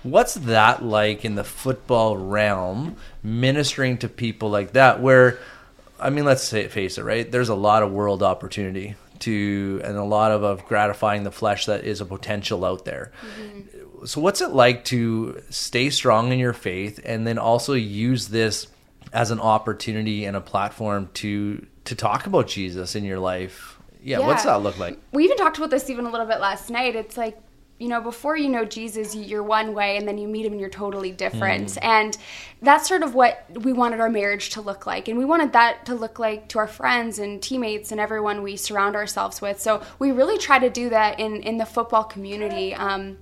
What's 0.02 0.34
that 0.34 0.84
like 0.84 1.24
in 1.24 1.34
the 1.34 1.44
football 1.44 2.16
realm, 2.16 2.96
ministering 3.22 3.98
to 3.98 4.08
people 4.08 4.50
like 4.50 4.72
that? 4.72 5.00
Where, 5.00 5.38
I 5.98 6.10
mean, 6.10 6.24
let's 6.24 6.44
say, 6.44 6.68
face 6.68 6.98
it, 6.98 7.02
right? 7.02 7.30
There's 7.30 7.48
a 7.48 7.54
lot 7.54 7.82
of 7.82 7.92
world 7.92 8.22
opportunity 8.22 8.94
to, 9.20 9.80
and 9.84 9.96
a 9.96 10.04
lot 10.04 10.30
of, 10.30 10.42
of 10.42 10.64
gratifying 10.66 11.24
the 11.24 11.32
flesh 11.32 11.66
that 11.66 11.84
is 11.84 12.00
a 12.00 12.04
potential 12.04 12.64
out 12.64 12.84
there. 12.84 13.12
Mm-hmm. 13.40 14.06
So, 14.06 14.20
what's 14.20 14.40
it 14.40 14.50
like 14.50 14.84
to 14.86 15.42
stay 15.50 15.90
strong 15.90 16.32
in 16.32 16.38
your 16.38 16.52
faith 16.52 17.00
and 17.04 17.26
then 17.26 17.36
also 17.36 17.72
use 17.72 18.28
this 18.28 18.68
as 19.12 19.30
an 19.30 19.40
opportunity 19.40 20.24
and 20.24 20.36
a 20.36 20.40
platform 20.40 21.10
to 21.14 21.66
to 21.84 21.94
talk 21.94 22.26
about 22.26 22.46
Jesus 22.46 22.94
in 22.94 23.04
your 23.04 23.18
life? 23.18 23.78
Yeah, 24.02 24.20
what's 24.20 24.44
that 24.44 24.62
look 24.62 24.78
like? 24.78 24.98
we 25.12 25.24
even 25.24 25.36
talked 25.36 25.58
about 25.58 25.70
this 25.70 25.90
even 25.90 26.06
a 26.06 26.10
little 26.10 26.26
bit 26.26 26.38
last 26.40 26.70
night. 26.70 26.94
It's 26.94 27.16
like, 27.16 27.36
you 27.78 27.88
know, 27.88 28.00
before 28.00 28.36
you 28.36 28.48
know 28.48 28.64
Jesus, 28.64 29.14
you're 29.14 29.42
one 29.42 29.72
way, 29.72 29.96
and 29.96 30.06
then 30.06 30.18
you 30.18 30.26
meet 30.26 30.44
him 30.44 30.52
and 30.52 30.60
you're 30.60 30.68
totally 30.68 31.12
different. 31.12 31.78
And 31.82 32.16
that's 32.60 32.88
sort 32.88 33.04
of 33.04 33.14
what 33.14 33.46
we 33.62 33.72
wanted 33.72 34.00
our 34.00 34.10
marriage 34.10 34.50
to 34.50 34.60
look 34.60 34.84
like. 34.84 35.06
And 35.06 35.16
we 35.16 35.24
wanted 35.24 35.52
that 35.52 35.86
to 35.86 35.94
look 35.94 36.18
like 36.18 36.48
to 36.48 36.58
our 36.58 36.66
friends 36.66 37.20
and 37.20 37.40
teammates 37.40 37.92
and 37.92 38.00
everyone 38.00 38.42
we 38.42 38.56
surround 38.56 38.96
ourselves 38.96 39.40
with. 39.40 39.60
So 39.60 39.82
we 40.00 40.10
really 40.10 40.38
try 40.38 40.58
to 40.58 40.70
do 40.70 40.90
that 40.90 41.20
in, 41.20 41.42
in 41.42 41.58
the 41.58 41.66
football 41.66 42.02
community. 42.04 42.74
Um, 42.74 43.18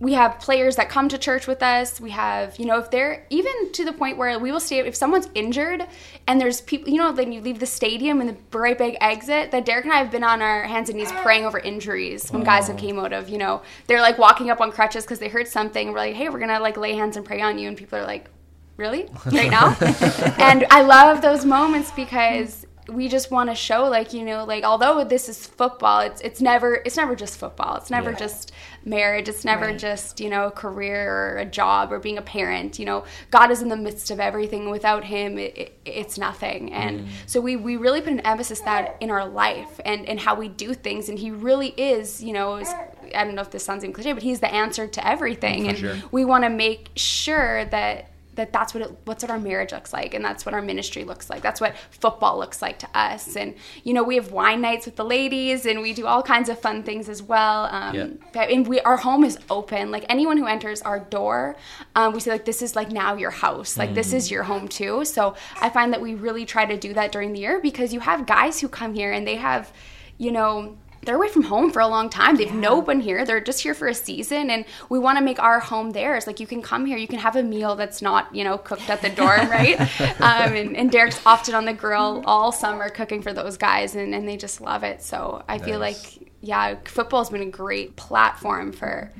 we 0.00 0.14
have 0.14 0.40
players 0.40 0.76
that 0.76 0.88
come 0.88 1.10
to 1.10 1.18
church 1.18 1.46
with 1.46 1.62
us. 1.62 2.00
We 2.00 2.08
have, 2.10 2.58
you 2.58 2.64
know, 2.64 2.78
if 2.78 2.90
they're 2.90 3.26
even 3.28 3.70
to 3.72 3.84
the 3.84 3.92
point 3.92 4.16
where 4.16 4.38
we 4.38 4.50
will 4.50 4.58
stay, 4.58 4.78
if 4.78 4.96
someone's 4.96 5.28
injured 5.34 5.86
and 6.26 6.40
there's 6.40 6.62
people, 6.62 6.90
you 6.90 6.96
know, 6.96 7.12
then 7.12 7.32
you 7.32 7.42
leave 7.42 7.60
the 7.60 7.66
stadium 7.66 8.18
and 8.20 8.30
the 8.30 8.32
bright 8.32 8.78
big 8.78 8.96
exit, 9.02 9.50
that 9.50 9.66
Derrick 9.66 9.84
and 9.84 9.92
I 9.92 9.98
have 9.98 10.10
been 10.10 10.24
on 10.24 10.40
our 10.40 10.62
hands 10.62 10.88
and 10.88 10.96
knees 10.96 11.12
praying 11.12 11.44
over 11.44 11.58
injuries 11.58 12.30
when 12.30 12.42
guys 12.42 12.68
have 12.68 12.76
oh. 12.76 12.80
came 12.80 12.98
out 12.98 13.12
of, 13.12 13.28
you 13.28 13.36
know, 13.36 13.60
they're 13.88 14.00
like 14.00 14.16
walking 14.16 14.48
up 14.48 14.62
on 14.62 14.72
crutches 14.72 15.04
because 15.04 15.18
they 15.18 15.28
hurt 15.28 15.48
something. 15.48 15.88
We're 15.92 15.98
like, 15.98 16.14
hey, 16.14 16.30
we're 16.30 16.38
going 16.38 16.48
to 16.48 16.60
like 16.60 16.78
lay 16.78 16.94
hands 16.94 17.18
and 17.18 17.26
pray 17.26 17.42
on 17.42 17.58
you. 17.58 17.68
And 17.68 17.76
people 17.76 17.98
are 17.98 18.06
like, 18.06 18.30
really? 18.78 19.06
Right 19.26 19.50
now? 19.50 19.76
and 20.38 20.64
I 20.70 20.80
love 20.80 21.20
those 21.20 21.44
moments 21.44 21.90
because 21.90 22.66
we 22.90 23.08
just 23.08 23.30
want 23.30 23.48
to 23.50 23.54
show 23.54 23.86
like 23.86 24.12
you 24.12 24.24
know 24.24 24.44
like 24.44 24.64
although 24.64 25.04
this 25.04 25.28
is 25.28 25.46
football 25.46 26.00
it's 26.00 26.20
it's 26.22 26.40
never 26.40 26.82
it's 26.84 26.96
never 26.96 27.14
just 27.14 27.38
football 27.38 27.76
it's 27.76 27.90
never 27.90 28.10
Yeah. 28.10 28.16
just 28.16 28.52
marriage. 28.84 29.28
It's 29.28 29.44
never 29.44 29.66
Right. 29.66 29.78
just 29.78 30.20
you 30.20 30.28
know 30.28 30.46
a 30.46 30.50
career 30.50 31.10
or 31.10 31.38
a 31.38 31.44
job 31.44 31.92
or 31.92 31.98
being 31.98 32.18
a 32.18 32.22
parent. 32.22 32.78
You 32.78 32.86
know 32.86 33.04
god 33.30 33.50
is 33.50 33.62
in 33.62 33.68
the 33.68 33.76
midst 33.76 34.10
of 34.10 34.20
everything. 34.20 34.70
Without 34.70 35.04
him 35.04 35.38
it, 35.38 35.56
it, 35.56 35.78
it's 35.84 36.18
nothing. 36.18 36.72
And 36.72 37.00
mm. 37.00 37.08
so 37.26 37.40
we 37.40 37.56
we 37.56 37.76
really 37.76 38.00
put 38.00 38.12
an 38.12 38.20
emphasis 38.20 38.60
that 38.60 38.96
in 39.00 39.10
our 39.10 39.26
life 39.26 39.80
and 39.84 40.08
and 40.08 40.20
how 40.20 40.34
we 40.34 40.48
do 40.48 40.74
things. 40.74 41.08
And 41.08 41.18
he 41.18 41.30
really 41.30 41.68
is 41.76 42.22
you 42.22 42.32
know 42.32 42.56
is, 42.56 42.68
i 43.14 43.24
don't 43.24 43.34
know 43.34 43.42
if 43.42 43.50
this 43.50 43.64
sounds 43.64 43.84
even 43.84 43.92
cliche 43.92 44.12
but 44.12 44.22
he's 44.22 44.40
the 44.40 44.52
answer 44.52 44.86
to 44.86 45.06
everything. 45.06 45.68
And 45.68 45.78
sure. 45.78 45.96
we 46.10 46.24
want 46.24 46.44
to 46.44 46.50
make 46.50 46.90
sure 46.96 47.64
that 47.66 48.09
that 48.40 48.52
that's 48.52 48.72
what 48.74 48.82
it, 48.82 48.90
what's 49.04 49.22
what 49.22 49.30
our 49.30 49.38
marriage 49.38 49.72
looks 49.72 49.92
like 49.92 50.14
and 50.14 50.24
that's 50.24 50.44
what 50.46 50.54
our 50.54 50.62
ministry 50.62 51.04
looks 51.04 51.28
like. 51.30 51.42
That's 51.42 51.60
what 51.60 51.74
football 51.90 52.38
looks 52.38 52.62
like 52.62 52.78
to 52.80 52.88
us. 52.94 53.36
And 53.36 53.54
you 53.84 53.92
know 53.94 54.02
we 54.02 54.16
have 54.16 54.32
wine 54.32 54.60
nights 54.60 54.86
with 54.86 54.96
the 54.96 55.04
ladies 55.04 55.66
and 55.66 55.80
we 55.82 55.92
do 55.92 56.06
all 56.06 56.22
kinds 56.22 56.48
of 56.48 56.58
fun 56.58 56.82
things 56.82 57.08
as 57.08 57.22
well. 57.22 57.66
Um, 57.70 57.94
Yeah. 58.34 58.42
and 58.42 58.66
we 58.66 58.80
our 58.80 58.96
home 58.96 59.24
is 59.24 59.38
open. 59.50 59.90
Like 59.90 60.04
anyone 60.08 60.36
who 60.38 60.46
enters 60.46 60.80
our 60.82 60.98
door 60.98 61.56
um, 61.94 62.12
we 62.14 62.20
say 62.20 62.30
like 62.30 62.44
this 62.44 62.62
is 62.62 62.74
like 62.74 62.90
now 62.90 63.14
your 63.14 63.30
house. 63.30 63.76
Like 63.76 63.94
this 63.94 64.12
is 64.12 64.30
your 64.30 64.42
home 64.44 64.66
too. 64.68 65.04
So 65.04 65.34
i 65.60 65.68
find 65.68 65.92
that 65.92 66.00
we 66.00 66.14
really 66.14 66.44
try 66.46 66.64
to 66.66 66.76
do 66.76 66.94
that 66.94 67.12
during 67.12 67.32
the 67.32 67.40
year 67.40 67.60
because 67.60 67.92
you 67.94 68.00
have 68.00 68.26
guys 68.26 68.60
who 68.60 68.68
come 68.68 68.94
here 68.94 69.12
and 69.12 69.26
they 69.26 69.36
have 69.36 69.72
you 70.18 70.32
know 70.32 70.76
they're 71.02 71.16
away 71.16 71.28
from 71.28 71.42
home 71.42 71.70
for 71.70 71.80
a 71.80 71.88
long 71.88 72.10
time. 72.10 72.36
They've 72.36 72.52
no 72.52 72.82
been 72.82 73.00
here. 73.00 73.24
They're 73.24 73.40
just 73.40 73.62
here 73.62 73.74
for 73.74 73.88
a 73.88 73.94
season, 73.94 74.50
and 74.50 74.64
we 74.88 74.98
want 74.98 75.18
to 75.18 75.24
make 75.24 75.38
our 75.38 75.58
home 75.58 75.92
theirs. 75.92 76.26
Like 76.26 76.40
you 76.40 76.46
can 76.46 76.60
come 76.62 76.84
here, 76.84 76.98
you 76.98 77.08
can 77.08 77.18
have 77.18 77.36
a 77.36 77.42
meal 77.42 77.74
that's 77.76 78.02
not, 78.02 78.34
you 78.34 78.44
know, 78.44 78.58
cooked 78.58 78.88
at 78.90 79.00
the 79.00 79.08
dorm, 79.08 79.48
right? 79.50 79.80
Um, 80.20 80.52
and, 80.54 80.76
and 80.76 80.90
Derrick's 80.90 81.20
often 81.24 81.54
on 81.54 81.64
the 81.64 81.72
grill 81.72 82.22
all 82.26 82.52
summer 82.52 82.88
cooking 82.90 83.22
for 83.22 83.32
those 83.32 83.56
guys, 83.56 83.94
and, 83.94 84.14
and 84.14 84.28
they 84.28 84.36
just 84.36 84.60
love 84.60 84.82
it. 84.82 85.02
So 85.02 85.42
I 85.48 85.58
feel 85.58 85.78
like, 85.78 85.96
yeah, 86.42 86.76
football's 86.84 87.30
been 87.30 87.42
a 87.42 87.50
great 87.50 87.96
platform 87.96 88.72
for 88.72 89.10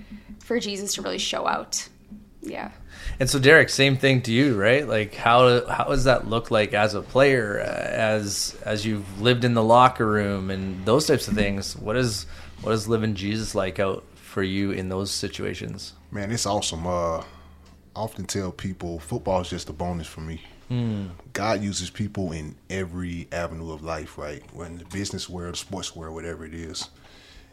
for 0.40 0.58
Jesus 0.58 0.94
to 0.94 1.02
really 1.02 1.18
show 1.18 1.46
out. 1.46 1.88
Yeah. 2.42 2.72
And 3.20 3.28
so, 3.28 3.38
Derrick, 3.38 3.68
same 3.68 3.98
thing 3.98 4.22
to 4.22 4.32
you, 4.32 4.58
right? 4.58 4.88
Like, 4.88 5.14
how 5.14 5.66
how 5.66 5.84
does 5.84 6.04
that 6.04 6.26
look 6.26 6.50
like 6.50 6.72
as 6.72 6.94
a 6.94 7.02
player, 7.02 7.60
uh, 7.60 7.64
as 7.64 8.56
as 8.64 8.86
you've 8.86 9.20
lived 9.20 9.44
in 9.44 9.52
the 9.52 9.62
locker 9.62 10.06
room 10.06 10.50
and 10.50 10.86
those 10.86 11.06
types 11.06 11.28
of 11.28 11.34
things? 11.34 11.76
What 11.76 11.96
is 11.96 12.24
what 12.62 12.72
is 12.72 12.88
living 12.88 13.14
Jesus 13.14 13.54
like 13.54 13.78
out 13.78 14.04
for 14.14 14.42
you 14.42 14.70
in 14.70 14.88
those 14.88 15.10
situations? 15.10 15.92
Man, 16.10 16.32
it's 16.32 16.46
awesome. 16.46 16.86
Uh, 16.86 17.18
I 17.18 17.24
often 17.94 18.24
tell 18.24 18.52
people 18.52 18.98
football 18.98 19.42
is 19.42 19.50
just 19.50 19.68
a 19.68 19.74
bonus 19.74 20.06
for 20.06 20.22
me. 20.22 20.40
Mm. 20.70 21.10
God 21.34 21.62
uses 21.62 21.90
people 21.90 22.32
in 22.32 22.54
every 22.70 23.28
avenue 23.32 23.72
of 23.72 23.82
life, 23.82 24.16
right? 24.16 24.42
We're 24.54 24.64
in 24.64 24.78
the 24.78 24.86
business 24.86 25.28
world, 25.28 25.56
sports 25.56 25.94
world, 25.94 26.14
whatever 26.14 26.46
it 26.46 26.54
is. 26.54 26.88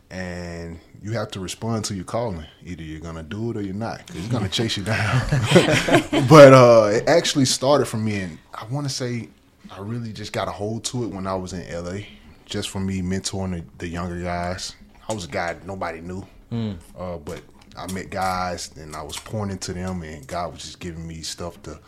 And 0.10 0.80
you 1.02 1.12
have 1.12 1.30
to 1.32 1.40
respond 1.40 1.86
to 1.86 1.94
your 1.94 2.06
calling. 2.06 2.46
Either 2.66 2.82
you're 2.82 3.02
gonna 3.02 3.24
do 3.24 3.52
it 3.52 3.58
or 3.58 3.62
you're 3.62 3.74
not, 3.74 4.00
because 4.00 4.16
he's 4.16 4.28
gonna 4.28 4.48
chase 4.50 4.78
you 4.78 4.84
down. 4.84 5.22
but 6.30 6.54
uh, 6.54 6.90
it 6.94 7.08
actually 7.10 7.46
started 7.46 7.86
for 7.86 7.98
me, 7.98 8.22
and 8.22 8.38
I 8.54 8.66
want 8.68 8.88
to 8.88 8.94
say 8.94 9.30
I 9.70 9.80
really 9.80 10.14
just 10.14 10.32
got 10.32 10.48
a 10.48 10.52
hold 10.52 10.84
to 10.86 11.04
it 11.04 11.08
when 11.08 11.28
I 11.28 11.36
was 11.36 11.54
in 11.54 11.62
LA, 11.84 12.00
just 12.46 12.70
for 12.70 12.80
me 12.80 13.02
mentoring 13.02 13.52
the, 13.52 13.64
the 13.80 13.88
younger 13.88 14.22
guys. 14.22 14.76
I 15.10 15.14
was 15.14 15.26
a 15.26 15.30
guy 15.30 15.56
nobody 15.66 16.02
knew, 16.02 16.26
uh, 16.98 17.18
but 17.18 17.42
I 17.78 17.92
met 17.92 18.10
guys 18.10 18.72
and 18.78 18.96
I 18.96 19.02
was 19.04 19.18
pointing 19.18 19.58
to 19.60 19.74
them, 19.74 20.04
and 20.04 20.26
God 20.26 20.54
was 20.54 20.64
just 20.64 20.80
giving 20.80 21.06
me 21.08 21.22
stuff 21.22 21.62
to 21.64 21.80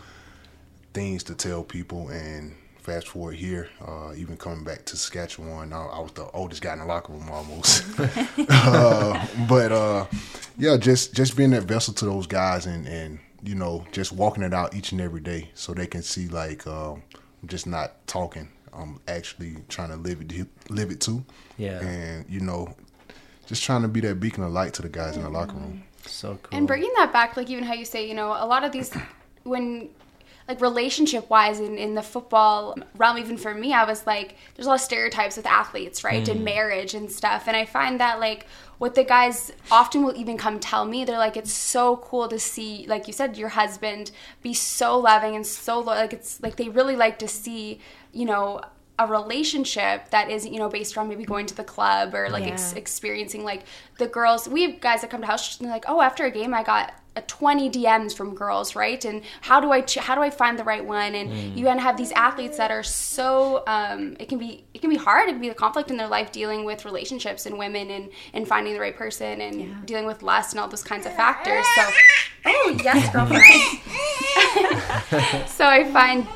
things 0.94 1.24
to 1.24 1.36
tell 1.36 1.64
people. 1.64 2.10
And 2.10 2.54
fast 2.82 3.08
forward 3.08 3.36
here, 3.36 3.70
uh, 3.86 4.14
even 4.16 4.38
coming 4.38 4.64
back 4.64 4.86
to 4.86 4.98
Saskatchewan, 4.98 5.74
I, 5.74 5.86
I 5.86 6.00
was 6.00 6.12
the 6.14 6.30
oldest 6.32 6.62
guy 6.62 6.74
in 6.74 6.80
the 6.80 6.86
locker 6.86 7.14
room 7.14 7.30
almost. 7.30 7.84
uh, 8.50 9.26
but 9.48 9.72
uh, 9.72 10.06
yeah, 10.58 10.78
just 10.78 11.14
just 11.14 11.38
being 11.38 11.52
that 11.52 11.64
vessel 11.64 11.94
to 11.96 12.06
those 12.06 12.28
guys 12.28 12.66
and 12.66 12.88
and 12.88 13.20
you 13.44 13.56
know, 13.56 13.86
just 13.92 14.12
walking 14.12 14.44
it 14.44 14.54
out 14.54 14.76
each 14.76 14.92
and 14.92 15.00
every 15.00 15.22
day, 15.22 15.50
so 15.54 15.74
they 15.74 15.88
can 15.88 16.02
see 16.02 16.28
like 16.28 16.66
um, 16.68 17.04
I'm 17.42 17.48
just 17.48 17.68
not 17.68 18.06
talking. 18.08 18.50
I'm 18.74 19.00
actually 19.08 19.58
trying 19.68 19.90
to 19.90 19.96
live 19.96 20.22
it, 20.22 20.48
live 20.70 20.92
it 20.92 21.02
too. 21.02 21.24
Yeah. 21.58 21.80
And 21.80 22.26
you 22.30 22.40
know, 22.40 22.76
just 23.46 23.64
trying 23.64 23.82
to 23.82 23.88
be 23.88 24.00
that 24.02 24.20
beacon 24.20 24.44
of 24.44 24.52
light 24.52 24.74
to 24.76 24.82
the 24.82 24.90
guys 24.90 25.18
in 25.18 25.24
the 25.24 25.30
locker 25.30 25.56
room. 25.56 25.84
So 26.06 26.40
cool. 26.42 26.58
And 26.58 26.68
bringing 26.68 26.92
that 26.98 27.12
back, 27.12 27.36
like 27.38 27.50
even 27.50 27.64
how 27.64 27.74
you 27.74 27.86
say, 27.86 28.08
you 28.08 28.14
know, 28.14 28.30
a 28.32 28.46
lot 28.46 28.64
of 28.64 28.72
these, 28.72 28.94
when, 29.44 29.90
like 30.50 30.62
relationship 30.62 31.30
wise 31.30 31.60
in, 31.60 31.78
in 31.78 31.94
the 31.94 32.02
football 32.02 32.76
realm, 32.98 33.20
even 33.20 33.38
for 33.38 33.54
me, 33.54 33.72
I 33.72 33.84
was 33.84 34.08
like, 34.08 34.36
there's 34.56 34.66
a 34.66 34.70
lot 34.70 34.76
of 34.76 34.82
stereotypes 34.82 35.38
with 35.38 35.46
athletes, 35.46 36.04
right? 36.04 36.28
And 36.28 36.40
hmm. 36.40 36.44
marriage 36.44 36.96
and 36.96 37.10
stuff. 37.10 37.48
And 37.48 37.56
I 37.56 37.66
find 37.66 38.00
that, 38.00 38.20
like, 38.20 38.48
what 38.80 38.96
the 38.96 39.04
guys 39.04 39.52
often 39.70 40.02
will 40.02 40.16
even 40.16 40.40
come 40.40 40.60
tell 40.60 40.86
me, 40.86 41.06
they're 41.06 41.20
like, 41.20 41.38
it's 41.38 41.54
so 41.54 41.98
cool 41.98 42.28
to 42.30 42.40
see, 42.40 42.86
like 42.88 43.06
you 43.06 43.14
said, 43.14 43.38
your 43.38 43.50
husband 43.50 44.10
be 44.42 44.56
so 44.56 44.98
loving 44.98 45.36
and 45.36 45.46
so, 45.46 45.80
lo- 45.80 45.94
like, 45.94 46.14
it's 46.14 46.42
like 46.42 46.56
they 46.56 46.68
really 46.68 46.96
like 46.96 47.20
to 47.20 47.28
see, 47.28 47.80
you 48.12 48.26
know, 48.26 48.60
a 48.98 49.08
relationship 49.08 50.10
that 50.10 50.30
is 50.30 50.46
you 50.46 50.60
know 50.60 50.68
based 50.68 50.98
around 50.98 51.08
maybe 51.08 51.24
going 51.24 51.46
to 51.46 51.56
the 51.56 51.64
club 51.64 52.14
or 52.14 52.30
like 52.30 52.44
ex- 52.44 52.74
experiencing 52.74 53.46
like 53.46 53.64
the 53.98 54.08
girls 54.08 54.46
we 54.50 54.64
have 54.64 54.82
guys 54.82 55.00
that 55.00 55.10
come 55.10 55.22
to 55.22 55.28
house 55.28 55.58
and 55.58 55.66
they're 55.66 55.74
like 55.74 55.86
oh 55.88 56.02
after 56.02 56.26
a 56.26 56.30
game 56.30 56.54
i 56.54 56.62
got 56.62 56.90
a 56.90 56.94
20 57.28 57.70
dms 57.70 58.16
from 58.16 58.36
girls 58.36 58.76
right? 58.76 59.04
And 59.06 59.22
how 59.42 59.60
do 59.60 59.72
i 59.72 59.82
ch- 59.82 59.98
how 59.98 60.16
do 60.16 60.22
i 60.22 60.30
find 60.30 60.58
the 60.58 60.64
right 60.64 60.86
one? 60.86 61.16
And 61.16 61.58
you 61.58 61.66
kind 61.66 61.78
of 61.80 61.84
have 61.84 61.98
these 61.98 62.12
athletes 62.14 62.58
that 62.58 62.72
are 62.72 62.84
so 62.84 63.64
um, 63.68 64.16
it 64.20 64.30
can 64.30 64.38
be 64.38 64.66
it 64.74 64.82
can 64.82 64.90
be 64.90 64.98
hard. 64.98 65.30
It 65.30 65.34
can 65.34 65.42
be 65.42 65.50
a 65.50 65.54
conflict 65.54 65.92
in 65.92 65.98
their 65.98 66.08
life 66.08 66.32
dealing 66.32 66.66
with 66.66 66.86
relationships 66.86 67.46
and 67.46 67.58
women 67.58 67.90
and 67.92 68.10
and 68.34 68.48
finding 68.48 68.74
the 68.74 68.80
right 68.80 68.96
person 68.96 69.42
and 69.42 69.86
dealing 69.86 70.06
with 70.06 70.24
lust 70.24 70.54
and 70.54 70.60
all 70.60 70.68
those 70.68 70.84
kinds 70.84 71.06
of 71.06 71.16
factors. 71.16 71.66
So 71.76 71.82
oh 72.46 72.78
yes 72.84 73.12
girlfriend. 73.14 73.80
So 75.50 75.66
I 75.66 75.84
find 75.92 76.28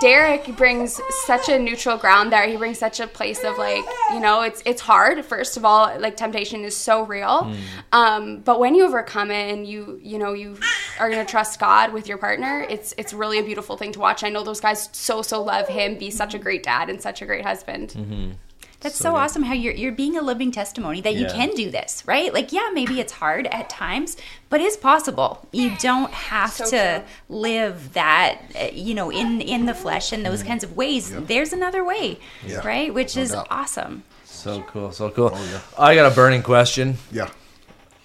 Derrick 0.00 0.56
brings 0.56 1.00
such 1.24 1.48
a 1.48 1.58
neutral 1.58 1.96
ground 1.96 2.32
there. 2.32 2.46
He 2.48 2.56
brings 2.56 2.78
such 2.78 3.00
a 3.00 3.06
place 3.06 3.44
of 3.44 3.58
like, 3.58 3.84
you 4.12 4.20
know, 4.20 4.42
it's 4.42 4.62
it's 4.66 4.80
hard. 4.80 5.24
First 5.24 5.56
of 5.56 5.64
all, 5.64 5.98
like 6.00 6.16
temptation 6.16 6.64
is 6.64 6.76
so 6.76 7.04
real. 7.04 7.52
Um, 7.92 8.40
but 8.40 8.58
when 8.60 8.74
you 8.74 8.84
overcome 8.84 9.30
it 9.30 9.52
and 9.52 9.66
you 9.66 9.98
you 10.02 10.18
know 10.18 10.32
you 10.32 10.58
are 10.98 11.08
gonna 11.08 11.24
trust 11.24 11.60
God 11.60 11.92
with 11.92 12.08
your 12.08 12.18
partner, 12.18 12.66
it's 12.68 12.94
it's 12.98 13.12
really 13.12 13.38
a 13.38 13.42
beautiful 13.44 13.76
thing 13.76 13.92
to 13.92 14.00
watch. 14.00 14.24
I 14.24 14.28
know 14.30 14.42
those 14.42 14.60
guys 14.60 14.88
so 14.92 15.22
so 15.22 15.42
love 15.42 15.68
him, 15.68 15.96
be 15.96 16.10
such 16.10 16.34
a 16.34 16.38
great 16.38 16.62
dad 16.62 16.90
and 16.90 17.00
such 17.00 17.22
a 17.22 17.26
great 17.26 17.44
husband. 17.44 18.36
That's 18.80 18.94
so, 18.96 19.16
awesome 19.16 19.42
how 19.42 19.54
you're 19.54 19.74
you're 19.74 19.90
being 19.90 20.16
a 20.16 20.22
living 20.22 20.52
testimony 20.52 21.00
that 21.00 21.16
you 21.16 21.26
can 21.26 21.50
do 21.56 21.68
this, 21.68 22.04
right? 22.06 22.32
Like, 22.32 22.52
yeah, 22.52 22.70
maybe 22.72 23.00
it's 23.00 23.12
hard 23.12 23.48
at 23.48 23.68
times, 23.68 24.16
but 24.50 24.60
it's 24.60 24.76
possible. 24.76 25.44
You 25.50 25.72
don't 25.80 26.12
have 26.12 26.52
So 26.52 26.64
to 26.70 26.98
true. 27.00 27.36
live 27.36 27.94
that, 27.94 28.40
uh, 28.54 28.68
you 28.72 28.94
know, 28.94 29.10
in 29.10 29.40
in 29.40 29.66
the 29.66 29.74
flesh 29.74 30.12
in 30.12 30.22
those 30.22 30.44
kinds 30.44 30.62
of 30.62 30.76
ways. 30.76 31.10
There's 31.12 31.52
another 31.52 31.84
way, 31.84 32.20
Yeah. 32.46 32.60
right? 32.64 32.94
Which 32.94 33.16
No 33.16 33.22
is 33.22 33.32
doubt. 33.32 33.48
awesome. 33.50 34.04
So 34.24 34.62
cool, 34.68 34.92
so 34.92 35.10
cool. 35.10 35.32
Oh, 35.34 35.48
yeah. 35.50 35.60
I 35.76 35.96
got 35.96 36.10
a 36.12 36.14
burning 36.14 36.44
question. 36.44 36.98
Yeah. 37.10 37.30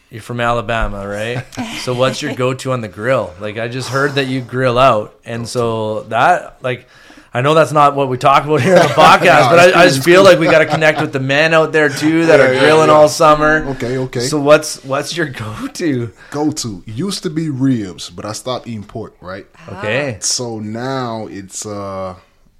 You're 0.10 0.24
from 0.24 0.40
Alabama, 0.40 1.08
right? 1.08 1.46
so 1.82 1.94
what's 1.94 2.22
your 2.24 2.34
go-to 2.34 2.72
on 2.72 2.82
the 2.82 2.88
grill? 2.88 3.32
Like 3.40 3.60
I 3.60 3.68
just 3.68 3.90
heard 3.90 4.14
that 4.14 4.26
you 4.26 4.42
grill 4.42 4.80
out, 4.80 5.20
and 5.24 5.48
so 5.48 6.02
that 6.10 6.64
like. 6.64 6.88
I 7.36 7.42
know 7.42 7.56
that's 7.56 7.72
not 7.72 7.96
what 7.96 8.10
we 8.10 8.18
talk 8.18 8.44
about 8.46 8.62
here 8.62 8.76
on 8.76 8.82
the 8.88 8.94
podcast, 8.94 9.50
but 9.50 9.76
I, 9.76 9.82
I 9.84 9.88
just 9.88 10.04
feel 10.04 10.24
like 10.24 10.38
we 10.38 10.46
got 10.46 10.60
to 10.60 10.68
connect 10.68 11.02
with 11.02 11.14
the 11.14 11.20
men 11.20 11.54
out 11.54 11.72
there 11.72 11.90
too 11.90 12.28
that 12.28 12.40
Yeah, 12.40 12.46
are 12.46 12.54
yeah, 12.54 12.60
grilling 12.60 12.90
yeah. 12.90 12.94
all 12.94 13.10
summer. 13.10 13.66
Okay, 13.70 13.98
okay. 13.98 14.20
So 14.20 14.40
what's 14.40 14.84
what's 14.84 15.18
your 15.18 15.28
go-to? 15.30 16.12
Go 16.30 16.52
to 16.52 16.84
used 16.86 17.24
to 17.24 17.32
be 17.32 17.50
ribs, 17.50 18.10
but 18.12 18.24
I 18.26 18.34
stopped 18.34 18.68
eating 18.68 18.84
pork. 18.84 19.16
Right. 19.20 19.48
Okay, 19.68 20.18
So 20.22 20.60
now 20.60 21.26
it's 21.28 21.66
uh, 21.66 22.16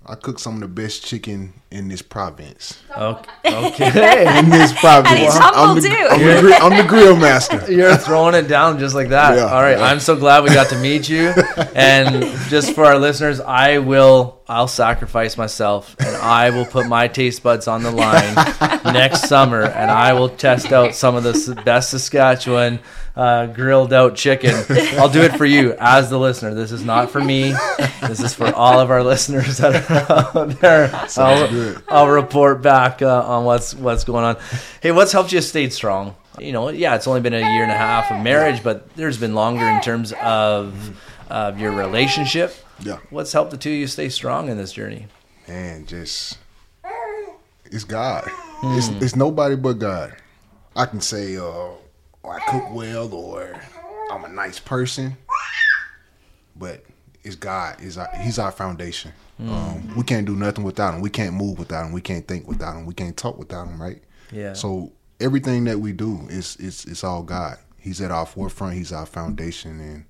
I 0.06 0.16
cook 0.16 0.38
some 0.38 0.56
of 0.56 0.60
the 0.60 0.68
best 0.68 1.06
chicken 1.06 1.54
in 1.72 1.88
this 1.88 2.02
province. 2.02 2.82
okay, 2.96 3.30
okay. 3.46 4.40
In 4.40 4.50
this 4.50 4.74
province, 4.80 5.10
And 5.12 5.20
he's 5.20 5.34
I'm, 5.36 5.54
humble, 5.54 5.82
the, 5.82 5.88
too. 5.88 6.08
I'm, 6.10 6.20
the, 6.20 6.42
gri- 6.42 6.54
I'm 6.56 6.78
the 6.78 6.84
grill 6.90 7.16
master. 7.16 7.66
You're 7.72 7.96
throwing 7.96 8.36
it 8.36 8.50
down 8.50 8.80
just 8.80 8.96
like 8.96 9.10
that. 9.10 9.38
Yeah, 9.38 9.44
All 9.46 9.62
right, 9.62 9.78
yeah. 9.78 9.86
I'm 9.86 10.02
so 10.02 10.18
glad 10.18 10.44
we 10.44 10.50
got 10.50 10.68
to 10.72 10.78
meet 10.80 11.08
you. 11.08 11.34
And 11.74 12.24
just 12.50 12.76
for 12.76 12.84
our 12.84 13.00
listeners, 13.00 13.40
I 13.40 13.78
will 13.78 14.42
I'll 14.48 14.68
sacrifice 14.68 15.38
myself 15.38 15.96
and 16.00 16.16
I 16.18 16.50
will 16.50 16.66
put 16.66 16.86
my 16.88 17.08
taste 17.08 17.42
buds 17.42 17.70
on 17.70 17.82
the 17.82 17.92
line 17.92 18.36
next 18.84 19.30
summer 19.30 19.64
and 19.64 19.90
I 19.90 20.12
will 20.14 20.28
test 20.30 20.74
out 20.74 20.96
some 20.96 21.16
of 21.16 21.24
the 21.24 21.62
best 21.64 21.92
Saskatchewan 21.92 22.80
uh, 23.16 23.48
grilled 23.48 23.94
out 23.94 24.16
chicken. 24.16 24.56
I'll 24.98 25.10
do 25.10 25.22
it 25.22 25.38
for 25.38 25.46
you 25.46 25.76
as 25.80 26.10
the 26.10 26.18
listener. 26.18 26.54
This 26.54 26.72
is 26.72 26.84
not 26.84 27.12
for 27.12 27.22
me. 27.22 27.54
This 28.02 28.22
is 28.22 28.34
for 28.34 28.54
all 28.54 28.80
of 28.80 28.90
our 28.92 29.04
listeners 29.04 29.58
that 29.58 29.90
are 29.90 30.38
out 30.38 30.60
there. 30.60 31.08
I'll. 31.18 31.76
I'll 31.90 32.10
report 32.10 32.62
back 32.62 33.02
uh, 33.02 33.24
on 33.24 33.46
what's 33.46 33.74
what's 33.74 34.04
going 34.04 34.24
on. 34.24 34.38
Hey, 34.82 34.92
what's 34.92 35.12
helped 35.12 35.32
you 35.32 35.42
stay 35.42 35.70
strong? 35.70 36.16
You 36.40 36.52
know, 36.52 36.70
yeah, 36.70 36.96
it's 36.96 37.08
only 37.08 37.22
been 37.22 37.34
a 37.34 37.40
year 37.40 37.64
and 37.64 37.72
a 37.72 37.78
half 37.78 38.12
of 38.12 38.24
marriage, 38.24 38.64
but 38.64 38.94
there's 38.96 39.18
been 39.18 39.36
longer 39.36 39.68
in 39.68 39.82
terms 39.82 40.14
of 40.22 41.00
of 41.30 41.60
your 41.60 41.72
relationship. 41.72 42.56
Yeah. 42.80 42.98
What's 43.10 43.32
helped 43.32 43.52
the 43.52 43.58
two 43.58 43.70
of 43.70 43.76
you 43.76 43.88
stay 43.88 44.10
strong 44.10 44.50
in 44.50 44.58
this 44.58 44.72
journey? 44.72 45.08
Man, 45.48 45.86
just 45.86 46.40
it's 47.66 47.84
God. 47.84 48.30
It's, 48.64 48.88
it's 49.04 49.16
nobody 49.16 49.56
but 49.56 49.74
God. 49.80 50.16
I 50.76 50.86
can 50.86 51.02
say, 51.02 51.38
uh, 51.38 51.70
oh, 52.24 52.30
I 52.30 52.40
cook 52.50 52.74
well 52.74 53.14
or 53.14 53.60
I'm 54.12 54.24
a 54.26 54.30
nice 54.30 54.60
person, 54.60 55.16
but 56.56 56.84
it's 57.24 57.36
God. 57.36 57.82
Is 57.82 57.98
our, 57.98 58.10
He's 58.18 58.40
our 58.40 58.52
foundation. 58.52 59.12
Um, 59.40 59.96
we 59.96 60.04
can't 60.04 60.26
do 60.26 60.36
nothing 60.36 60.64
without 60.64 60.94
Him. 60.94 61.02
We 61.02 61.10
can't 61.10 61.34
move 61.34 61.58
without 61.60 61.86
Him. 61.88 61.92
We 61.92 62.02
can't 62.02 62.28
think 62.28 62.48
without 62.48 62.76
Him. 62.78 62.86
We 62.86 62.94
can't 62.94 63.16
talk 63.18 63.38
without 63.38 63.68
Him. 63.68 63.82
Right? 63.82 64.02
Yeah. 64.32 64.54
So 64.54 64.92
everything 65.20 65.64
that 65.66 65.80
we 65.80 65.92
do 65.94 66.20
is 66.30 66.56
it's 66.60 66.86
it's 66.86 67.04
all 67.04 67.24
God. 67.24 67.58
He's 67.78 68.00
at 68.02 68.12
our 68.12 68.26
forefront. 68.26 68.76
He's 68.76 68.92
our 68.94 69.06
foundation, 69.06 69.80
and 69.80 70.06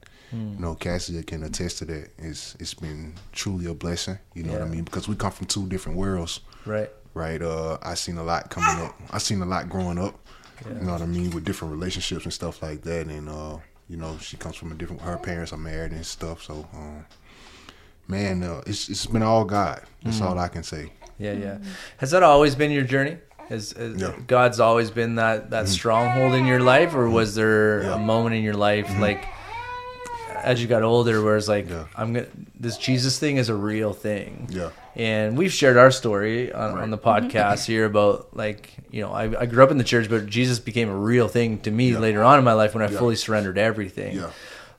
you 0.56 0.60
know 0.60 0.76
Kasia 0.76 1.23
can 1.23 1.43
attest 1.43 1.80
to 1.80 1.86
that. 1.86 2.10
It's 2.17 2.56
it's 2.60 2.73
been 2.73 3.13
truly 3.32 3.65
a 3.67 3.73
blessing. 3.73 4.17
You 4.34 4.43
know 4.43 4.54
what 4.54 4.62
I 4.62 4.65
mean? 4.65 4.84
Because 4.84 5.08
we 5.08 5.15
come 5.15 5.32
from 5.32 5.47
two 5.47 5.67
different 5.67 5.97
worlds, 5.97 6.39
Right. 6.65 6.89
right? 7.13 7.41
Uh, 7.41 7.78
I 7.82 7.93
seen 7.95 8.17
a 8.17 8.23
lot 8.23 8.49
coming 8.49 8.86
up. 8.86 8.95
I 9.12 9.17
seen 9.19 9.41
a 9.41 9.45
lot 9.45 9.69
growing 9.69 9.97
up. 9.99 10.19
You 10.67 10.85
know 10.85 10.93
what 10.93 11.01
I 11.01 11.05
mean 11.05 11.31
with 11.31 11.45
different 11.45 11.73
relationships 11.73 12.23
and 12.23 12.33
stuff 12.33 12.61
like 12.61 12.81
that. 12.83 13.07
And 13.07 13.29
uh, 13.29 13.57
you 13.89 13.97
know 13.97 14.17
she 14.19 14.37
comes 14.37 14.55
from 14.55 14.71
a 14.71 14.75
different. 14.75 15.01
Her 15.01 15.17
parents 15.17 15.53
are 15.53 15.57
married 15.57 15.91
and 15.91 16.05
stuff. 16.05 16.43
So, 16.43 16.67
um, 16.73 17.05
man, 18.07 18.43
uh, 18.43 18.61
it's 18.65 18.89
it's 18.89 19.05
been 19.05 19.23
all 19.23 19.45
God. 19.45 19.81
That's 20.03 20.21
all 20.21 20.37
I 20.37 20.47
can 20.47 20.63
say. 20.63 20.91
Yeah, 21.19 21.33
yeah. 21.33 21.57
Has 21.97 22.11
that 22.11 22.23
always 22.23 22.55
been 22.55 22.71
your 22.71 22.83
journey? 22.83 23.17
Has, 23.49 23.71
has 23.73 24.01
Yeah. 24.01 24.07
Mm-hmm. 24.07 24.25
God's 24.25 24.59
always 24.59 24.89
been 24.91 25.15
that 25.15 25.49
that 25.51 25.67
stronghold 25.67 26.33
in 26.33 26.45
your 26.45 26.61
life, 26.61 26.95
or 26.95 27.09
was 27.09 27.35
there 27.35 27.83
Yeah. 27.83 27.95
A 27.95 27.99
moment 27.99 28.35
in 28.35 28.43
your 28.43 28.55
life 28.55 28.89
like 28.99 29.25
as 30.43 30.62
you 30.62 30.67
got 30.67 30.84
older 30.84 31.21
where 31.23 31.38
it's 31.38 31.47
like 31.47 31.69
Yeah. 31.69 31.86
I'm 31.95 32.13
gonna 32.13 32.27
this 32.60 32.77
Jesus 32.77 33.17
thing 33.19 33.38
is 33.38 33.49
a 33.49 33.56
real 33.56 33.93
thing. 33.93 34.47
Yeah. 34.49 34.69
And 34.95 35.38
we've 35.38 35.51
shared 35.51 35.75
our 35.77 35.89
story 35.91 36.51
on, 36.53 36.77
on 36.77 36.91
the 36.91 36.97
podcast 36.97 37.65
here 37.65 37.86
about 37.86 38.36
like 38.36 38.69
you 38.91 39.01
know 39.01 39.12
I, 39.12 39.41
I 39.41 39.45
grew 39.45 39.63
up 39.63 39.71
in 39.71 39.77
the 39.77 39.84
church, 39.84 40.10
but 40.10 40.27
Jesus 40.27 40.60
became 40.60 40.89
a 40.89 40.95
real 40.95 41.27
thing 41.27 41.60
to 41.62 41.71
me 41.71 41.91
Yeah. 41.91 41.99
later 41.99 42.23
on 42.23 42.38
in 42.39 42.45
my 42.45 42.53
life 42.53 42.73
when 42.75 42.84
I 42.84 42.89
Yeah. 42.91 42.99
fully 42.99 43.15
surrendered 43.15 43.58
everything. 43.58 44.15
Yeah. 44.17 44.29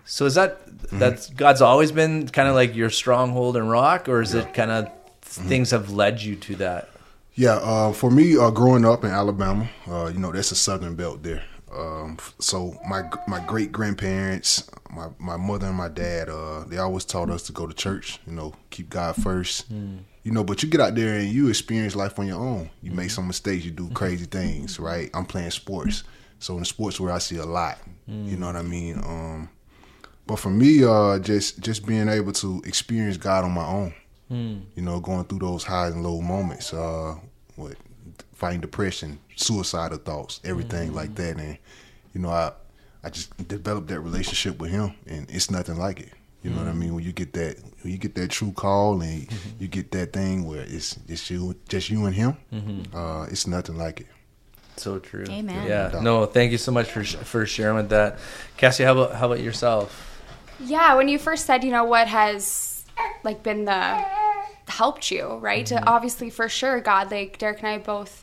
So 0.04 0.26
is 0.26 0.34
that 0.34 0.60
that's 0.92 1.30
God's 1.30 1.62
always 1.62 1.90
been 1.90 2.28
kind 2.28 2.48
of 2.48 2.54
like 2.54 2.76
your 2.76 2.90
stronghold 2.90 3.56
and 3.56 3.70
rock, 3.70 4.08
or 4.08 4.20
is 4.20 4.34
it 4.34 4.52
kind 4.54 4.70
of 4.70 4.88
things 5.22 5.70
have 5.70 5.90
led 5.90 6.20
you 6.22 6.36
to 6.36 6.56
that? 6.56 6.90
Yeah, 7.36 7.54
uh, 7.54 7.92
for 7.92 8.10
me, 8.10 8.36
uh, 8.36 8.50
growing 8.50 8.84
up 8.84 9.02
in 9.02 9.10
Alabama, 9.10 9.68
uh, 9.88 10.06
you 10.12 10.20
know, 10.20 10.30
that's 10.30 10.52
a 10.52 10.54
southern 10.54 10.94
belt 10.94 11.22
there. 11.24 11.42
Um, 11.76 12.18
so 12.38 12.78
my 12.88 13.02
my 13.26 13.40
great 13.44 13.72
grandparents, 13.72 14.70
my 14.94 15.08
my 15.18 15.36
mother 15.36 15.66
and 15.66 15.76
my 15.76 15.88
dad, 15.88 16.28
uh, 16.28 16.64
they 16.64 16.78
always 16.78 17.04
taught 17.04 17.30
us 17.30 17.42
to 17.44 17.52
go 17.52 17.66
to 17.66 17.74
church. 17.74 18.18
You 18.26 18.32
know, 18.32 18.54
keep 18.70 18.90
God 18.90 19.16
first. 19.16 19.66
You 19.70 20.32
know, 20.32 20.42
but 20.44 20.62
you 20.62 20.70
get 20.70 20.80
out 20.80 20.94
there 20.94 21.18
and 21.18 21.28
you 21.28 21.48
experience 21.48 21.94
life 21.94 22.18
on 22.18 22.26
your 22.26 22.40
own. 22.40 22.70
You 22.82 22.92
make 22.92 23.10
some 23.10 23.26
mistakes, 23.26 23.64
you 23.64 23.70
do 23.70 23.90
crazy 23.90 24.24
things, 24.24 24.78
right? 24.80 25.10
I'm 25.12 25.26
playing 25.26 25.50
sports, 25.50 26.04
so 26.38 26.54
in 26.54 26.60
the 26.60 26.66
sports 26.66 26.98
where 26.98 27.12
I 27.12 27.18
see 27.18 27.36
a 27.36 27.44
lot. 27.44 27.78
You 28.06 28.36
know 28.36 28.46
what 28.46 28.56
I 28.56 28.62
mean? 28.62 28.98
Um, 28.98 29.48
but 30.26 30.38
for 30.38 30.50
me, 30.50 30.82
uh, 30.84 31.18
just 31.18 31.60
just 31.60 31.86
being 31.86 32.08
able 32.08 32.32
to 32.32 32.62
experience 32.64 33.16
God 33.18 33.44
on 33.44 33.52
my 33.52 33.66
own 33.66 33.94
you 34.74 34.82
know, 34.82 35.00
going 35.00 35.24
through 35.24 35.38
those 35.40 35.64
highs 35.64 35.92
and 35.92 36.02
low 36.02 36.20
moments, 36.20 36.72
uh, 36.72 37.14
what 37.56 37.76
fighting 38.32 38.60
depression, 38.60 39.18
suicidal 39.36 39.98
thoughts, 39.98 40.40
everything 40.44 40.92
like 40.94 41.14
that, 41.16 41.36
and 41.36 41.58
you 42.14 42.20
know, 42.20 42.30
I 42.30 42.52
I 43.04 43.10
just 43.10 43.48
developed 43.48 43.88
that 43.88 44.00
relationship 44.00 44.58
with 44.58 44.70
him, 44.70 44.94
and 45.06 45.28
it's 45.30 45.50
nothing 45.50 45.76
like 45.76 46.00
it. 46.00 46.12
You 46.42 46.50
know 46.50 46.58
what 46.58 46.68
I 46.68 46.72
mean? 46.72 46.94
When 46.94 47.02
you 47.02 47.12
get 47.12 47.32
that, 47.34 47.56
when 47.82 47.92
you 47.92 47.98
get 47.98 48.14
that 48.16 48.30
true 48.30 48.52
call, 48.52 49.00
and 49.00 49.26
you 49.58 49.66
get 49.66 49.90
that 49.92 50.12
thing 50.12 50.46
where 50.46 50.60
it's 50.62 50.98
it's 51.08 51.30
you, 51.30 51.54
just 51.68 51.88
you 51.88 52.04
and 52.04 52.14
him, 52.14 52.36
uh, 52.92 53.26
it's 53.30 53.46
nothing 53.46 53.78
like 53.78 54.00
it. 54.00 54.06
So 54.76 54.98
true. 54.98 55.24
Amen. 55.28 55.66
Yeah. 55.66 55.90
Yeah. 55.92 56.00
No, 56.00 56.26
thank 56.26 56.52
you 56.52 56.58
so 56.58 56.72
much 56.72 56.90
for 56.90 57.04
for 57.04 57.46
sharing 57.46 57.76
with 57.76 57.88
that, 57.90 58.18
Cassie. 58.56 58.84
How 58.84 58.92
about 58.92 59.14
how 59.14 59.26
about 59.26 59.40
yourself? 59.40 60.10
Yeah, 60.60 60.94
when 60.96 61.08
you 61.08 61.18
first 61.18 61.46
said, 61.46 61.64
you 61.64 61.70
know, 61.70 61.84
what 61.84 62.08
has 62.08 62.84
like 63.22 63.42
been 63.42 63.64
the 63.64 64.04
helped 64.68 65.10
you, 65.10 65.36
right? 65.36 65.66
Mm-hmm. 65.66 65.88
Obviously, 65.88 66.30
for 66.30 66.48
sure, 66.48 66.80
God. 66.80 67.10
Like 67.10 67.38
Derrick 67.38 67.58
and 67.58 67.68
I 67.68 67.78
both. 67.78 68.22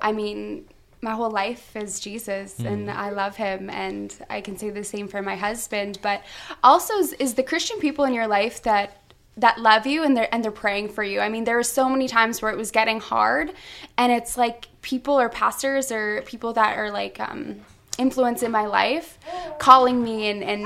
I 0.00 0.12
mean, 0.12 0.66
my 1.00 1.12
whole 1.12 1.30
life 1.30 1.76
is 1.76 2.00
Jesus, 2.00 2.54
Mm-hmm. 2.54 2.66
and 2.66 2.90
I 2.90 3.10
love 3.10 3.36
Him, 3.36 3.70
and 3.70 4.14
I 4.28 4.40
can 4.40 4.56
say 4.58 4.70
the 4.70 4.84
same 4.84 5.08
for 5.08 5.22
my 5.22 5.36
husband. 5.36 5.98
But 6.02 6.22
also, 6.62 6.94
is, 6.94 7.12
is 7.14 7.34
the 7.34 7.42
Christian 7.42 7.78
people 7.78 8.04
in 8.04 8.14
your 8.14 8.26
life 8.26 8.62
that 8.64 9.00
that 9.36 9.60
love 9.60 9.86
you 9.86 10.02
and 10.02 10.16
they're 10.16 10.32
and 10.34 10.42
they're 10.44 10.50
praying 10.50 10.88
for 10.88 11.04
you. 11.04 11.20
I 11.20 11.28
mean, 11.28 11.44
there 11.44 11.54
were 11.56 11.62
so 11.62 11.88
many 11.88 12.08
times 12.08 12.42
where 12.42 12.50
it 12.50 12.58
was 12.58 12.70
getting 12.72 12.98
hard, 13.00 13.52
and 13.96 14.10
it's 14.12 14.36
like 14.36 14.66
people 14.82 15.18
or 15.20 15.28
pastors 15.28 15.92
or 15.92 16.22
people 16.22 16.52
that 16.54 16.76
are 16.76 16.90
like. 16.90 17.20
um 17.20 17.60
influence 17.98 18.44
in 18.44 18.52
my 18.52 18.64
life 18.64 19.18
calling 19.58 20.02
me 20.02 20.28
and 20.28 20.42
and 20.42 20.62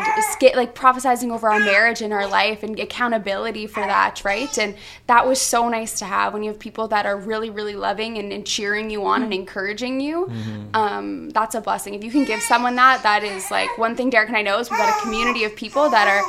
like 0.54 0.74
prophesizing 0.74 1.32
over 1.32 1.50
our 1.50 1.58
marriage 1.58 2.02
and 2.02 2.12
our 2.12 2.26
life 2.26 2.62
and 2.62 2.78
accountability 2.78 3.66
for 3.66 3.80
that 3.80 4.22
right 4.22 4.58
and 4.58 4.76
that 5.06 5.26
was 5.26 5.40
so 5.40 5.66
nice 5.68 5.98
to 5.98 6.04
have 6.04 6.34
when 6.34 6.42
you 6.42 6.50
have 6.50 6.58
people 6.58 6.86
that 6.88 7.06
are 7.06 7.16
really 7.16 7.48
really 7.48 7.74
loving 7.74 8.18
and, 8.18 8.32
and 8.32 8.46
cheering 8.46 8.90
you 8.90 9.04
on 9.06 9.22
and 9.22 9.32
encouraging 9.32 9.98
you 9.98 10.30
um, 10.74 11.30
that's 11.30 11.54
a 11.54 11.60
blessing 11.60 11.94
if 11.94 12.04
you 12.04 12.10
can 12.10 12.24
give 12.26 12.40
someone 12.42 12.74
that 12.74 13.02
that 13.02 13.24
is 13.24 13.50
like 13.50 13.78
one 13.78 13.96
thing 13.96 14.10
derrick 14.10 14.28
and 14.28 14.36
i 14.36 14.42
know 14.42 14.58
is 14.58 14.70
we've 14.70 14.78
got 14.78 14.94
a 14.94 15.02
community 15.02 15.44
of 15.44 15.56
people 15.56 15.88
that 15.88 16.06
are 16.06 16.22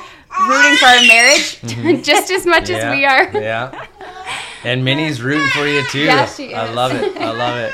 rooting 0.48 0.78
for 0.78 0.86
our 0.86 1.02
marriage 1.08 2.04
just 2.06 2.32
as 2.32 2.46
much 2.46 2.70
as 2.70 2.96
we 2.96 3.06
are 3.06 3.30
yeah. 3.34 3.88
And 4.64 4.86
Minnie's 4.86 5.22
rooting 5.22 5.48
for 5.50 5.68
you 5.68 5.84
too. 5.90 6.00
Yeah, 6.04 6.26
she 6.26 6.48
is. 6.48 6.54
I 6.54 6.72
love 6.72 6.94
it. 6.94 7.18
I 7.18 7.32
love 7.32 7.58
it. 7.58 7.74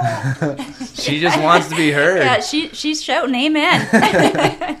she 0.94 1.20
just 1.20 1.40
wants 1.40 1.68
to 1.68 1.76
be 1.76 1.90
heard. 1.90 2.18
Yeah, 2.18 2.40
she 2.40 2.68
she's 2.68 3.02
shouting 3.02 3.34
amen. 3.34 4.80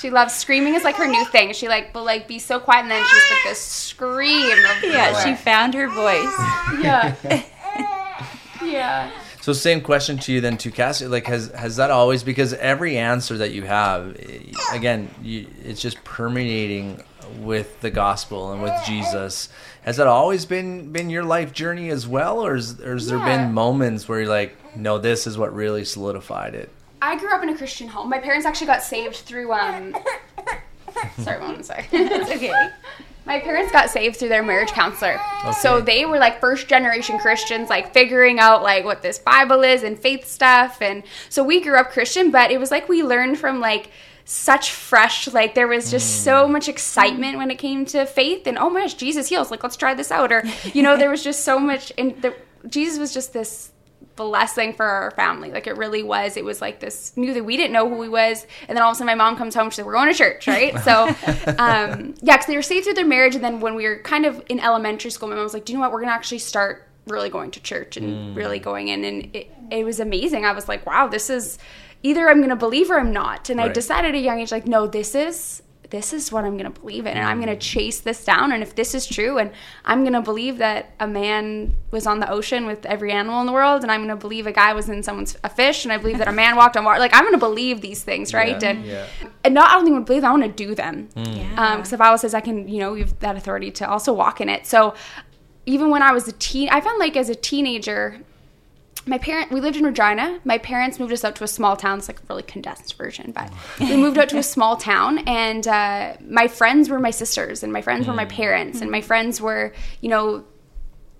she 0.00 0.10
loves 0.10 0.34
screaming 0.34 0.74
is 0.74 0.84
like 0.84 0.94
her 0.96 1.08
new 1.08 1.24
thing 1.26 1.52
she 1.52 1.68
like 1.68 1.94
will 1.94 2.04
like 2.04 2.28
be 2.28 2.38
so 2.38 2.60
quiet 2.60 2.82
and 2.82 2.90
then 2.90 3.02
she's 3.04 3.30
like 3.30 3.44
this 3.44 3.60
scream 3.60 4.52
of 4.52 4.82
yeah, 4.84 5.12
joy. 5.12 5.30
she 5.30 5.34
found 5.34 5.74
her 5.74 5.88
voice. 5.88 6.34
yeah 6.82 7.14
yeah 8.62 9.10
So 9.40 9.52
same 9.52 9.80
question 9.80 10.18
to 10.18 10.32
you 10.32 10.40
then 10.40 10.56
to 10.58 10.70
Cassie. 10.70 11.06
Like 11.06 11.26
has 11.26 11.50
has 11.52 11.76
that 11.76 11.90
always 11.90 12.22
because 12.22 12.52
every 12.54 12.98
answer 12.98 13.38
that 13.38 13.52
you 13.52 13.62
have, 13.62 14.16
eh, 14.18 14.40
again, 14.72 15.10
you, 15.22 15.46
it's 15.64 15.80
just 15.80 16.02
permeating 16.04 17.02
with 17.40 17.80
the 17.80 17.90
gospel 17.90 18.52
and 18.52 18.62
with 18.62 18.74
Jesus. 18.84 19.48
Has 19.82 19.96
that 19.96 20.06
always 20.06 20.44
been 20.44 20.92
been 20.92 21.10
your 21.10 21.24
life 21.24 21.52
journey 21.52 21.90
as 21.90 22.06
well, 22.06 22.44
or, 22.44 22.56
is, 22.56 22.80
or 22.80 22.94
has 22.94 23.08
there 23.08 23.18
been 23.18 23.52
moments 23.52 24.08
where 24.08 24.20
you're 24.20 24.28
like, 24.28 24.56
no, 24.76 24.98
this 24.98 25.26
is 25.26 25.38
what 25.38 25.54
really 25.54 25.84
solidified 25.84 26.54
it? 26.54 26.70
I 27.00 27.16
grew 27.18 27.32
up 27.32 27.42
in 27.42 27.48
a 27.48 27.56
Christian 27.56 27.88
home. 27.88 28.08
My 28.08 28.18
parents 28.18 28.44
actually 28.46 28.66
got 28.66 28.82
saved 28.82 29.16
through 29.16 29.52
um 29.52 29.96
sorry 31.18 31.40
one 31.40 31.62
sorry. 31.62 31.86
It's 31.92 32.30
okay. 32.30 32.70
My 33.24 33.40
parents 33.40 33.70
got 33.70 33.90
saved 33.90 34.16
through 34.16 34.30
their 34.30 34.42
marriage 34.42 34.70
counselor. 34.70 35.20
So 35.60 35.82
they 35.82 36.06
were 36.06 36.18
like 36.18 36.40
first 36.40 36.66
generation 36.66 37.18
Christians, 37.18 37.68
like 37.68 37.92
figuring 37.92 38.38
out 38.38 38.62
like 38.62 38.86
what 38.86 39.02
this 39.02 39.18
Bible 39.18 39.64
is 39.64 39.82
and 39.82 39.98
faith 39.98 40.26
stuff. 40.26 40.80
And 40.80 41.02
so 41.28 41.44
we 41.44 41.60
grew 41.60 41.76
up 41.76 41.90
Christian, 41.90 42.30
but 42.30 42.50
it 42.50 42.58
was 42.58 42.70
like 42.70 42.88
we 42.88 43.02
learned 43.02 43.38
from 43.38 43.60
like 43.60 43.90
such 44.30 44.72
fresh, 44.72 45.26
like 45.28 45.54
there 45.54 45.66
was 45.66 45.90
just 45.90 46.22
so 46.22 46.46
much 46.46 46.68
excitement 46.68 47.38
when 47.38 47.50
it 47.50 47.56
came 47.56 47.86
to 47.86 48.04
faith 48.04 48.46
and 48.46 48.58
oh 48.58 48.68
my 48.68 48.82
gosh, 48.82 48.92
Jesus 48.92 49.26
heals. 49.26 49.50
Like 49.50 49.62
let's 49.62 49.74
try 49.74 49.94
this 49.94 50.12
out. 50.12 50.30
Or, 50.30 50.44
you 50.74 50.82
know, 50.82 50.98
there 50.98 51.08
was 51.08 51.24
just 51.24 51.44
so 51.44 51.58
much 51.58 51.94
and 51.96 52.20
the, 52.20 52.36
Jesus 52.68 52.98
was 52.98 53.14
just 53.14 53.32
this 53.32 53.72
blessing 54.16 54.74
for 54.74 54.84
our 54.84 55.12
family. 55.12 55.50
Like 55.50 55.66
it 55.66 55.78
really 55.78 56.02
was. 56.02 56.36
It 56.36 56.44
was 56.44 56.60
like 56.60 56.78
this 56.78 57.16
knew 57.16 57.32
that 57.32 57.44
we 57.44 57.56
didn't 57.56 57.72
know 57.72 57.88
who 57.88 58.02
he 58.02 58.08
was, 58.10 58.46
and 58.68 58.76
then 58.76 58.82
all 58.82 58.90
of 58.90 58.96
a 58.96 58.98
sudden 58.98 59.06
my 59.06 59.14
mom 59.14 59.36
comes 59.38 59.54
home. 59.54 59.70
She's 59.70 59.78
like, 59.78 59.86
"We're 59.86 59.92
going 59.94 60.12
to 60.12 60.14
church, 60.14 60.46
right?" 60.46 60.78
So, 60.80 61.06
um, 61.58 62.14
yeah, 62.20 62.36
because 62.36 62.46
they 62.46 62.56
were 62.56 62.62
saved 62.62 62.84
through 62.84 62.94
their 62.94 63.06
marriage, 63.06 63.34
and 63.34 63.42
then 63.42 63.60
when 63.60 63.76
we 63.76 63.84
were 63.84 64.00
kind 64.00 64.26
of 64.26 64.42
in 64.48 64.60
elementary 64.60 65.10
school, 65.10 65.28
my 65.28 65.36
mom 65.36 65.44
was 65.44 65.54
like, 65.54 65.64
"Do 65.64 65.72
you 65.72 65.78
know 65.78 65.82
what? 65.82 65.92
We're 65.92 66.00
gonna 66.00 66.12
actually 66.12 66.40
start 66.40 66.86
really 67.06 67.30
going 67.30 67.52
to 67.52 67.60
church 67.60 67.96
and 67.96 68.36
really 68.36 68.58
going 68.58 68.88
in." 68.88 69.04
And 69.04 69.34
it 69.34 69.50
it 69.70 69.84
was 69.84 70.00
amazing. 70.00 70.44
I 70.44 70.52
was 70.52 70.68
like, 70.68 70.84
"Wow, 70.84 71.06
this 71.08 71.30
is." 71.30 71.58
Either 72.02 72.28
I'm 72.28 72.38
going 72.38 72.50
to 72.50 72.56
believe 72.56 72.90
or 72.90 72.98
I'm 72.98 73.12
not. 73.12 73.50
And 73.50 73.60
I 73.60 73.68
decided 73.68 74.10
at 74.10 74.14
a 74.14 74.20
young 74.20 74.40
age, 74.40 74.52
like, 74.52 74.66
no, 74.66 74.86
this 74.86 75.14
is 75.14 75.62
this 75.90 76.12
is 76.12 76.30
what 76.30 76.44
I'm 76.44 76.58
going 76.58 76.70
to 76.70 76.80
believe 76.80 77.06
in, 77.06 77.16
and 77.16 77.26
I'm 77.26 77.40
going 77.40 77.54
to 77.54 77.56
chase 77.56 78.00
this 78.00 78.24
down. 78.24 78.52
And 78.52 78.62
if 78.62 78.74
this 78.74 78.94
is 78.94 79.06
true, 79.06 79.38
and 79.38 79.50
I'm 79.84 80.02
going 80.02 80.12
to 80.12 80.20
believe 80.20 80.58
that 80.58 80.92
a 81.00 81.06
man 81.06 81.76
was 81.90 82.06
on 82.06 82.20
the 82.20 82.30
ocean 82.30 82.66
with 82.66 82.84
every 82.84 83.10
animal 83.10 83.40
in 83.40 83.46
the 83.46 83.52
world, 83.52 83.82
and 83.82 83.90
I'm 83.90 84.00
going 84.00 84.14
to 84.14 84.16
believe 84.16 84.46
a 84.46 84.52
guy 84.52 84.74
was 84.74 84.88
in 84.88 85.02
someone's 85.02 85.36
a 85.44 85.48
fish, 85.48 85.84
and 85.84 85.92
I 85.92 85.96
believe 85.96 86.18
that 86.18 86.28
a 86.28 86.32
man 86.32 86.56
walked 86.56 86.76
on 86.76 86.84
water. 86.84 87.00
Like 87.00 87.14
I'm 87.14 87.22
going 87.22 87.32
to 87.32 87.38
believe 87.38 87.80
these 87.80 88.02
things, 88.02 88.34
right? 88.34 88.60
Yeah, 88.60 88.68
and 88.68 88.84
yeah. 88.84 89.06
and 89.44 89.54
not 89.54 89.74
only 89.76 89.90
want 89.90 90.06
to 90.06 90.10
believe, 90.10 90.24
I 90.24 90.30
want 90.30 90.42
to 90.42 90.48
do 90.48 90.74
them. 90.74 91.08
Mm. 91.16 91.36
Yeah. 91.36 91.76
Because 91.76 91.90
the 91.90 91.96
Bible 91.96 92.18
says 92.18 92.34
I 92.34 92.40
can, 92.40 92.68
you 92.68 92.80
know, 92.80 92.92
we 92.92 93.00
have 93.00 93.18
that 93.20 93.36
authority 93.36 93.70
to 93.72 93.88
also 93.88 94.12
walk 94.12 94.40
in 94.42 94.50
it. 94.50 94.66
So 94.66 94.94
even 95.64 95.88
when 95.90 96.02
I 96.02 96.12
was 96.12 96.28
a 96.28 96.32
teen, 96.32 96.68
I 96.68 96.82
found 96.82 96.98
like 96.98 97.16
as 97.16 97.30
a 97.30 97.34
teenager, 97.34 98.20
my 99.08 99.18
parent 99.18 99.50
we 99.50 99.60
lived 99.60 99.76
in 99.76 99.84
Regina. 99.84 100.40
My 100.44 100.58
parents 100.58 100.98
moved 100.98 101.12
us 101.12 101.24
out 101.24 101.34
to 101.36 101.44
a 101.44 101.48
small 101.48 101.76
town. 101.76 101.98
It's 101.98 102.08
like 102.08 102.20
a 102.20 102.22
really 102.28 102.42
condensed 102.42 102.96
version, 102.96 103.32
but 103.32 103.50
we 103.80 103.92
oh. 103.92 103.96
moved 103.96 104.18
out 104.18 104.28
to 104.30 104.38
a 104.38 104.42
small 104.54 104.76
town, 104.76 105.18
and 105.26 105.66
uh, 105.66 106.14
my 106.20 106.46
friends 106.48 106.88
were 106.88 106.98
my 106.98 107.10
sisters, 107.10 107.62
and 107.62 107.72
my 107.72 107.82
friends 107.82 108.06
were 108.06 108.14
my 108.14 108.26
mm. 108.26 108.30
parents, 108.30 108.80
and 108.80 108.90
my 108.90 109.00
mm. 109.00 109.04
friends 109.04 109.40
were, 109.40 109.72
you 110.00 110.08
know. 110.08 110.44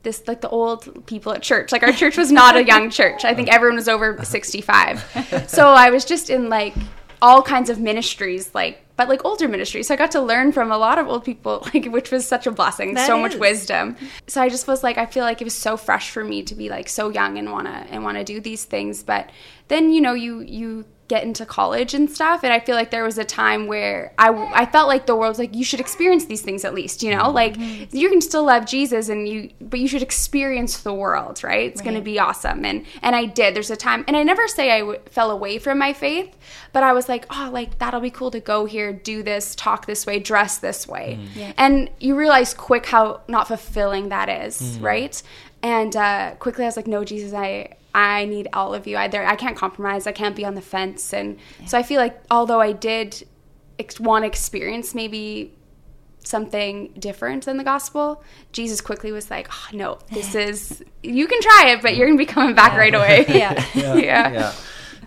This 0.04 0.28
like 0.28 0.40
the 0.40 0.48
old 0.48 1.06
people 1.06 1.32
at 1.32 1.42
church. 1.42 1.72
Like 1.72 1.82
our 1.82 1.92
church 1.92 2.16
was 2.16 2.30
not 2.30 2.54
a 2.54 2.64
young 2.64 2.88
church. 2.88 3.24
I 3.24 3.34
think 3.34 3.48
everyone 3.52 3.74
was 3.74 3.88
over 3.88 4.14
uh-huh. 4.14 4.22
sixty 4.22 4.60
five. 4.60 5.02
So 5.48 5.66
I 5.66 5.90
was 5.90 6.04
just 6.04 6.30
in 6.30 6.48
like 6.48 6.72
all 7.20 7.42
kinds 7.42 7.70
of 7.70 7.78
ministries, 7.80 8.54
like 8.54 8.84
but 8.96 9.08
like 9.08 9.24
older 9.24 9.46
ministries. 9.48 9.86
So 9.86 9.94
I 9.94 9.96
got 9.96 10.10
to 10.12 10.20
learn 10.20 10.50
from 10.50 10.72
a 10.72 10.78
lot 10.78 10.98
of 10.98 11.06
old 11.06 11.24
people, 11.24 11.66
like 11.74 11.86
which 11.86 12.10
was 12.10 12.26
such 12.26 12.46
a 12.46 12.50
blessing. 12.50 12.94
That 12.94 13.06
so 13.06 13.18
much 13.18 13.36
wisdom. 13.36 13.96
So 14.26 14.42
I 14.42 14.48
just 14.48 14.66
was 14.66 14.82
like, 14.82 14.98
I 14.98 15.06
feel 15.06 15.24
like 15.24 15.40
it 15.40 15.44
was 15.44 15.54
so 15.54 15.76
fresh 15.76 16.10
for 16.10 16.24
me 16.24 16.42
to 16.44 16.54
be 16.54 16.68
like 16.68 16.88
so 16.88 17.08
young 17.08 17.38
and 17.38 17.52
wanna 17.52 17.86
and 17.90 18.02
wanna 18.02 18.24
do 18.24 18.40
these 18.40 18.64
things. 18.64 19.02
But 19.02 19.30
then 19.68 19.92
you 19.92 20.00
know 20.00 20.14
you 20.14 20.40
you 20.40 20.84
get 21.08 21.24
into 21.24 21.46
college 21.46 21.94
and 21.94 22.10
stuff, 22.10 22.44
and 22.44 22.52
I 22.52 22.60
feel 22.60 22.76
like 22.76 22.90
there 22.90 23.02
was 23.02 23.18
a 23.18 23.24
time 23.24 23.66
where 23.66 24.12
I 24.18 24.28
I 24.30 24.66
felt 24.66 24.88
like 24.88 25.06
the 25.06 25.16
world's 25.16 25.38
like 25.38 25.54
you 25.54 25.64
should 25.64 25.80
experience 25.80 26.26
these 26.26 26.42
things 26.42 26.64
at 26.64 26.74
least. 26.74 27.02
You 27.02 27.10
know, 27.10 27.24
mm-hmm. 27.24 27.34
like 27.34 27.92
you 27.92 28.10
can 28.10 28.20
still 28.20 28.44
love 28.44 28.66
Jesus 28.66 29.08
and 29.08 29.26
you, 29.26 29.50
but 29.60 29.80
you 29.80 29.88
should 29.88 30.02
experience 30.02 30.82
the 30.82 30.92
world, 30.92 31.42
right? 31.42 31.70
It's 31.70 31.80
gonna 31.80 32.02
be 32.02 32.18
awesome. 32.18 32.64
And 32.64 32.84
and 33.02 33.16
I 33.16 33.24
did. 33.24 33.54
There's 33.56 33.70
a 33.70 33.76
time, 33.76 34.04
and 34.06 34.16
I 34.16 34.22
never 34.22 34.46
say 34.46 34.70
I 34.70 34.80
w- 34.80 35.00
fell 35.10 35.30
away 35.30 35.58
from 35.58 35.78
my 35.78 35.92
faith, 35.92 36.36
but 36.72 36.82
I 36.82 36.92
was 36.92 37.08
like, 37.08 37.26
oh, 37.30 37.50
like 37.52 37.78
that'll 37.78 38.00
be 38.00 38.10
cool 38.10 38.30
to 38.30 38.40
go 38.40 38.66
here, 38.66 38.92
do 38.92 39.22
this, 39.22 39.54
talk 39.54 39.86
this 39.86 40.06
way, 40.06 40.18
dress 40.18 40.58
this 40.58 40.86
way, 40.86 41.18
mm. 41.20 41.36
Yeah. 41.36 41.52
and 41.56 41.90
you 41.98 42.16
realize 42.16 42.52
quick 42.52 42.86
how 42.86 43.22
not 43.28 43.48
fulfilling 43.48 44.10
that 44.10 44.28
is, 44.28 44.60
mm. 44.60 44.82
right? 44.82 45.22
And 45.62 45.96
uh, 45.96 46.34
quickly 46.38 46.64
I 46.64 46.68
was 46.68 46.76
like, 46.76 46.86
no, 46.86 47.04
Jesus, 47.04 47.32
I 47.32 47.76
I 47.98 48.26
need 48.26 48.46
all 48.52 48.74
of 48.74 48.86
you. 48.86 48.96
I 48.96 49.08
there 49.08 49.26
I 49.26 49.34
can't 49.34 49.56
compromise. 49.56 50.06
I 50.06 50.12
can't 50.12 50.36
be 50.36 50.44
on 50.44 50.54
the 50.54 50.60
fence. 50.60 51.12
And 51.12 51.38
so 51.66 51.76
I 51.76 51.82
feel 51.82 52.00
like 52.00 52.22
although 52.30 52.60
I 52.60 52.70
did 52.70 53.26
ex- 53.78 53.98
want 53.98 54.22
to 54.22 54.26
experience 54.28 54.94
maybe 54.94 55.52
something 56.22 56.92
different 56.98 57.44
than 57.46 57.56
the 57.56 57.64
gospel, 57.64 58.22
Jesus 58.52 58.80
quickly 58.80 59.10
was 59.10 59.30
like, 59.30 59.48
oh, 59.50 59.68
no, 59.72 59.98
this 60.12 60.34
is, 60.48 60.84
you 61.02 61.26
can 61.26 61.40
try 61.40 61.70
it, 61.70 61.82
but 61.82 61.96
you're 61.96 62.06
going 62.06 62.18
to 62.18 62.24
be 62.24 62.32
coming 62.32 62.54
back 62.54 62.76
right 62.76 62.94
away. 62.94 63.24
Yeah. 63.38 63.64
yeah. 63.74 63.96
yeah. 63.96 64.52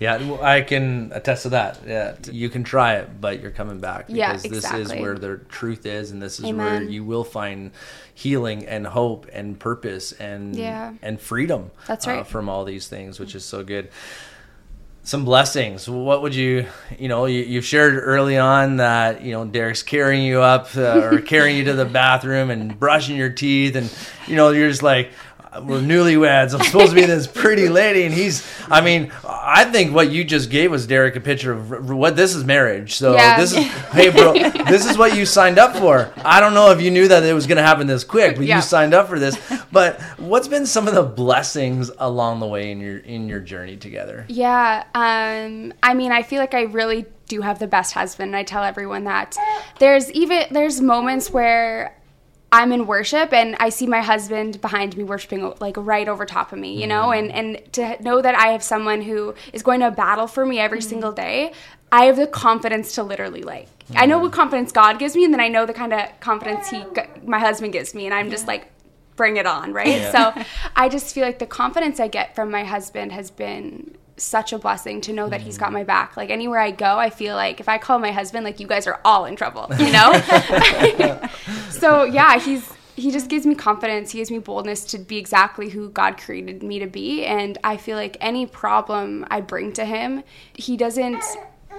Yeah, 0.02 0.38
I 0.42 0.62
can 0.62 1.12
attest 1.14 1.44
to 1.44 1.50
that. 1.50 1.78
Yeah, 1.88 2.16
you 2.32 2.50
can 2.50 2.64
try 2.64 2.96
it, 2.96 3.22
but 3.22 3.40
you're 3.40 3.52
coming 3.52 3.80
back 3.80 4.08
because 4.08 4.44
Yeah, 4.44 4.50
this 4.50 4.74
is 4.74 4.92
where 4.92 5.16
the 5.16 5.38
truth 5.48 5.86
is, 5.86 6.10
and 6.10 6.20
this 6.20 6.40
is 6.40 6.52
where 6.52 6.82
you 6.82 7.04
will 7.04 7.24
find 7.24 7.70
healing 8.16 8.66
and 8.66 8.88
hope 8.88 9.28
and 9.32 9.60
purpose 9.60 10.12
and 10.14 10.56
Yeah. 10.56 10.94
and 11.04 11.22
freedom. 11.22 11.70
That's 11.86 12.08
uh, 12.08 12.12
right. 12.12 12.28
from 12.28 12.50
all 12.50 12.66
these 12.66 12.88
things, 12.88 13.20
which 13.20 13.36
is 13.36 13.46
so 13.46 13.64
good. 13.64 13.90
Some 15.04 15.24
blessings. 15.24 15.88
What 15.88 16.24
would 16.24 16.34
you, 16.36 16.66
you 16.98 17.08
know, 17.08 17.26
you, 17.26 17.42
you 17.42 17.62
shared 17.62 17.96
early 17.96 18.38
on 18.40 18.78
that 18.78 19.22
you 19.22 19.34
know 19.34 19.46
Derrick's 19.46 19.84
carrying 19.84 20.24
you 20.26 20.42
up 20.42 20.76
uh, 20.76 21.02
or 21.04 21.22
carrying 21.22 21.58
you 21.58 21.66
to 21.66 21.74
the 21.74 21.86
bathroom 22.02 22.50
and 22.50 22.80
brushing 22.80 23.18
your 23.18 23.30
teeth, 23.32 23.76
and 23.76 23.92
you 24.28 24.36
know 24.36 24.50
you're 24.50 24.70
just 24.70 24.82
like. 24.82 25.12
We're 25.54 25.82
newlyweds. 25.82 26.54
I'm 26.58 26.64
supposed 26.66 26.92
to 26.92 26.96
be 26.96 27.06
this 27.06 27.28
pretty 27.28 27.68
lady, 27.68 28.04
and 28.04 28.14
he's. 28.14 28.48
I 28.70 28.80
mean, 28.80 29.12
I 29.28 29.66
think 29.66 29.94
what 29.94 30.10
you 30.10 30.24
just 30.24 30.50
gave 30.50 30.72
was 30.72 30.88
Derrick 30.88 31.18
a 31.18 31.20
picture 31.20 31.52
of 31.52 31.90
what 31.90 32.16
this 32.16 32.34
is 32.36 32.46
marriage. 32.46 32.96
So 32.96 33.14
Yeah. 33.16 33.38
this 33.38 33.52
is, 33.52 33.66
hey, 33.92 34.10
bro, 34.12 34.32
this 34.34 34.90
is 34.90 34.98
what 34.98 35.14
you 35.18 35.26
signed 35.26 35.60
up 35.60 35.76
for. 35.76 36.10
I 36.24 36.40
don't 36.40 36.54
know 36.54 36.72
if 36.72 36.82
you 36.82 36.90
knew 36.90 37.10
that 37.10 37.24
it 37.24 37.34
was 37.34 37.48
going 37.48 37.58
to 37.58 37.64
happen 37.64 37.86
this 37.86 38.06
quick, 38.06 38.38
but 38.38 38.46
Yeah. 38.46 38.56
you 38.56 38.62
signed 38.62 38.94
up 38.94 39.10
for 39.10 39.20
this. 39.20 39.38
But 39.74 40.00
what's 40.18 40.48
been 40.48 40.66
some 40.66 40.88
of 40.88 40.96
the 40.96 41.04
blessings 41.04 41.92
along 41.98 42.40
the 42.40 42.48
way 42.48 42.72
in 42.72 42.80
your 42.80 43.00
in 43.00 43.28
your 43.28 43.42
journey 43.42 43.76
together? 43.76 44.24
Yeah, 44.30 44.86
um, 44.96 45.74
I 45.84 45.94
mean, 45.94 46.14
I 46.14 46.24
feel 46.24 46.40
like 46.40 46.54
I 46.54 46.62
really 46.62 47.06
do 47.28 47.42
have 47.42 47.60
the 47.60 47.68
best 47.68 47.94
husband, 47.94 48.30
and 48.30 48.36
I 48.38 48.44
tell 48.44 48.64
everyone 48.64 49.04
that. 49.04 49.36
There's 49.80 50.10
even 50.12 50.46
there's 50.52 50.80
moments 50.80 51.30
where 51.30 51.98
I'm 52.54 52.74
in 52.74 52.86
worship 52.86 53.32
and 53.32 53.56
I 53.60 53.70
see 53.70 53.88
my 53.88 54.02
husband 54.02 54.60
behind 54.60 54.98
me 54.98 55.04
worshiping 55.04 55.54
like 55.60 55.76
right 55.78 56.08
over 56.08 56.26
top 56.26 56.52
of 56.52 56.60
me, 56.60 56.80
you 56.80 56.86
know, 56.86 57.08
mm-hmm. 57.08 57.32
and 57.32 57.56
and 57.56 57.74
to 57.74 58.04
know 58.04 58.22
that 58.22 58.36
I 58.36 58.48
have 58.48 58.62
someone 58.62 59.02
who 59.02 59.34
is 59.54 59.64
going 59.64 59.80
to 59.80 59.92
battle 59.92 60.28
for 60.28 60.46
me 60.46 60.60
every 60.60 60.80
mm-hmm. 60.80 60.90
single 60.90 61.12
day, 61.14 61.54
I 61.94 62.06
have 62.06 62.18
the 62.18 62.28
confidence 62.28 62.94
to 62.96 63.04
literally 63.04 63.44
like 63.44 63.70
I 63.96 64.06
know 64.06 64.16
mm-hmm. 64.16 64.24
what 64.24 64.34
confidence 64.34 64.72
God 64.74 65.00
gives 65.00 65.16
me 65.16 65.24
and 65.24 65.34
then 65.34 65.40
I 65.40 65.48
know 65.48 65.66
the 65.66 65.74
kind 65.74 65.94
of 65.94 66.20
confidence 66.20 66.70
he 66.70 66.84
my 67.24 67.40
husband 67.40 67.72
gives 67.72 67.96
me 67.96 68.06
and 68.06 68.14
I'm 68.14 68.30
just 68.30 68.48
like 68.48 68.70
bring 69.16 69.38
it 69.38 69.46
on, 69.46 69.72
right? 69.72 70.12
So 70.12 70.34
I 70.76 70.90
just 70.90 71.14
feel 71.14 71.24
like 71.24 71.40
the 71.40 71.46
confidence 71.46 72.00
I 72.00 72.10
get 72.10 72.36
from 72.36 72.52
my 72.52 72.66
husband 72.66 73.14
has 73.14 73.32
been 73.32 73.96
such 74.18 74.54
a 74.54 74.58
blessing 74.58 75.02
to 75.02 75.14
know 75.14 75.30
that 75.30 75.42
he's 75.42 75.58
got 75.58 75.70
mm. 75.70 75.74
my 75.74 75.84
back. 75.84 76.16
Like 76.18 76.30
anywhere 76.30 76.60
I 76.60 76.72
go, 76.72 76.98
I 76.98 77.10
feel 77.10 77.36
like 77.36 77.60
if 77.60 77.68
I 77.68 77.78
call 77.78 78.00
my 78.00 78.12
husband, 78.12 78.46
like 78.46 78.60
you 78.60 78.68
guys 78.68 78.88
are 78.88 79.00
all 79.04 79.26
in 79.26 79.36
trouble, 79.36 79.68
you 79.80 79.92
know? 79.92 80.14
so 81.70 82.04
yeah, 82.04 82.40
he's 82.40 82.72
he 82.96 83.12
just 83.12 83.30
gives 83.30 83.46
me 83.46 83.56
confidence. 83.56 84.12
He 84.12 84.20
gives 84.20 84.30
me 84.30 84.40
boldness 84.40 84.86
to 84.86 85.00
be 85.00 85.18
exactly 85.18 85.70
who 85.70 85.90
God 85.90 86.18
created 86.18 86.62
me 86.62 86.80
to 86.80 86.88
be. 86.88 87.26
And 87.26 87.58
I 87.64 87.78
feel 87.78 87.98
like 87.98 88.18
any 88.20 88.46
problem 88.46 89.26
I 89.32 89.42
bring 89.42 89.74
to 89.74 89.86
him, 89.86 90.24
he 90.54 90.78
doesn't 90.78 91.24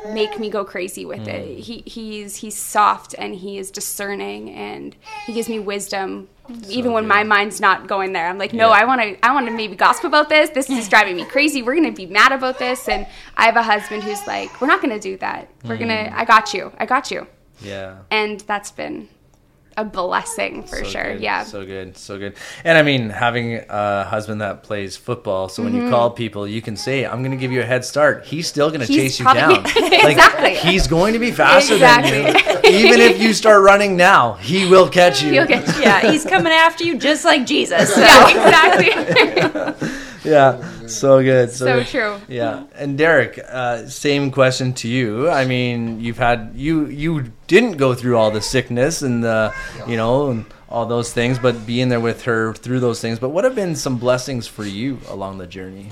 make 0.09 0.39
me 0.39 0.51
go 0.51 0.65
crazy 0.65 1.05
with 1.05 1.29
it. 1.29 1.47
Mm. 1.47 1.59
He 1.59 1.83
he's 1.87 2.37
he's 2.37 2.57
soft 2.57 3.15
and 3.19 3.35
he 3.35 3.59
is 3.59 3.71
discerning 3.71 4.51
and 4.51 4.97
he 5.27 5.33
gives 5.33 5.49
me 5.49 5.59
wisdom 5.59 6.29
even 6.69 6.93
when 6.93 7.07
my 7.07 7.23
mind's 7.23 7.61
not 7.61 7.87
going 7.87 8.13
there. 8.13 8.29
I'm 8.29 8.39
like, 8.39 8.53
"No, 8.53 8.69
Yeah. 8.69 8.81
I 8.81 8.85
want 8.85 9.01
to 9.01 9.27
I 9.27 9.33
want 9.33 9.47
to 9.47 9.53
maybe 9.53 9.77
gossip 9.77 10.05
about 10.05 10.29
this. 10.29 10.51
This 10.51 10.69
is 10.71 10.89
driving 10.89 11.17
me 11.17 11.25
crazy. 11.25 11.63
We're 11.63 11.75
going 11.75 11.93
to 11.93 11.97
be 11.97 12.07
mad 12.07 12.33
about 12.33 12.59
this." 12.59 12.89
And 12.89 13.07
I 13.37 13.47
have 13.47 13.57
a 13.57 13.63
husband 13.63 14.03
who's 14.03 14.27
like, 14.27 14.61
"We're 14.61 14.67
not 14.67 14.83
going 14.83 14.95
to 14.95 15.01
do 15.01 15.17
that. 15.19 15.49
We're 15.65 15.77
hmm. 15.77 15.85
going 15.85 16.07
to 16.07 16.19
I 16.19 16.25
got 16.25 16.53
you. 16.55 16.73
I 16.79 16.87
got 16.87 17.11
you." 17.11 17.27
Yeah. 17.61 17.99
And 18.11 18.41
that's 18.41 18.71
been 18.71 19.09
a 19.77 19.85
blessing 19.85 20.63
for 20.65 20.85
So 20.85 20.91
sure. 20.91 21.13
good, 21.15 21.21
Yeah. 21.23 21.45
So 21.45 21.65
good. 21.65 21.97
So 21.97 22.19
good. 22.19 22.35
And 22.65 22.77
I 22.79 22.83
mean, 22.83 23.11
having 23.11 23.61
a 23.69 24.05
husband 24.05 24.41
that 24.41 24.63
plays 24.63 24.97
football, 24.97 25.49
so 25.49 25.63
when 25.63 25.75
you 25.75 25.89
call 25.91 26.11
people, 26.11 26.47
you 26.47 26.61
can 26.63 26.77
say, 26.77 27.05
I'm 27.07 27.21
going 27.21 27.31
to 27.33 27.37
give 27.37 27.53
you 27.53 27.61
a 27.61 27.65
head 27.65 27.85
start. 27.85 28.25
He's 28.27 28.47
still 28.49 28.69
going 28.71 28.81
to 28.81 28.87
Mm-hmm. 28.87 28.95
Chase 28.95 29.19
you 29.19 29.25
probably- 29.25 29.55
down. 29.57 29.65
Like, 30.03 30.13
Exactly. 30.17 30.55
He's 30.57 30.87
going 30.87 31.13
to 31.13 31.19
be 31.19 31.31
faster 31.31 31.79
than 31.79 32.05
Exactly. 32.05 32.71
you. 32.73 32.87
Even 32.87 33.01
if 33.01 33.21
you 33.21 33.33
start 33.33 33.63
running 33.71 33.97
now, 33.97 34.35
he 34.35 34.69
will 34.69 34.89
catch 34.89 35.23
you. 35.23 35.33
You'll 35.33 35.47
get 35.47 35.67
Yeah, 35.81 36.11
he's 36.11 36.25
coming 36.25 36.53
after 36.53 36.85
you 36.85 36.99
just 36.99 37.25
like 37.25 37.47
Jesus. 37.47 37.95
So. 37.95 38.01
Yeah, 38.01 38.29
exactly. 38.31 39.89
Yeah. 40.37 40.87
So 40.87 41.21
good. 41.23 41.51
So, 41.51 41.65
So 41.67 41.75
good. 41.79 41.87
true. 41.87 42.17
Yeah. 42.29 42.65
And 42.75 42.97
Derrick, 42.97 43.41
uh, 43.49 43.87
same 43.89 44.31
question 44.31 44.73
to 44.75 44.89
you. 44.89 45.29
I 45.29 45.45
mean, 45.47 46.01
you've 46.01 46.19
had 46.19 46.53
you 46.55 46.87
you 46.87 47.33
didn't 47.49 47.77
go 47.77 47.95
through 47.95 48.17
all 48.17 48.31
the 48.31 48.41
sickness 48.41 49.03
and 49.03 49.25
the 49.25 49.53
you 49.89 49.97
know 49.97 50.31
and 50.31 50.45
all 50.69 50.87
those 50.87 51.13
things, 51.13 51.39
but 51.39 51.67
being 51.67 51.89
there 51.91 52.01
with 52.01 52.23
her 52.23 52.55
through 52.55 52.81
those 52.81 53.01
things. 53.01 53.19
But 53.19 53.31
what 53.31 53.45
have 53.45 53.55
been 53.55 53.75
some 53.77 53.99
blessings 53.99 54.47
for 54.47 54.65
you 54.65 54.99
along 55.09 55.39
the 55.39 55.47
journey? 55.47 55.91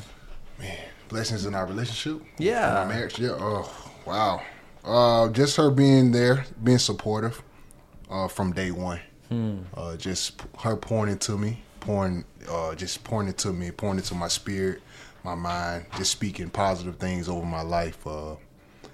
Blessings 1.09 1.45
in 1.45 1.55
our 1.55 1.67
relationship. 1.67 2.23
Yeah. 2.39 2.71
In 2.71 2.77
our 2.77 2.87
marriage. 2.87 3.19
Yeah. 3.19 3.31
Oh, 3.39 3.91
wow. 4.07 4.41
Uh, 4.85 5.29
just 5.31 5.57
her 5.57 5.71
being 5.71 6.13
there, 6.13 6.45
being 6.63 6.79
supportive 6.79 7.43
uh, 8.09 8.29
from 8.29 8.53
day 8.53 8.71
one. 8.71 9.01
Uh, 9.77 9.97
just 9.97 10.41
her 10.61 10.77
pointing 10.77 11.19
to 11.19 11.37
me, 11.39 11.63
pouring, 11.81 12.25
uh, 12.49 12.75
just 12.75 13.03
pouring 13.05 13.33
to 13.33 13.53
me, 13.53 13.71
pouring 13.71 14.01
to 14.01 14.15
my 14.15 14.29
spirit, 14.29 14.81
my 15.25 15.35
mind, 15.35 15.87
just 15.97 16.13
speaking 16.13 16.49
positive 16.51 16.97
things 16.97 17.29
over 17.29 17.45
my 17.45 17.63
life. 17.63 18.07
Uh, 18.07 18.37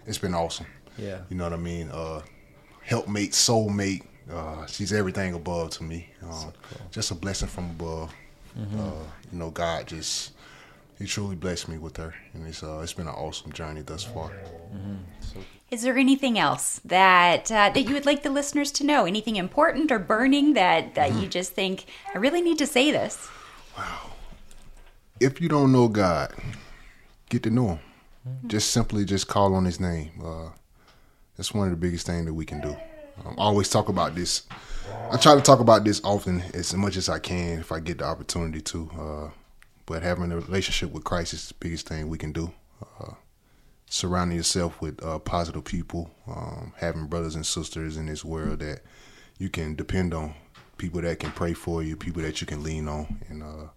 it's 0.06 0.18
been 0.18 0.34
awesome. 0.34 0.66
Yeah. 0.98 1.20
You 1.28 1.36
know 1.36 1.44
what 1.44 1.52
I 1.52 1.56
mean? 1.56 1.90
Uh, 1.90 2.22
helpmate, 2.82 3.32
soulmate. 3.32 4.02
Uh, 4.32 4.66
she's 4.66 4.92
everything 4.92 5.34
above 5.34 5.70
to 5.70 5.84
me. 5.84 6.08
Um, 6.22 6.52
Just 6.90 7.10
a 7.10 7.14
blessing 7.14 7.48
from 7.48 7.70
above. 7.70 8.12
Uh, 8.56 8.90
you 9.30 9.38
know, 9.38 9.50
God 9.50 9.86
just 9.86 10.32
He 10.98 11.04
truly 11.06 11.36
blessed 11.36 11.68
me 11.68 11.76
with 11.78 11.96
her, 11.98 12.14
and 12.32 12.46
it's 12.46 12.62
uh, 12.62 12.78
it's 12.78 12.94
been 12.94 13.06
an 13.06 13.14
awesome 13.14 13.52
journey 13.52 13.82
thus 13.82 14.02
far. 14.02 14.32
Is 15.68 15.82
there 15.82 15.98
anything 15.98 16.38
else 16.38 16.80
that 16.84 17.50
uh, 17.50 17.70
that 17.70 17.82
you 17.82 17.94
would 17.94 18.06
like 18.06 18.22
the 18.22 18.30
listeners 18.30 18.70
to 18.72 18.84
know? 18.84 19.04
Anything 19.04 19.34
important 19.34 19.90
or 19.90 19.98
burning 19.98 20.54
that 20.54 20.94
that 20.94 21.14
you 21.14 21.26
just 21.26 21.54
think 21.54 21.86
I 22.14 22.18
really 22.18 22.40
need 22.40 22.58
to 22.58 22.66
say 22.66 22.92
this? 22.92 23.28
Wow. 23.76 24.12
If 25.18 25.40
you 25.40 25.48
don't 25.48 25.72
know 25.72 25.88
God, 25.88 26.32
get 27.30 27.42
to 27.42 27.50
know 27.50 27.68
Him. 27.68 27.78
Just 28.46 28.70
simply 28.70 29.04
just 29.04 29.26
call 29.26 29.54
on 29.54 29.64
His 29.64 29.80
name. 29.80 30.10
Uh, 30.24 30.50
that's 31.36 31.52
one 31.52 31.66
of 31.66 31.72
the 31.72 31.76
biggest 31.76 32.06
things 32.06 32.26
that 32.26 32.34
we 32.34 32.44
can 32.44 32.60
do. 32.60 32.76
Um, 33.24 33.34
I 33.36 33.42
always 33.42 33.68
talk 33.68 33.88
about 33.88 34.14
this. 34.14 34.42
I 35.10 35.16
try 35.16 35.34
to 35.34 35.40
talk 35.40 35.58
about 35.58 35.84
this 35.84 36.00
often 36.04 36.42
as 36.54 36.74
much 36.74 36.96
as 36.96 37.08
I 37.08 37.18
can 37.18 37.58
if 37.58 37.72
I 37.72 37.80
get 37.80 37.98
the 37.98 38.04
opportunity 38.04 38.60
to. 38.60 38.90
Uh, 38.96 39.30
but 39.84 40.02
having 40.02 40.30
a 40.30 40.36
relationship 40.36 40.92
with 40.92 41.02
Christ 41.02 41.32
is 41.32 41.48
the 41.48 41.54
biggest 41.58 41.88
thing 41.88 42.08
we 42.08 42.18
can 42.18 42.32
do. 42.32 42.52
Uh, 43.00 43.12
surrounding 43.88 44.36
yourself 44.36 44.80
with 44.80 45.02
uh, 45.04 45.18
positive 45.18 45.64
people, 45.64 46.10
um, 46.26 46.72
having 46.76 47.06
brothers 47.06 47.34
and 47.34 47.46
sisters 47.46 47.96
in 47.96 48.06
this 48.06 48.24
world 48.24 48.60
that 48.60 48.80
you 49.38 49.48
can 49.48 49.74
depend 49.74 50.12
on, 50.12 50.34
people 50.78 51.00
that 51.00 51.18
can 51.18 51.30
pray 51.30 51.52
for 51.52 51.82
you, 51.82 51.96
people 51.96 52.22
that 52.22 52.40
you 52.40 52.46
can 52.46 52.62
lean 52.62 52.88
on, 52.88 53.20
and 53.28 53.42
uh, 53.42 53.68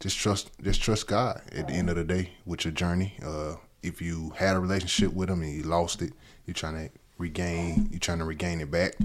just 0.00 0.18
trust, 0.18 0.50
just 0.62 0.82
trust 0.82 1.06
God. 1.06 1.40
At 1.52 1.68
the 1.68 1.74
end 1.74 1.90
of 1.90 1.96
the 1.96 2.04
day, 2.04 2.32
with 2.44 2.64
your 2.64 2.72
journey, 2.72 3.14
uh, 3.24 3.56
if 3.82 4.02
you 4.02 4.30
had 4.36 4.56
a 4.56 4.60
relationship 4.60 5.12
with 5.12 5.30
Him 5.30 5.42
and 5.42 5.52
you 5.52 5.62
lost 5.62 6.02
it, 6.02 6.12
you're 6.46 6.54
trying 6.54 6.88
to 6.88 6.90
regain, 7.16 7.88
you're 7.90 8.00
trying 8.00 8.18
to 8.18 8.24
regain 8.24 8.60
it 8.60 8.70
back. 8.70 8.96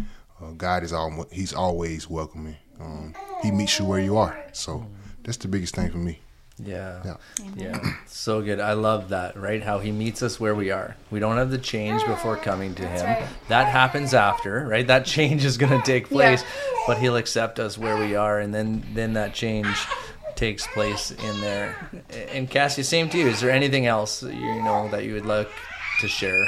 Uh, 0.42 0.52
God 0.52 0.84
is 0.84 0.92
all, 0.94 1.26
He's 1.32 1.54
always 1.54 2.10
welcoming. 2.10 2.58
Um, 2.80 3.16
he 3.42 3.52
meets 3.52 3.80
you 3.80 3.86
where 3.86 4.00
you 4.00 4.18
are. 4.18 4.44
So 4.52 4.86
that's 5.24 5.38
the 5.38 5.48
biggest 5.48 5.76
thing 5.76 5.92
for 5.92 5.98
me. 5.98 6.20
Yeah. 6.58 7.02
Yeah. 7.04 7.18
Yeah. 7.56 7.94
So 8.06 8.42
good. 8.42 8.60
I 8.60 8.74
love 8.74 9.10
that, 9.10 9.36
right? 9.36 9.64
How 9.64 9.80
he 9.80 9.92
meets 9.92 10.22
us 10.22 10.40
where 10.40 10.54
we 10.54 10.70
are. 10.72 10.96
We 11.10 11.20
don't 11.20 11.38
have 11.38 11.50
the 11.50 11.58
change 11.58 12.06
before 12.06 12.38
coming 12.38 12.76
to 12.76 12.88
him. 12.88 13.06
right. 13.06 13.28
That 13.48 13.68
happens 13.68 14.14
after, 14.14 14.66
right? 14.68 14.86
That 14.86 15.06
change 15.06 15.46
is 15.46 15.58
going 15.58 15.80
to 15.80 15.86
take 15.86 16.10
place, 16.10 16.44
but 16.86 17.00
he'll 17.00 17.18
accept 17.18 17.60
us 17.60 17.78
where 17.78 17.98
we 17.98 18.16
are 18.16 18.40
and 18.40 18.54
then 18.54 18.86
then 18.94 19.14
that 19.14 19.34
change 19.34 19.68
takes 20.36 20.68
place 20.68 21.12
in 21.12 21.42
there. 21.42 21.90
And 22.32 22.50
Cassie, 22.50 22.84
same 22.84 23.10
to 23.10 23.18
you. 23.18 23.28
Is 23.28 23.42
there 23.42 23.52
anything 23.52 23.86
else 23.86 24.24
you 24.24 24.62
know 24.64 24.90
that 24.90 25.06
you 25.06 25.14
would 25.14 25.26
like 25.26 25.50
to 26.02 26.08
share? 26.08 26.46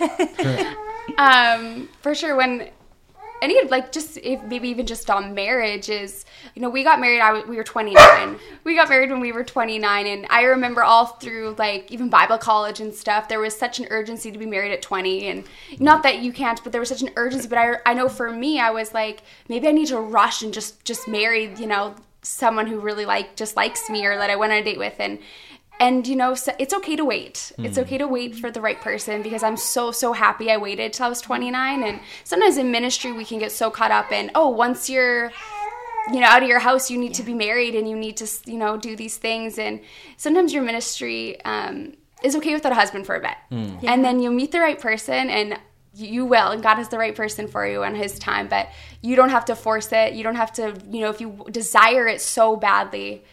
um, 1.18 1.88
for 2.00 2.14
sure 2.14 2.36
when 2.36 2.70
any 3.42 3.62
like 3.68 3.92
just 3.92 4.16
if 4.18 4.42
maybe 4.44 4.68
even 4.68 4.86
just 4.86 5.10
on 5.10 5.34
marriage 5.34 5.88
is 5.90 6.24
you 6.54 6.62
know 6.62 6.70
we 6.70 6.84
got 6.84 7.00
married 7.00 7.20
I 7.20 7.34
w- 7.34 7.46
we 7.46 7.56
were 7.56 7.64
29 7.64 8.38
we 8.64 8.76
got 8.76 8.88
married 8.88 9.10
when 9.10 9.20
we 9.20 9.32
were 9.32 9.44
29 9.44 10.06
and 10.06 10.26
i 10.30 10.42
remember 10.42 10.82
all 10.82 11.06
through 11.06 11.56
like 11.58 11.90
even 11.90 12.08
bible 12.08 12.38
college 12.38 12.80
and 12.80 12.94
stuff 12.94 13.28
there 13.28 13.40
was 13.40 13.54
such 13.54 13.80
an 13.80 13.86
urgency 13.90 14.30
to 14.30 14.38
be 14.38 14.46
married 14.46 14.72
at 14.72 14.80
20 14.80 15.26
and 15.26 15.44
not 15.80 16.02
that 16.04 16.20
you 16.20 16.32
can't 16.32 16.62
but 16.62 16.72
there 16.72 16.80
was 16.80 16.88
such 16.88 17.02
an 17.02 17.10
urgency 17.16 17.48
but 17.48 17.58
i, 17.58 17.74
I 17.84 17.94
know 17.94 18.08
for 18.08 18.30
me 18.30 18.60
i 18.60 18.70
was 18.70 18.94
like 18.94 19.22
maybe 19.48 19.66
i 19.68 19.72
need 19.72 19.88
to 19.88 19.98
rush 19.98 20.42
and 20.42 20.54
just 20.54 20.84
just 20.84 21.08
marry 21.08 21.52
you 21.56 21.66
know 21.66 21.96
someone 22.22 22.68
who 22.68 22.78
really 22.78 23.04
like 23.04 23.34
just 23.34 23.56
likes 23.56 23.90
me 23.90 24.06
or 24.06 24.16
that 24.16 24.30
i 24.30 24.36
went 24.36 24.52
on 24.52 24.58
a 24.60 24.64
date 24.64 24.78
with 24.78 24.94
and 25.00 25.18
and 25.82 26.06
you 26.06 26.16
know 26.16 26.34
so 26.34 26.52
it's 26.58 26.74
okay 26.74 26.96
to 26.96 27.04
wait. 27.04 27.52
It's 27.58 27.78
okay 27.78 27.98
to 27.98 28.06
wait 28.06 28.36
for 28.36 28.50
the 28.50 28.60
right 28.60 28.80
person 28.80 29.22
because 29.22 29.42
i'm 29.42 29.56
so 29.56 29.92
so 29.92 30.12
happy 30.12 30.50
i 30.50 30.56
waited 30.56 30.92
till 30.92 31.06
i 31.06 31.08
was 31.08 31.20
29 31.20 31.82
and 31.82 32.00
sometimes 32.24 32.56
in 32.56 32.70
ministry 32.70 33.12
we 33.12 33.24
can 33.24 33.38
get 33.38 33.52
so 33.52 33.70
caught 33.70 33.90
up 33.90 34.12
in 34.12 34.30
oh 34.34 34.48
once 34.48 34.88
you're 34.88 35.32
you 36.12 36.20
know 36.20 36.26
out 36.26 36.42
of 36.42 36.48
your 36.48 36.58
house 36.58 36.90
you 36.90 36.98
need 36.98 37.14
to 37.14 37.22
be 37.22 37.34
married 37.34 37.74
and 37.74 37.88
you 37.88 37.96
need 37.96 38.16
to 38.16 38.26
you 38.46 38.58
know 38.58 38.76
do 38.76 38.96
these 38.96 39.16
things. 39.16 39.58
And 39.58 39.80
sometimes 40.16 40.52
your 40.52 40.62
ministry 40.62 41.42
um, 41.44 41.94
is 42.22 42.34
okay 42.36 42.54
without 42.54 42.72
a 42.72 42.74
husband 42.74 43.06
for 43.06 43.14
a 43.14 43.20
bit. 43.20 43.36
And 43.92 44.04
then 44.04 44.20
you 44.20 44.30
meet 44.30 44.52
the 44.52 44.60
right 44.60 44.80
person 44.80 45.30
and 45.30 45.58
you 45.94 46.24
will 46.24 46.50
and 46.52 46.62
god 46.62 46.76
has 46.76 46.88
the 46.88 46.96
right 46.96 47.14
person 47.14 47.46
for 47.46 47.66
you 47.66 47.82
and 47.82 47.94
his 47.94 48.18
time 48.18 48.48
but 48.48 48.66
you 49.02 49.14
don't 49.14 49.28
have 49.28 49.44
to 49.44 49.54
force 49.54 49.92
it. 49.92 50.14
You 50.14 50.22
don't 50.22 50.36
have 50.36 50.52
to 50.54 50.74
you 50.90 51.00
know 51.00 51.10
if 51.10 51.20
you 51.20 51.44
desire 51.50 52.08
it 52.08 52.20
so 52.20 52.56
badly 52.56 53.24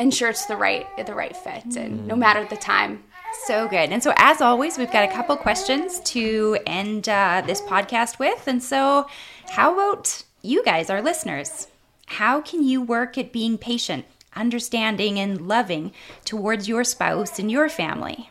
ensure 0.00 0.30
it's 0.30 0.46
the 0.46 0.56
right 0.56 0.86
the 1.06 1.14
right 1.14 1.36
fit 1.36 1.76
and 1.76 2.06
no 2.06 2.16
matter 2.16 2.44
the 2.46 2.56
time 2.56 3.04
So 3.46 3.68
good. 3.68 3.90
And 3.90 4.02
so, 4.02 4.12
as 4.16 4.40
always, 4.40 4.76
we've 4.76 4.90
got 4.90 5.08
a 5.08 5.12
couple 5.12 5.36
questions 5.36 6.00
to 6.00 6.58
end 6.66 7.08
uh, 7.08 7.42
this 7.46 7.62
podcast 7.62 8.18
with. 8.18 8.46
And 8.46 8.62
so, 8.62 9.06
how 9.50 9.72
about 9.72 10.24
you 10.42 10.64
guys, 10.64 10.90
our 10.90 11.00
listeners? 11.00 11.68
How 12.06 12.40
can 12.40 12.64
you 12.64 12.82
work 12.82 13.16
at 13.16 13.32
being 13.32 13.56
patient, 13.56 14.04
understanding, 14.34 15.18
and 15.18 15.46
loving 15.46 15.92
towards 16.24 16.68
your 16.68 16.84
spouse 16.84 17.38
and 17.38 17.50
your 17.50 17.68
family? 17.68 18.30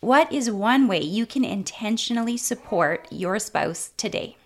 What 0.00 0.32
is 0.32 0.50
one 0.50 0.88
way 0.88 1.00
you 1.02 1.26
can 1.26 1.44
intentionally 1.44 2.36
support 2.36 3.06
your 3.10 3.38
spouse 3.38 3.90
today? 3.96 4.36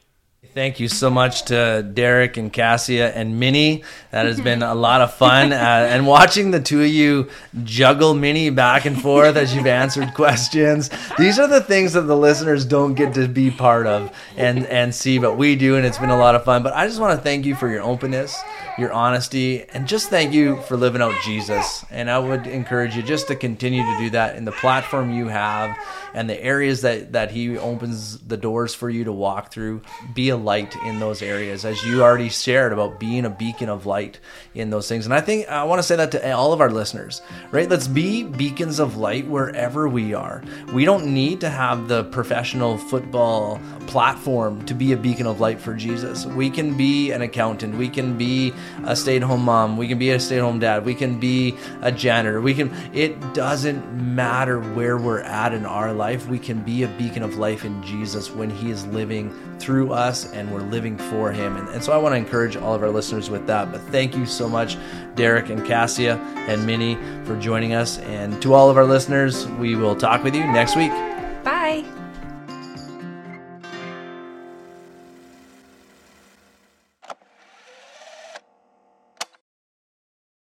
Thank 0.55 0.81
you 0.81 0.89
so 0.89 1.11
much 1.11 1.45
to 1.47 1.83
Derrick 1.83 2.37
and 2.37 2.53
Kasia 2.53 3.15
and 3.15 3.39
Minnie. 3.39 3.85
That 4.11 4.27
has 4.27 4.41
been 4.41 4.63
a 4.63 4.75
lot 4.75 5.03
of 5.03 5.15
fun. 5.15 5.53
Uh, 5.53 5.57
and 5.57 6.07
watching 6.07 6.51
the 6.51 6.61
two 6.61 6.83
of 6.83 6.89
you 6.89 7.29
juggle 7.65 8.15
Minnie 8.15 8.51
back 8.51 8.85
and 8.85 9.01
forth 9.01 9.37
as 9.37 9.55
you've 9.55 9.67
answered 9.67 10.15
questions. 10.15 10.91
These 11.19 11.39
are 11.39 11.47
the 11.47 11.61
things 11.61 11.93
that 11.93 12.03
the 12.03 12.17
listeners 12.17 12.65
don't 12.65 12.95
get 12.95 13.15
to 13.15 13.29
be 13.29 13.51
part 13.51 13.87
of 13.87 14.11
and, 14.37 14.67
and 14.67 14.95
see, 14.95 15.19
but 15.19 15.37
we 15.37 15.55
do. 15.55 15.77
And 15.77 15.85
it's 15.87 15.99
been 15.99 16.11
a 16.11 16.19
lot 16.19 16.35
of 16.35 16.45
fun. 16.45 16.63
But 16.63 16.75
I 16.75 16.87
just 16.87 16.99
want 17.01 17.17
to 17.17 17.23
thank 17.23 17.45
you 17.45 17.55
for 17.55 17.69
your 17.69 17.83
openness, 17.83 18.37
your 18.79 18.93
honesty, 18.93 19.65
and 19.75 19.87
just 19.87 20.09
thank 20.09 20.33
you 20.33 20.61
for 20.63 20.77
living 20.77 21.03
out 21.03 21.15
Jesus. 21.25 21.85
And 21.91 22.11
I 22.11 22.19
would 22.19 22.47
encourage 22.47 22.97
you 22.97 23.03
just 23.03 23.29
to 23.29 23.37
continue 23.37 23.83
to 23.83 23.99
do 23.99 24.11
that 24.11 24.37
in 24.37 24.45
the 24.45 24.53
platform 24.53 25.13
you 25.13 25.29
have 25.29 25.77
and 26.19 26.29
the 26.29 26.43
areas 26.43 26.81
that, 26.81 27.13
that 27.13 27.31
He 27.31 27.57
opens 27.57 28.19
the 28.19 28.37
doors 28.37 28.75
for 28.75 28.91
you 28.91 29.05
to 29.05 29.13
walk 29.13 29.53
through. 29.53 29.83
Be 30.15 30.31
a 30.31 30.37
light 30.37 30.75
in 30.85 30.99
those 30.99 31.23
areas, 31.23 31.65
as 31.65 31.81
you 31.85 32.03
already 32.03 32.29
shared 32.29 32.73
about 32.73 32.99
being 32.99 33.25
a 33.25 33.31
beacon 33.31 33.69
of 33.69 33.87
light 33.87 34.19
in 34.53 34.71
those 34.71 34.89
things. 34.89 35.05
And 35.05 35.15
I 35.15 35.21
think 35.21 35.49
I 35.49 35.63
want 35.63 35.79
to 35.79 35.85
say 35.85 35.95
that 35.95 36.11
to 36.11 36.33
all 36.35 36.53
of 36.53 36.61
our 36.61 36.71
listeners, 36.71 37.23
right? 37.53 37.69
Let's 37.69 37.87
be 37.87 38.25
beacons 38.25 38.81
of 38.81 38.97
light 38.97 39.29
wherever 39.29 39.89
we 39.89 40.13
are. 40.13 40.43
We 40.73 40.85
don't 40.85 41.15
need 41.15 41.41
to 41.43 41.51
have 41.51 41.87
the 41.87 42.03
professional 42.03 42.79
football 42.79 43.61
platform 43.89 44.65
to 44.67 44.75
be 44.75 44.93
a 44.93 44.97
beacon 44.97 45.27
of 45.27 45.41
light 45.41 45.61
for 45.61 45.75
Jesus. 45.75 46.27
We 46.27 46.51
can 46.51 46.77
be 46.77 47.11
an 47.11 47.23
accountant, 47.23 47.77
we 47.77 47.89
can 47.89 48.19
be 48.19 48.53
a 48.85 48.95
stay 48.95 49.17
at 49.17 49.23
home 49.23 49.43
mom, 49.43 49.77
we 49.77 49.89
can 49.89 49.99
be 49.99 50.11
a 50.11 50.21
stay 50.21 50.37
at 50.37 50.43
home 50.43 50.59
dad, 50.59 50.85
we 50.85 50.95
can 50.95 51.19
be 51.19 51.57
a 51.81 51.91
janitor, 51.91 52.41
we 52.41 52.55
can, 52.55 52.71
it 52.93 53.35
doesn't 53.35 53.93
matter 53.95 54.61
where 54.61 54.99
we're 54.99 55.21
at 55.21 55.55
in 55.55 55.65
our 55.65 55.93
life, 55.93 56.08
we 56.17 56.39
can 56.39 56.63
be 56.63 56.83
a 56.83 56.89
beacon 56.89 57.23
of 57.23 57.37
life 57.37 57.65
in 57.65 57.83
Jesus 57.83 58.31
when 58.31 58.51
He 58.51 58.71
is 58.71 58.87
living 58.87 59.33
through 59.59 59.93
us 59.93 60.33
and 60.33 60.53
we're 60.53 60.61
living 60.61 60.97
for 60.97 61.33
Him. 61.33 61.57
And, 61.57 61.69
and 61.69 61.83
so 61.83 61.93
I 61.93 61.99
want 61.99 62.15
to 62.15 62.17
encourage 62.17 62.57
all 62.57 62.75
of 62.75 62.83
our 62.83 62.91
listeners 62.91 63.31
with 63.31 63.47
that. 63.47 63.71
But 63.71 63.81
thank 63.83 64.17
you 64.17 64.27
so 64.27 64.49
much, 64.49 64.77
Derrick 65.15 65.51
and 65.51 65.67
Kasia 65.67 66.17
and 66.49 66.67
Minnie, 66.67 66.97
for 67.25 67.37
joining 67.39 67.75
us. 67.75 67.99
And 67.99 68.41
to 68.43 68.55
all 68.55 68.71
of 68.71 68.77
our 68.77 68.87
listeners, 68.87 69.47
we 69.47 69.77
will 69.77 69.97
talk 69.97 70.25
with 70.25 70.35
you 70.35 70.45
next 70.45 70.77
week. 70.77 70.93